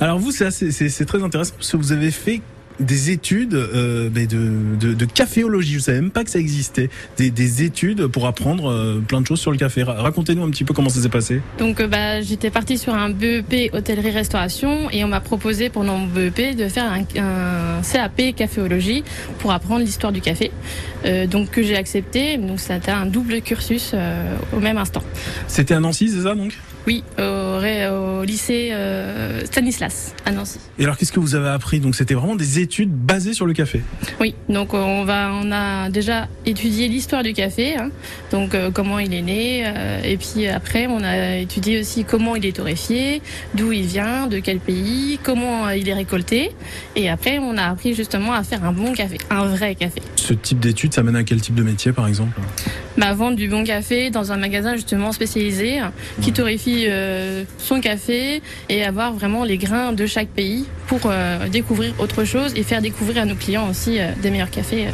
Alors 0.00 0.18
vous, 0.18 0.30
c'est 0.32 0.44
assez- 0.44 0.70
c'est 0.70 0.88
c'est 0.90 1.06
très 1.06 1.22
intéressant 1.22 1.54
parce 1.56 1.70
que 1.72 1.76
vous 1.78 1.92
avez 1.92 2.10
fait 2.10 2.42
des 2.80 3.10
études 3.10 3.54
euh, 3.54 4.08
de, 4.10 4.26
de, 4.80 4.94
de 4.94 5.04
caféologie. 5.04 5.74
Je 5.74 5.78
savais 5.80 6.00
même 6.00 6.10
pas 6.10 6.24
que 6.24 6.30
ça 6.30 6.38
existait. 6.38 6.90
Des, 7.16 7.30
des 7.30 7.62
études 7.62 8.06
pour 8.06 8.26
apprendre 8.26 8.70
euh, 8.70 9.00
plein 9.06 9.20
de 9.20 9.26
choses 9.26 9.40
sur 9.40 9.50
le 9.52 9.56
café. 9.58 9.82
Ra- 9.82 9.94
Racontez-nous 10.02 10.42
un 10.42 10.50
petit 10.50 10.64
peu 10.64 10.74
comment 10.74 10.88
ça 10.88 11.00
s'est 11.00 11.08
passé. 11.08 11.40
Donc 11.58 11.80
euh, 11.80 11.86
bah, 11.86 12.20
j'étais 12.22 12.50
partie 12.50 12.78
sur 12.78 12.94
un 12.94 13.10
BEP 13.10 13.72
hôtellerie-restauration 13.72 14.90
et 14.90 15.04
on 15.04 15.08
m'a 15.08 15.20
proposé 15.20 15.68
pendant 15.68 15.98
mon 15.98 16.06
BEP 16.06 16.56
de 16.56 16.68
faire 16.68 16.90
un, 16.90 17.02
un 17.20 17.82
CAP 17.82 18.34
caféologie 18.34 19.04
pour 19.38 19.52
apprendre 19.52 19.80
l'histoire 19.84 20.12
du 20.12 20.20
café. 20.20 20.50
Donc 21.30 21.50
que 21.50 21.62
j'ai 21.62 21.76
accepté. 21.76 22.36
Donc 22.36 22.60
ça 22.60 22.74
a 22.74 22.76
été 22.78 22.90
un 22.90 23.06
double 23.06 23.40
cursus 23.40 23.94
au 24.52 24.60
même 24.60 24.78
instant. 24.78 25.02
C'était 25.48 25.74
à 25.74 25.80
Nancy, 25.80 26.08
c'est 26.08 26.22
ça 26.22 26.34
donc? 26.34 26.56
Oui, 26.86 27.04
au, 27.18 28.22
lycée 28.24 28.70
euh, 28.72 29.44
Stanislas 29.44 30.14
à 30.24 30.30
Nancy. 30.30 30.58
Et 30.78 30.84
alors 30.84 30.96
qu'est-ce 30.96 31.12
que 31.12 31.20
vous 31.20 31.34
avez 31.34 31.48
appris? 31.48 31.80
Donc 31.80 31.94
c'était 31.94 32.14
vraiment 32.14 32.36
des 32.36 32.58
études 32.58 32.90
basées 32.90 33.34
sur 33.34 33.46
le 33.46 33.52
café. 33.52 33.82
Oui, 34.20 34.34
donc 34.48 34.74
euh, 34.74 34.78
on 34.78 35.04
va, 35.04 35.30
on 35.32 35.50
a 35.52 35.90
déjà 35.90 36.28
étudié 36.46 36.88
l'histoire 36.88 37.22
du 37.22 37.32
café, 37.32 37.76
hein, 37.76 37.90
donc 38.30 38.54
euh, 38.54 38.70
comment 38.70 38.98
il 38.98 39.12
est 39.14 39.22
né, 39.22 39.62
euh, 39.66 40.00
et 40.02 40.16
puis 40.16 40.46
après 40.46 40.86
on 40.86 41.02
a 41.02 41.36
étudié 41.36 41.80
aussi 41.80 42.04
comment 42.04 42.36
il 42.36 42.46
est 42.46 42.56
torréfié, 42.56 43.22
d'où 43.54 43.72
il 43.72 43.86
vient, 43.86 44.26
de 44.26 44.38
quel 44.38 44.58
pays, 44.58 45.18
comment 45.22 45.68
il 45.70 45.88
est 45.88 45.94
récolté, 45.94 46.52
et 46.96 47.10
après 47.10 47.38
on 47.38 47.56
a 47.56 47.64
appris 47.64 47.94
justement 47.94 48.32
à 48.32 48.42
faire 48.42 48.64
un 48.64 48.72
bon 48.72 48.92
café, 48.92 49.18
un 49.30 49.46
vrai 49.46 49.74
café. 49.74 50.02
Ce 50.16 50.34
type 50.34 50.60
d'études, 50.60 50.94
ça 50.94 51.02
mène 51.02 51.16
à 51.16 51.24
quel 51.24 51.40
type 51.40 51.54
de 51.54 51.62
métier 51.62 51.92
par 51.92 52.06
exemple? 52.06 52.38
Bah, 52.96 53.12
vendre 53.14 53.36
du 53.36 53.48
bon 53.48 53.64
café 53.64 54.10
dans 54.10 54.32
un 54.32 54.36
magasin 54.36 54.74
justement 54.74 55.12
spécialisé 55.12 55.78
hein, 55.78 55.92
qui 56.20 56.32
torréfie 56.32 56.79
euh, 56.88 57.44
son 57.58 57.80
café 57.80 58.42
et 58.68 58.84
avoir 58.84 59.12
vraiment 59.12 59.44
les 59.44 59.58
grains 59.58 59.92
de 59.92 60.06
chaque 60.06 60.28
pays 60.28 60.66
pour 60.86 61.00
euh, 61.06 61.48
découvrir 61.48 61.92
autre 62.00 62.24
chose 62.24 62.52
et 62.56 62.62
faire 62.62 62.82
découvrir 62.82 63.22
à 63.22 63.24
nos 63.24 63.34
clients 63.34 63.68
aussi 63.68 64.00
euh, 64.00 64.10
des 64.22 64.30
meilleurs 64.30 64.50
cafés 64.50 64.88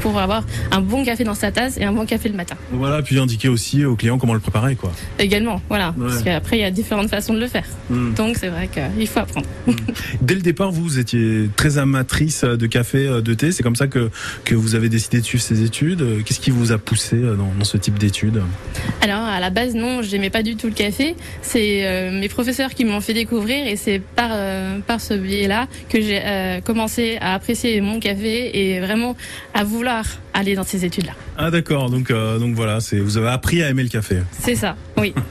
pour 0.00 0.18
avoir 0.18 0.44
un 0.70 0.80
bon 0.80 1.04
café 1.04 1.24
dans 1.24 1.34
sa 1.34 1.50
tasse 1.52 1.76
et 1.78 1.84
un 1.84 1.92
bon 1.92 2.06
café 2.06 2.28
le 2.28 2.36
matin. 2.36 2.56
Voilà, 2.72 3.02
puis 3.02 3.18
indiquer 3.18 3.48
aussi 3.48 3.84
aux 3.84 3.96
clients 3.96 4.18
comment 4.18 4.34
le 4.34 4.40
préparer 4.40 4.76
quoi. 4.76 4.92
Également, 5.18 5.60
voilà, 5.68 5.94
Ouais. 5.96 6.06
parce 6.08 6.22
qu'après 6.22 6.58
il 6.58 6.60
y 6.60 6.64
a 6.64 6.70
différentes 6.70 7.10
façons 7.10 7.34
de 7.34 7.40
le 7.40 7.46
faire. 7.48 7.64
Mm. 7.90 8.14
Donc 8.14 8.36
c'est 8.38 8.48
vrai 8.48 8.68
qu'il 8.68 9.06
faut 9.06 9.20
apprendre. 9.20 9.46
Dès 10.20 10.34
le 10.34 10.40
départ, 10.40 10.70
vous 10.70 10.98
étiez 10.98 11.48
très 11.56 11.78
amatrice 11.78 12.44
de 12.44 12.66
café, 12.66 13.06
euh, 13.06 13.20
de 13.20 13.34
thé. 13.34 13.52
C'est 13.52 13.62
comme 13.62 13.76
ça 13.76 13.86
que, 13.86 14.10
que 14.44 14.54
vous 14.54 14.74
avez 14.74 14.88
décidé 14.88 15.20
de 15.20 15.24
suivre 15.24 15.42
ces 15.42 15.62
études. 15.62 16.24
Qu'est-ce 16.24 16.40
qui 16.40 16.50
vous 16.50 16.72
a 16.72 16.78
poussé 16.78 17.16
euh, 17.16 17.34
dans, 17.36 17.50
dans 17.58 17.64
ce 17.64 17.76
type 17.76 17.98
d'études? 17.98 18.42
Alors 19.02 19.20
à 19.22 19.40
la 19.40 19.50
base 19.50 19.74
non, 19.74 20.02
j'aimais 20.02 20.30
pas 20.30 20.42
du 20.42 20.56
tout 20.56 20.66
le 20.66 20.72
café. 20.72 21.14
C'est 21.42 21.86
euh, 21.86 22.18
mes 22.18 22.28
professeurs 22.28 22.74
qui 22.74 22.84
m'ont 22.84 23.00
fait 23.00 23.14
découvrir 23.14 23.66
et 23.66 23.76
c'est 23.76 23.98
par 24.00 24.30
euh, 24.32 24.78
par 24.86 25.00
ce 25.00 25.14
biais-là 25.14 25.66
que 25.88 26.00
j'ai 26.00 26.20
euh, 26.24 26.60
commencé 26.60 27.18
à 27.20 27.34
apprécier 27.34 27.80
mon 27.80 28.00
café 28.00 28.58
et 28.74 28.80
vraiment 28.80 29.16
à 29.54 29.64
vouloir 29.64 29.89
aller 30.34 30.54
dans 30.54 30.64
ces 30.64 30.84
études-là. 30.84 31.12
Ah 31.36 31.50
d'accord, 31.50 31.90
donc, 31.90 32.10
euh, 32.10 32.38
donc 32.38 32.54
voilà, 32.54 32.80
c'est 32.80 32.98
vous 32.98 33.16
avez 33.16 33.28
appris 33.28 33.62
à 33.62 33.68
aimer 33.68 33.82
le 33.82 33.88
café. 33.88 34.18
C'est 34.38 34.54
ça, 34.56 34.76
oui. 34.96 35.14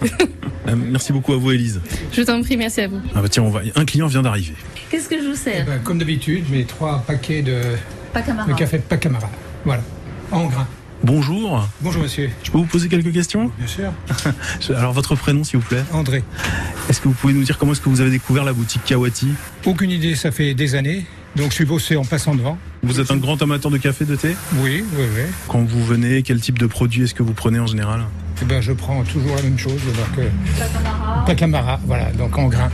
Euh, 0.67 0.75
merci 0.75 1.11
beaucoup 1.13 1.33
à 1.33 1.37
vous, 1.37 1.51
Élise. 1.51 1.81
Je 2.11 2.21
t'en 2.21 2.43
prie, 2.43 2.55
merci 2.55 2.81
à 2.81 2.87
vous. 2.87 2.99
Ah 3.15 3.21
bah 3.23 3.29
tiens, 3.29 3.41
on 3.41 3.49
va... 3.49 3.61
un 3.75 3.85
client 3.85 4.05
vient 4.05 4.21
d'arriver. 4.21 4.53
Qu'est-ce 4.91 5.09
que 5.09 5.19
je 5.19 5.27
vous 5.27 5.35
sers? 5.35 5.65
Ben, 5.65 5.79
comme 5.79 5.97
d'habitude, 5.97 6.43
j'ai 6.51 6.63
trois 6.65 6.99
paquets 7.07 7.41
de, 7.41 7.59
Pacamara. 8.13 8.47
de 8.47 8.53
café 8.53 8.77
Pacamara. 8.77 9.31
Voilà, 9.65 9.81
en 10.31 10.45
grain. 10.45 10.67
Bonjour. 11.01 11.67
Bonjour 11.81 12.03
monsieur. 12.03 12.29
Je 12.43 12.51
peux 12.51 12.57
vous 12.57 12.65
poser 12.65 12.89
quelques 12.89 13.13
questions? 13.13 13.51
Bien 13.57 13.67
sûr. 13.67 13.93
Alors 14.75 14.91
votre 14.91 15.15
prénom, 15.15 15.43
s'il 15.43 15.59
vous 15.59 15.65
plaît? 15.65 15.83
André. 15.93 16.23
Est-ce 16.89 16.99
que 16.99 17.07
vous 17.07 17.13
pouvez 17.15 17.33
nous 17.33 17.43
dire 17.43 17.57
comment 17.57 17.71
est-ce 17.71 17.81
que 17.81 17.89
vous 17.89 18.01
avez 18.01 18.11
découvert 18.11 18.43
la 18.43 18.53
boutique 18.53 18.83
Kawati? 18.85 19.29
Aucune 19.65 19.91
idée, 19.91 20.15
ça 20.15 20.29
fait 20.31 20.53
des 20.53 20.75
années. 20.75 21.05
Donc 21.35 21.49
je 21.49 21.55
suis 21.55 21.65
bossé 21.65 21.95
en 21.95 22.03
passant 22.03 22.35
devant. 22.35 22.57
Vous 22.83 22.99
êtes 22.99 23.11
un 23.11 23.17
grand 23.17 23.41
amateur 23.41 23.71
de 23.71 23.77
café, 23.77 24.03
de 24.05 24.15
thé? 24.15 24.35
Oui, 24.57 24.83
oui, 24.97 25.03
oui. 25.15 25.21
Quand 25.47 25.63
vous 25.63 25.83
venez, 25.85 26.23
quel 26.23 26.41
type 26.41 26.57
de 26.57 26.65
produit 26.65 27.03
est-ce 27.03 27.13
que 27.13 27.23
vous 27.23 27.33
prenez 27.33 27.59
en 27.59 27.67
général? 27.67 28.05
Eh 28.41 28.45
ben, 28.45 28.61
je 28.61 28.71
prends 28.71 29.03
toujours 29.03 29.35
la 29.35 29.43
même 29.43 29.57
chose. 29.57 29.81
Donc, 29.85 30.17
euh, 30.17 30.29
Pacamara, 31.25 31.79
voilà, 31.85 32.11
donc 32.11 32.37
en 32.37 32.47
grain. 32.47 32.69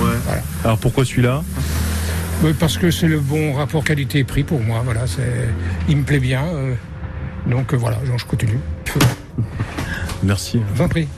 Ouais. 0.00 0.10
Voilà. 0.26 0.42
Alors 0.64 0.78
pourquoi 0.78 1.04
celui-là? 1.04 1.42
Oui, 2.42 2.52
parce 2.58 2.76
que 2.76 2.90
c'est 2.90 3.08
le 3.08 3.20
bon 3.20 3.54
rapport 3.54 3.84
qualité-prix 3.84 4.44
pour 4.44 4.60
moi. 4.60 4.82
Voilà, 4.84 5.06
c'est, 5.06 5.48
il 5.88 5.96
me 5.96 6.02
plaît 6.02 6.20
bien. 6.20 6.44
euh, 6.44 6.74
donc 7.46 7.72
euh, 7.72 7.76
voilà, 7.76 7.96
donc, 8.06 8.18
je 8.18 8.26
continue. 8.26 8.58
Merci. 10.22 10.60
Je 10.70 10.76
vous 10.76 10.82
en 10.82 10.88
prie. 10.88 11.08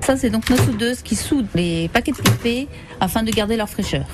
Ça, 0.00 0.16
c'est 0.16 0.30
donc 0.30 0.48
nos 0.50 0.56
soudeuses 0.56 1.02
qui 1.02 1.16
soudent 1.16 1.48
les 1.54 1.88
paquets 1.88 2.12
de 2.12 2.18
café 2.18 2.68
afin 3.00 3.22
de 3.22 3.30
garder 3.30 3.56
leur 3.56 3.68
fraîcheur. 3.68 4.04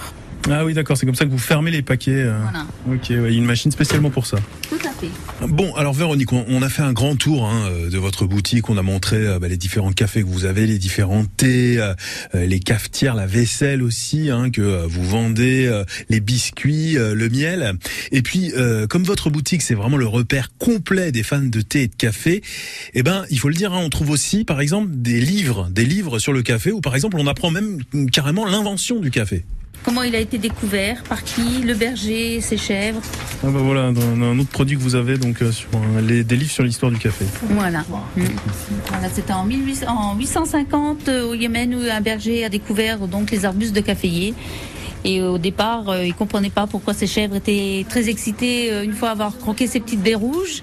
Ah 0.48 0.64
oui, 0.64 0.72
d'accord, 0.74 0.96
c'est 0.96 1.06
comme 1.06 1.14
ça 1.14 1.26
que 1.26 1.30
vous 1.30 1.38
fermez 1.38 1.70
les 1.70 1.82
paquets. 1.82 2.12
euh. 2.12 2.40
Voilà. 2.42 2.66
Ok, 2.88 3.10
ouais, 3.10 3.28
il 3.28 3.32
y 3.32 3.36
a 3.36 3.38
une 3.38 3.44
machine 3.44 3.70
spécialement 3.70 4.10
pour 4.10 4.26
ça. 4.26 4.38
Tout 4.68 4.78
à 4.86 4.90
fait. 4.92 5.10
Bon, 5.46 5.74
alors 5.74 5.92
Véronique, 5.92 6.32
on, 6.32 6.62
a 6.62 6.68
fait 6.68 6.82
un 6.82 6.92
grand 6.92 7.14
tour 7.16 7.46
hein, 7.46 7.68
euh, 7.70 7.90
de 7.90 7.98
votre 7.98 8.26
boutique. 8.26 8.68
On 8.70 8.76
a 8.78 8.82
montré 8.82 9.16
euh, 9.16 9.38
bah, 9.38 9.48
les 9.48 9.58
différents 9.58 9.92
cafés 9.92 10.22
que 10.22 10.26
vous 10.28 10.46
avez, 10.46 10.66
les 10.66 10.78
différents 10.78 11.24
thés, 11.24 11.78
euh, 11.78 11.94
les 12.34 12.58
cafetières, 12.58 13.14
la 13.14 13.26
vaisselle 13.26 13.82
aussi 13.82 14.30
hein, 14.30 14.50
que 14.50 14.86
vous 14.86 15.04
vendez, 15.04 15.66
euh, 15.66 15.84
les 16.08 16.20
biscuits, 16.20 16.96
euh, 16.96 17.14
le 17.14 17.28
miel. 17.28 17.74
Et 18.10 18.22
puis, 18.22 18.52
comme 18.88 19.04
votre 19.04 19.30
boutique, 19.30 19.62
c'est 19.62 19.74
vraiment 19.74 19.96
le 19.96 20.06
repère 20.06 20.50
complet 20.58 21.12
des 21.12 21.22
fans 21.22 21.40
de 21.40 21.60
thé 21.60 21.82
et 21.82 21.88
de 21.88 21.94
café. 21.94 22.42
Eh 22.94 23.02
ben, 23.02 23.24
il 23.30 23.38
faut 23.38 23.48
le 23.48 23.54
dire, 23.54 23.72
hein, 23.72 23.80
on 23.82 23.90
trouve 23.90 24.10
aussi, 24.10 24.44
par 24.44 24.60
exemple, 24.60 24.88
des 24.92 25.20
livres, 25.20 25.68
des 25.70 25.84
livres 25.84 26.18
sur 26.18 26.32
le 26.32 26.42
café, 26.42 26.72
où 26.72 26.80
par 26.80 26.94
exemple, 26.94 27.16
on 27.18 27.26
apprend 27.26 27.50
même 27.50 27.78
carrément 28.10 28.46
l'invention 28.46 29.00
du 29.00 29.10
café. 29.10 29.44
Comment 29.84 30.02
il 30.02 30.14
a 30.14 30.18
été 30.18 30.38
découvert, 30.38 31.02
par 31.04 31.24
qui, 31.24 31.62
le 31.62 31.74
berger, 31.74 32.40
ses 32.40 32.56
chèvres. 32.56 33.00
Ah 33.42 33.48
bah 33.50 33.60
voilà, 33.62 33.84
un, 33.84 33.96
un 33.96 34.38
autre 34.38 34.50
produit 34.50 34.76
que 34.76 34.82
vous 34.82 34.94
avez 34.94 35.16
donc 35.16 35.40
euh, 35.40 35.52
sur 35.52 35.68
euh, 35.74 36.00
les, 36.00 36.22
des 36.22 36.36
livres 36.36 36.50
sur 36.50 36.62
l'histoire 36.62 36.92
du 36.92 36.98
café. 36.98 37.24
Voilà. 37.48 37.80
Mm. 38.16 38.22
Voilà, 38.88 39.08
c'était 39.12 39.32
en, 39.32 39.44
1800 39.44 39.86
en 39.88 40.16
850 40.16 41.08
euh, 41.08 41.26
au 41.28 41.34
Yémen 41.34 41.74
où 41.74 41.80
un 41.90 42.00
berger 42.00 42.44
a 42.44 42.48
découvert 42.48 42.98
donc 43.08 43.30
les 43.30 43.44
arbustes 43.44 43.74
de 43.74 43.80
caféier. 43.80 44.34
Et 45.04 45.22
au 45.22 45.38
départ, 45.38 45.88
euh, 45.88 46.04
il 46.04 46.14
comprenait 46.14 46.50
pas 46.50 46.66
pourquoi 46.66 46.92
ces 46.92 47.06
chèvres 47.06 47.36
étaient 47.36 47.86
très 47.88 48.08
excitées 48.08 48.72
euh, 48.72 48.84
une 48.84 48.92
fois 48.92 49.10
avoir 49.10 49.36
croqué 49.38 49.66
ces 49.66 49.80
petites 49.80 50.02
baies 50.02 50.14
rouges. 50.14 50.60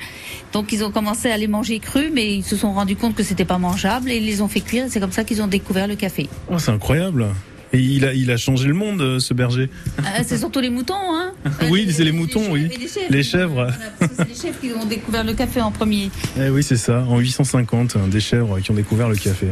Donc 0.53 0.71
ils 0.71 0.83
ont 0.83 0.91
commencé 0.91 1.29
à 1.31 1.37
les 1.37 1.47
manger 1.47 1.79
crus, 1.79 2.11
mais 2.13 2.35
ils 2.35 2.43
se 2.43 2.55
sont 2.55 2.71
rendus 2.73 2.95
compte 2.95 3.15
que 3.15 3.23
c'était 3.23 3.45
pas 3.45 3.57
mangeable 3.57 4.11
et 4.11 4.17
ils 4.17 4.25
les 4.25 4.41
ont 4.41 4.47
fait 4.47 4.61
cuire. 4.61 4.85
et 4.85 4.89
C'est 4.89 4.99
comme 4.99 5.11
ça 5.11 5.23
qu'ils 5.23 5.41
ont 5.41 5.47
découvert 5.47 5.87
le 5.87 5.95
café. 5.95 6.29
Oh, 6.51 6.59
c'est 6.59 6.71
incroyable. 6.71 7.27
Et 7.73 7.79
il 7.79 8.05
a, 8.05 8.13
il 8.13 8.31
a 8.31 8.37
changé 8.37 8.67
le 8.67 8.73
monde, 8.73 9.01
euh, 9.01 9.19
ce 9.19 9.33
berger. 9.33 9.69
Ah, 9.99 10.23
c'est 10.23 10.37
surtout 10.37 10.59
les 10.59 10.69
moutons, 10.69 10.95
hein 10.95 11.33
oui, 11.69 11.87
c'est 11.91 12.03
les 12.03 12.11
moutons, 12.11 12.51
oui. 12.51 12.69
les 12.69 12.87
chèvres. 12.87 13.07
Les 13.09 13.23
chèvres. 13.23 13.53
Voilà, 13.53 13.73
parce 13.99 14.11
que 14.11 14.17
c'est 14.17 14.27
les 14.29 14.35
chèvres 14.35 14.59
qui 14.59 14.71
ont 14.71 14.85
découvert 14.85 15.23
le 15.23 15.33
café 15.33 15.61
en 15.61 15.71
premier. 15.71 16.09
Eh 16.39 16.49
oui, 16.49 16.63
c'est 16.63 16.77
ça. 16.77 17.03
En 17.09 17.19
850, 17.19 17.95
hein, 17.95 18.07
des 18.07 18.19
chèvres 18.19 18.59
qui 18.59 18.71
ont 18.71 18.75
découvert 18.75 19.09
le 19.09 19.15
café. 19.15 19.47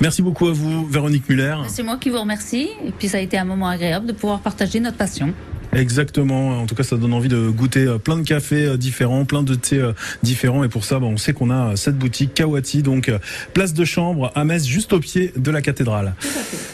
Merci 0.00 0.22
beaucoup 0.22 0.48
à 0.48 0.52
vous, 0.52 0.86
Véronique 0.86 1.28
Muller. 1.28 1.56
C'est 1.68 1.82
moi 1.82 1.96
qui 1.96 2.10
vous 2.10 2.20
remercie. 2.20 2.68
Et 2.84 2.92
puis, 2.92 3.08
ça 3.08 3.18
a 3.18 3.20
été 3.20 3.38
un 3.38 3.44
moment 3.44 3.68
agréable 3.68 4.06
de 4.06 4.12
pouvoir 4.12 4.40
partager 4.40 4.80
notre 4.80 4.96
passion. 4.96 5.32
Exactement. 5.74 6.60
En 6.60 6.66
tout 6.66 6.74
cas, 6.74 6.82
ça 6.82 6.96
donne 6.96 7.14
envie 7.14 7.28
de 7.28 7.48
goûter 7.48 7.86
euh, 7.86 7.98
plein 7.98 8.16
de 8.16 8.22
cafés 8.22 8.66
euh, 8.66 8.76
différents, 8.76 9.24
plein 9.24 9.42
de 9.42 9.54
thés 9.54 9.78
euh, 9.78 9.92
différents. 10.22 10.64
Et 10.64 10.68
pour 10.68 10.84
ça, 10.84 10.98
bah, 10.98 11.06
on 11.06 11.16
sait 11.16 11.32
qu'on 11.32 11.50
a 11.50 11.76
cette 11.76 11.96
boutique 11.96 12.34
Kawati, 12.34 12.82
donc 12.82 13.10
place 13.54 13.72
de 13.72 13.84
chambre 13.84 14.30
à 14.34 14.44
Metz, 14.44 14.64
juste 14.64 14.92
au 14.92 15.00
pied 15.00 15.32
de 15.36 15.50
la 15.50 15.62
cathédrale. 15.62 16.14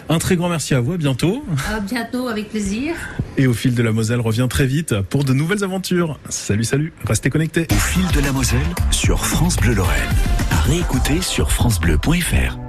Un 0.08 0.18
très 0.18 0.36
grand 0.36 0.48
merci 0.48 0.74
à 0.74 0.80
vous. 0.80 0.94
À 0.94 0.96
bientôt. 0.96 1.44
À 1.72 1.80
bientôt, 1.80 2.28
avec 2.28 2.50
plaisir. 2.50 2.94
Et 3.36 3.46
au 3.46 3.52
fil 3.52 3.74
de 3.74 3.82
la 3.82 3.92
Moselle 3.92 4.20
revient 4.20 4.46
très 4.50 4.66
vite 4.66 5.00
pour 5.10 5.24
de 5.24 5.32
nouvelles 5.32 5.62
aventures. 5.62 6.18
Salut, 6.28 6.64
salut. 6.64 6.92
Restez 7.06 7.30
connectés. 7.30 7.66
Au 7.70 7.74
fil 7.74 8.06
de 8.14 8.20
la 8.24 8.32
Moselle 8.32 8.58
sur 8.90 9.24
France 9.24 9.56
Bleu 9.56 9.74
Lorraine. 9.74 10.08
À 10.50 11.22
sur 11.22 11.50
FranceBleu.fr. 11.50 12.67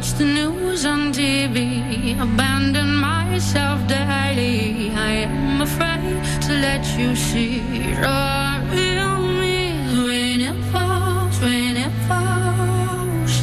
Watch 0.00 0.12
the 0.12 0.24
news 0.24 0.86
on 0.86 1.12
TV, 1.12 2.18
abandon 2.18 2.94
myself 2.96 3.86
daily. 3.86 4.90
I 4.96 5.28
am 5.28 5.60
afraid 5.60 6.24
to 6.44 6.52
let 6.54 6.82
you 6.98 7.14
see 7.14 7.60
real 8.00 9.18
me 9.40 9.76
when 10.06 10.40
it 10.40 10.58
falls, 10.72 11.38
when 11.42 11.76
it 11.76 11.92
falls. 12.08 13.34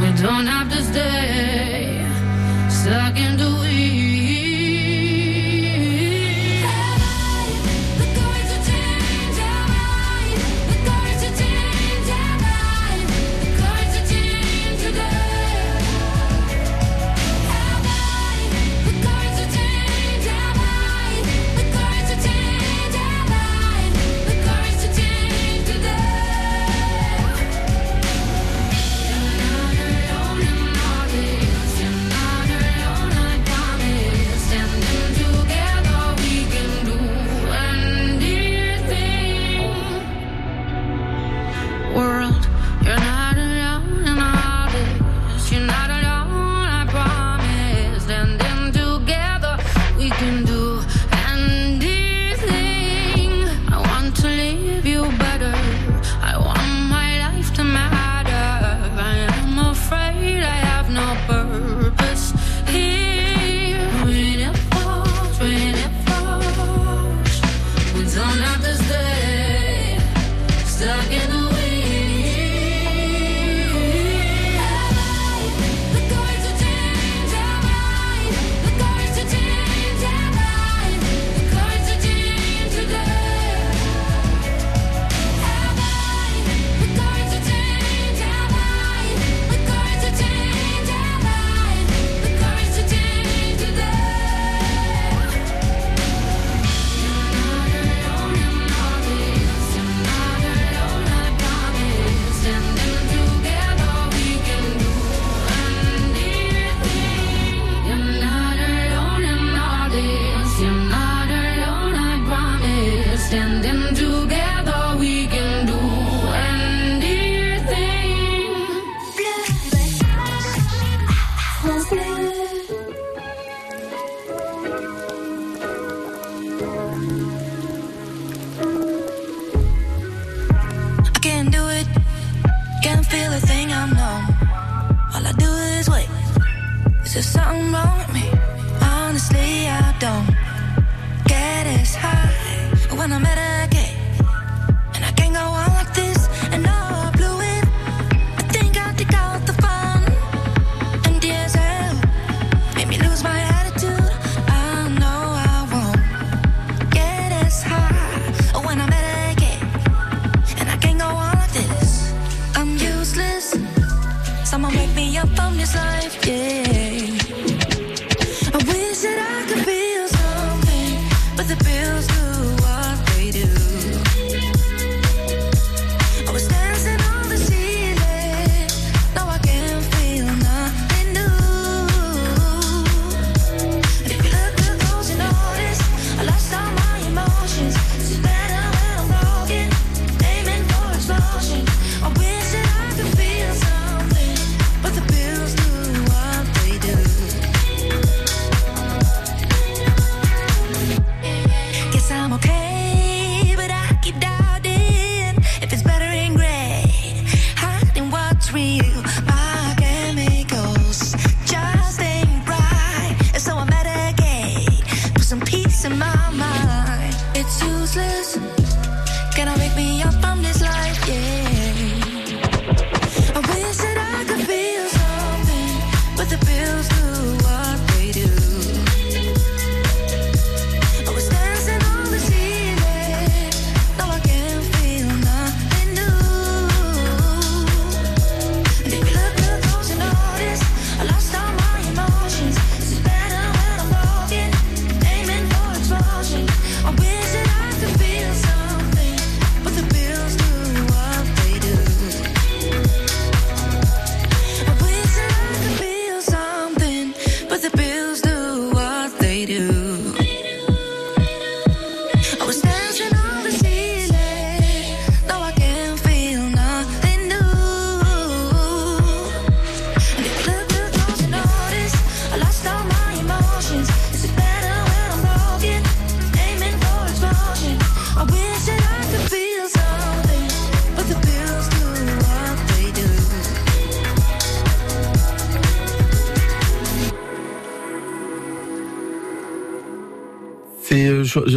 We 0.00 0.08
don't 0.22 0.46
have 0.46 0.70
to 0.74 0.80
stay. 0.84 1.25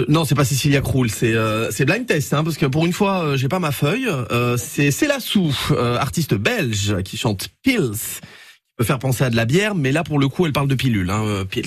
Non, 0.08 0.26
c'est 0.26 0.36
pas 0.36 0.46
Cecilia 0.46 0.82
Krull, 0.82 1.10
c'est 1.10 1.34
euh, 1.34 1.72
c'est 1.72 1.86
blind 1.86 2.06
test, 2.06 2.34
hein, 2.34 2.44
parce 2.44 2.58
que 2.58 2.66
pour 2.66 2.86
une 2.86 2.94
fois, 2.94 3.24
euh, 3.24 3.38
j'ai 3.38 3.48
pas 3.48 3.60
ma 3.60 3.72
feuille. 3.72 4.10
Euh, 4.32 4.58
c'est 4.58 4.92
Célassou, 4.92 5.56
euh, 5.72 5.98
artiste 5.98 6.34
belge 6.34 7.02
qui 7.04 7.18
chante 7.18 7.50
Pills. 7.64 8.22
Peut 8.80 8.86
faire 8.86 9.00
penser 9.00 9.26
à 9.26 9.30
de 9.30 9.36
la 9.36 9.44
bière, 9.44 9.76
mais 9.76 9.92
là 9.92 10.06
pour 10.06 10.20
le 10.20 10.30
coup 10.30 10.46
elle 10.46 10.54
parle 10.54 10.70
de 10.70 10.76
pilules, 10.76 11.10
hein, 11.10 11.22
euh, 11.26 11.44
Pils. 11.44 11.66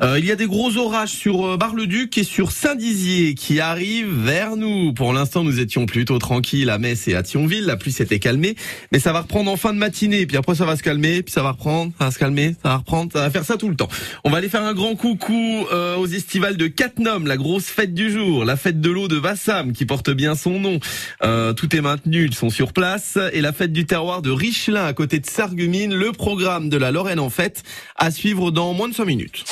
Euh, 0.00 0.18
il 0.18 0.24
y 0.24 0.32
a 0.32 0.36
des 0.36 0.46
gros 0.46 0.78
orages 0.78 1.10
sur 1.10 1.44
euh, 1.44 1.56
Bar-le-Duc 1.58 2.16
et 2.16 2.24
sur 2.24 2.50
Saint-Dizier 2.50 3.34
qui 3.34 3.60
arrivent 3.60 4.24
vers 4.24 4.56
nous. 4.56 4.94
Pour 4.94 5.12
l'instant 5.12 5.44
nous 5.44 5.60
étions 5.60 5.84
plutôt 5.84 6.18
tranquilles 6.18 6.70
à 6.70 6.78
Metz 6.78 7.08
et 7.08 7.14
à 7.14 7.22
Thionville, 7.22 7.66
la 7.66 7.76
pluie 7.76 7.92
s'était 7.92 8.18
calmée, 8.20 8.56
mais 8.90 9.00
ça 9.00 9.12
va 9.12 9.20
reprendre 9.20 9.50
en 9.50 9.58
fin 9.58 9.74
de 9.74 9.78
matinée, 9.78 10.24
puis 10.24 10.38
après 10.38 10.54
ça 10.54 10.64
va 10.64 10.78
se 10.78 10.82
calmer, 10.82 11.22
puis 11.22 11.30
ça 11.30 11.42
va 11.42 11.50
reprendre, 11.50 11.92
ça 11.98 12.06
va 12.06 12.10
se 12.10 12.18
calmer, 12.18 12.56
ça 12.62 12.70
va 12.70 12.76
reprendre, 12.76 13.12
ça 13.12 13.20
va 13.20 13.28
faire 13.28 13.44
ça 13.44 13.58
tout 13.58 13.68
le 13.68 13.76
temps. 13.76 13.88
On 14.24 14.30
va 14.30 14.38
aller 14.38 14.48
faire 14.48 14.64
un 14.64 14.72
grand 14.72 14.96
coucou 14.96 15.66
euh, 15.70 15.96
aux 15.96 16.06
estivales 16.06 16.56
de 16.56 16.68
Cattenom, 16.68 17.26
la 17.26 17.36
grosse 17.36 17.66
fête 17.66 17.92
du 17.92 18.10
jour, 18.10 18.46
la 18.46 18.56
fête 18.56 18.80
de 18.80 18.90
l'eau 18.90 19.08
de 19.08 19.16
Vassam 19.16 19.74
qui 19.74 19.84
porte 19.84 20.08
bien 20.08 20.34
son 20.34 20.58
nom. 20.58 20.80
Euh, 21.22 21.52
tout 21.52 21.76
est 21.76 21.82
maintenu, 21.82 22.24
ils 22.24 22.34
sont 22.34 22.48
sur 22.48 22.72
place, 22.72 23.18
et 23.34 23.42
la 23.42 23.52
fête 23.52 23.74
du 23.74 23.84
terroir 23.84 24.22
de 24.22 24.30
Richelin 24.30 24.86
à 24.86 24.94
côté 24.94 25.18
de 25.18 25.26
Sarreguemines, 25.26 25.94
le 25.94 26.12
programme 26.12 26.45
de 26.46 26.76
la 26.76 26.92
Lorraine 26.92 27.18
en 27.18 27.28
fête, 27.28 27.64
à 27.96 28.10
suivre 28.10 28.52
dans 28.52 28.72
moins 28.72 28.88
de 28.88 28.94
5 28.94 29.04
minutes. 29.04 29.44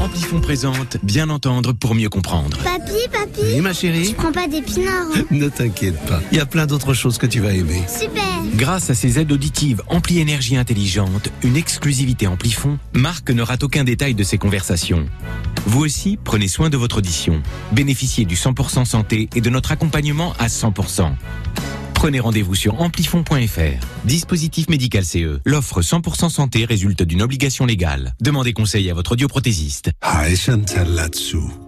Amplifon 0.00 0.40
présente 0.40 0.96
Bien 1.02 1.28
entendre 1.28 1.72
pour 1.74 1.94
mieux 1.94 2.08
comprendre. 2.08 2.56
Papy, 2.64 3.08
papy 3.12 3.40
Oui, 3.54 3.60
ma 3.60 3.74
chérie 3.74 4.08
Tu 4.08 4.14
prends 4.14 4.32
pas 4.32 4.48
d'épinards 4.48 5.06
hein 5.14 5.24
Ne 5.30 5.48
t'inquiète 5.48 5.98
pas, 6.06 6.20
il 6.32 6.38
y 6.38 6.40
a 6.40 6.46
plein 6.46 6.66
d'autres 6.66 6.94
choses 6.94 7.18
que 7.18 7.26
tu 7.26 7.40
vas 7.40 7.52
aimer. 7.52 7.82
Super 7.86 8.24
Grâce 8.54 8.88
à 8.88 8.94
ses 8.94 9.18
aides 9.18 9.32
auditives 9.32 9.82
Ampli 9.88 10.18
Énergie 10.18 10.56
Intelligente, 10.56 11.28
une 11.42 11.56
exclusivité 11.56 12.26
Amplifon, 12.26 12.78
Marc 12.94 13.28
ne 13.30 13.42
rate 13.42 13.64
aucun 13.64 13.84
détail 13.84 14.14
de 14.14 14.24
ses 14.24 14.38
conversations. 14.38 15.06
Vous 15.66 15.80
aussi, 15.84 16.18
prenez 16.22 16.48
soin 16.48 16.70
de 16.70 16.76
votre 16.78 16.98
audition. 16.98 17.42
Bénéficiez 17.72 18.24
du 18.24 18.34
100% 18.34 18.86
santé 18.86 19.28
et 19.34 19.42
de 19.42 19.50
notre 19.50 19.72
accompagnement 19.72 20.32
à 20.38 20.46
100%. 20.46 21.12
Prenez 22.02 22.18
rendez-vous 22.18 22.56
sur 22.56 22.80
amplifon.fr. 22.80 23.86
Dispositif 24.04 24.68
médical 24.68 25.04
CE. 25.04 25.38
L'offre 25.44 25.82
100% 25.82 26.30
santé 26.30 26.64
résulte 26.64 27.04
d'une 27.04 27.22
obligation 27.22 27.64
légale. 27.64 28.14
Demandez 28.20 28.52
conseil 28.52 28.90
à 28.90 28.94
votre 28.94 29.12
audioprothésiste. 29.12 29.92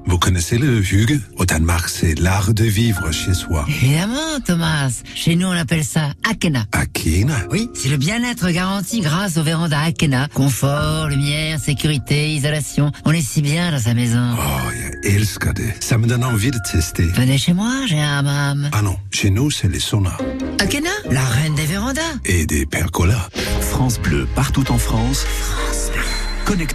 Vous 0.06 0.18
connaissez 0.18 0.58
le 0.58 0.80
Hugues 0.80 1.20
Au 1.36 1.44
Danemark, 1.46 1.88
c'est 1.88 2.18
l'art 2.18 2.52
de 2.52 2.64
vivre 2.64 3.10
chez 3.10 3.34
soi. 3.34 3.64
Évidemment, 3.68 4.38
Thomas. 4.44 5.02
Chez 5.14 5.34
nous, 5.34 5.46
on 5.46 5.52
appelle 5.52 5.84
ça 5.84 6.12
Akena. 6.28 6.66
Akena? 6.72 7.36
Oui, 7.50 7.68
c'est 7.74 7.88
le 7.88 7.96
bien-être 7.96 8.50
garanti 8.50 9.00
grâce 9.00 9.36
aux 9.38 9.42
vérandas 9.42 9.80
Akena. 9.80 10.28
Confort, 10.34 11.08
lumière, 11.08 11.58
sécurité, 11.58 12.30
isolation. 12.34 12.92
On 13.04 13.12
est 13.12 13.22
si 13.22 13.40
bien 13.42 13.70
dans 13.72 13.78
sa 13.80 13.94
maison. 13.94 14.34
Oh, 14.36 14.70
jag 14.72 15.14
älskar 15.14 15.52
det. 15.54 15.74
Ça 15.80 15.98
me 15.98 16.06
donne 16.06 16.24
envie 16.24 16.50
de 16.50 16.58
tester. 16.70 17.04
Venez 17.14 17.38
chez 17.38 17.52
moi, 17.54 17.72
j'ai 17.86 18.00
un 18.00 18.18
hammam. 18.18 18.68
Ah 18.72 18.82
non, 18.82 18.96
chez 19.10 19.30
nous, 19.30 19.50
c'est 19.50 19.68
les 19.68 19.80
saunas. 19.80 20.18
Akena, 20.60 20.90
la 21.10 21.24
reine 21.24 21.54
des 21.54 21.66
vérandas. 21.66 22.00
Et 22.24 22.46
des 22.46 22.66
percolas. 22.66 23.28
France 23.60 23.98
Bleu, 23.98 24.26
partout 24.34 24.70
en 24.70 24.78
France. 24.78 25.26
Connecté. 26.44 26.72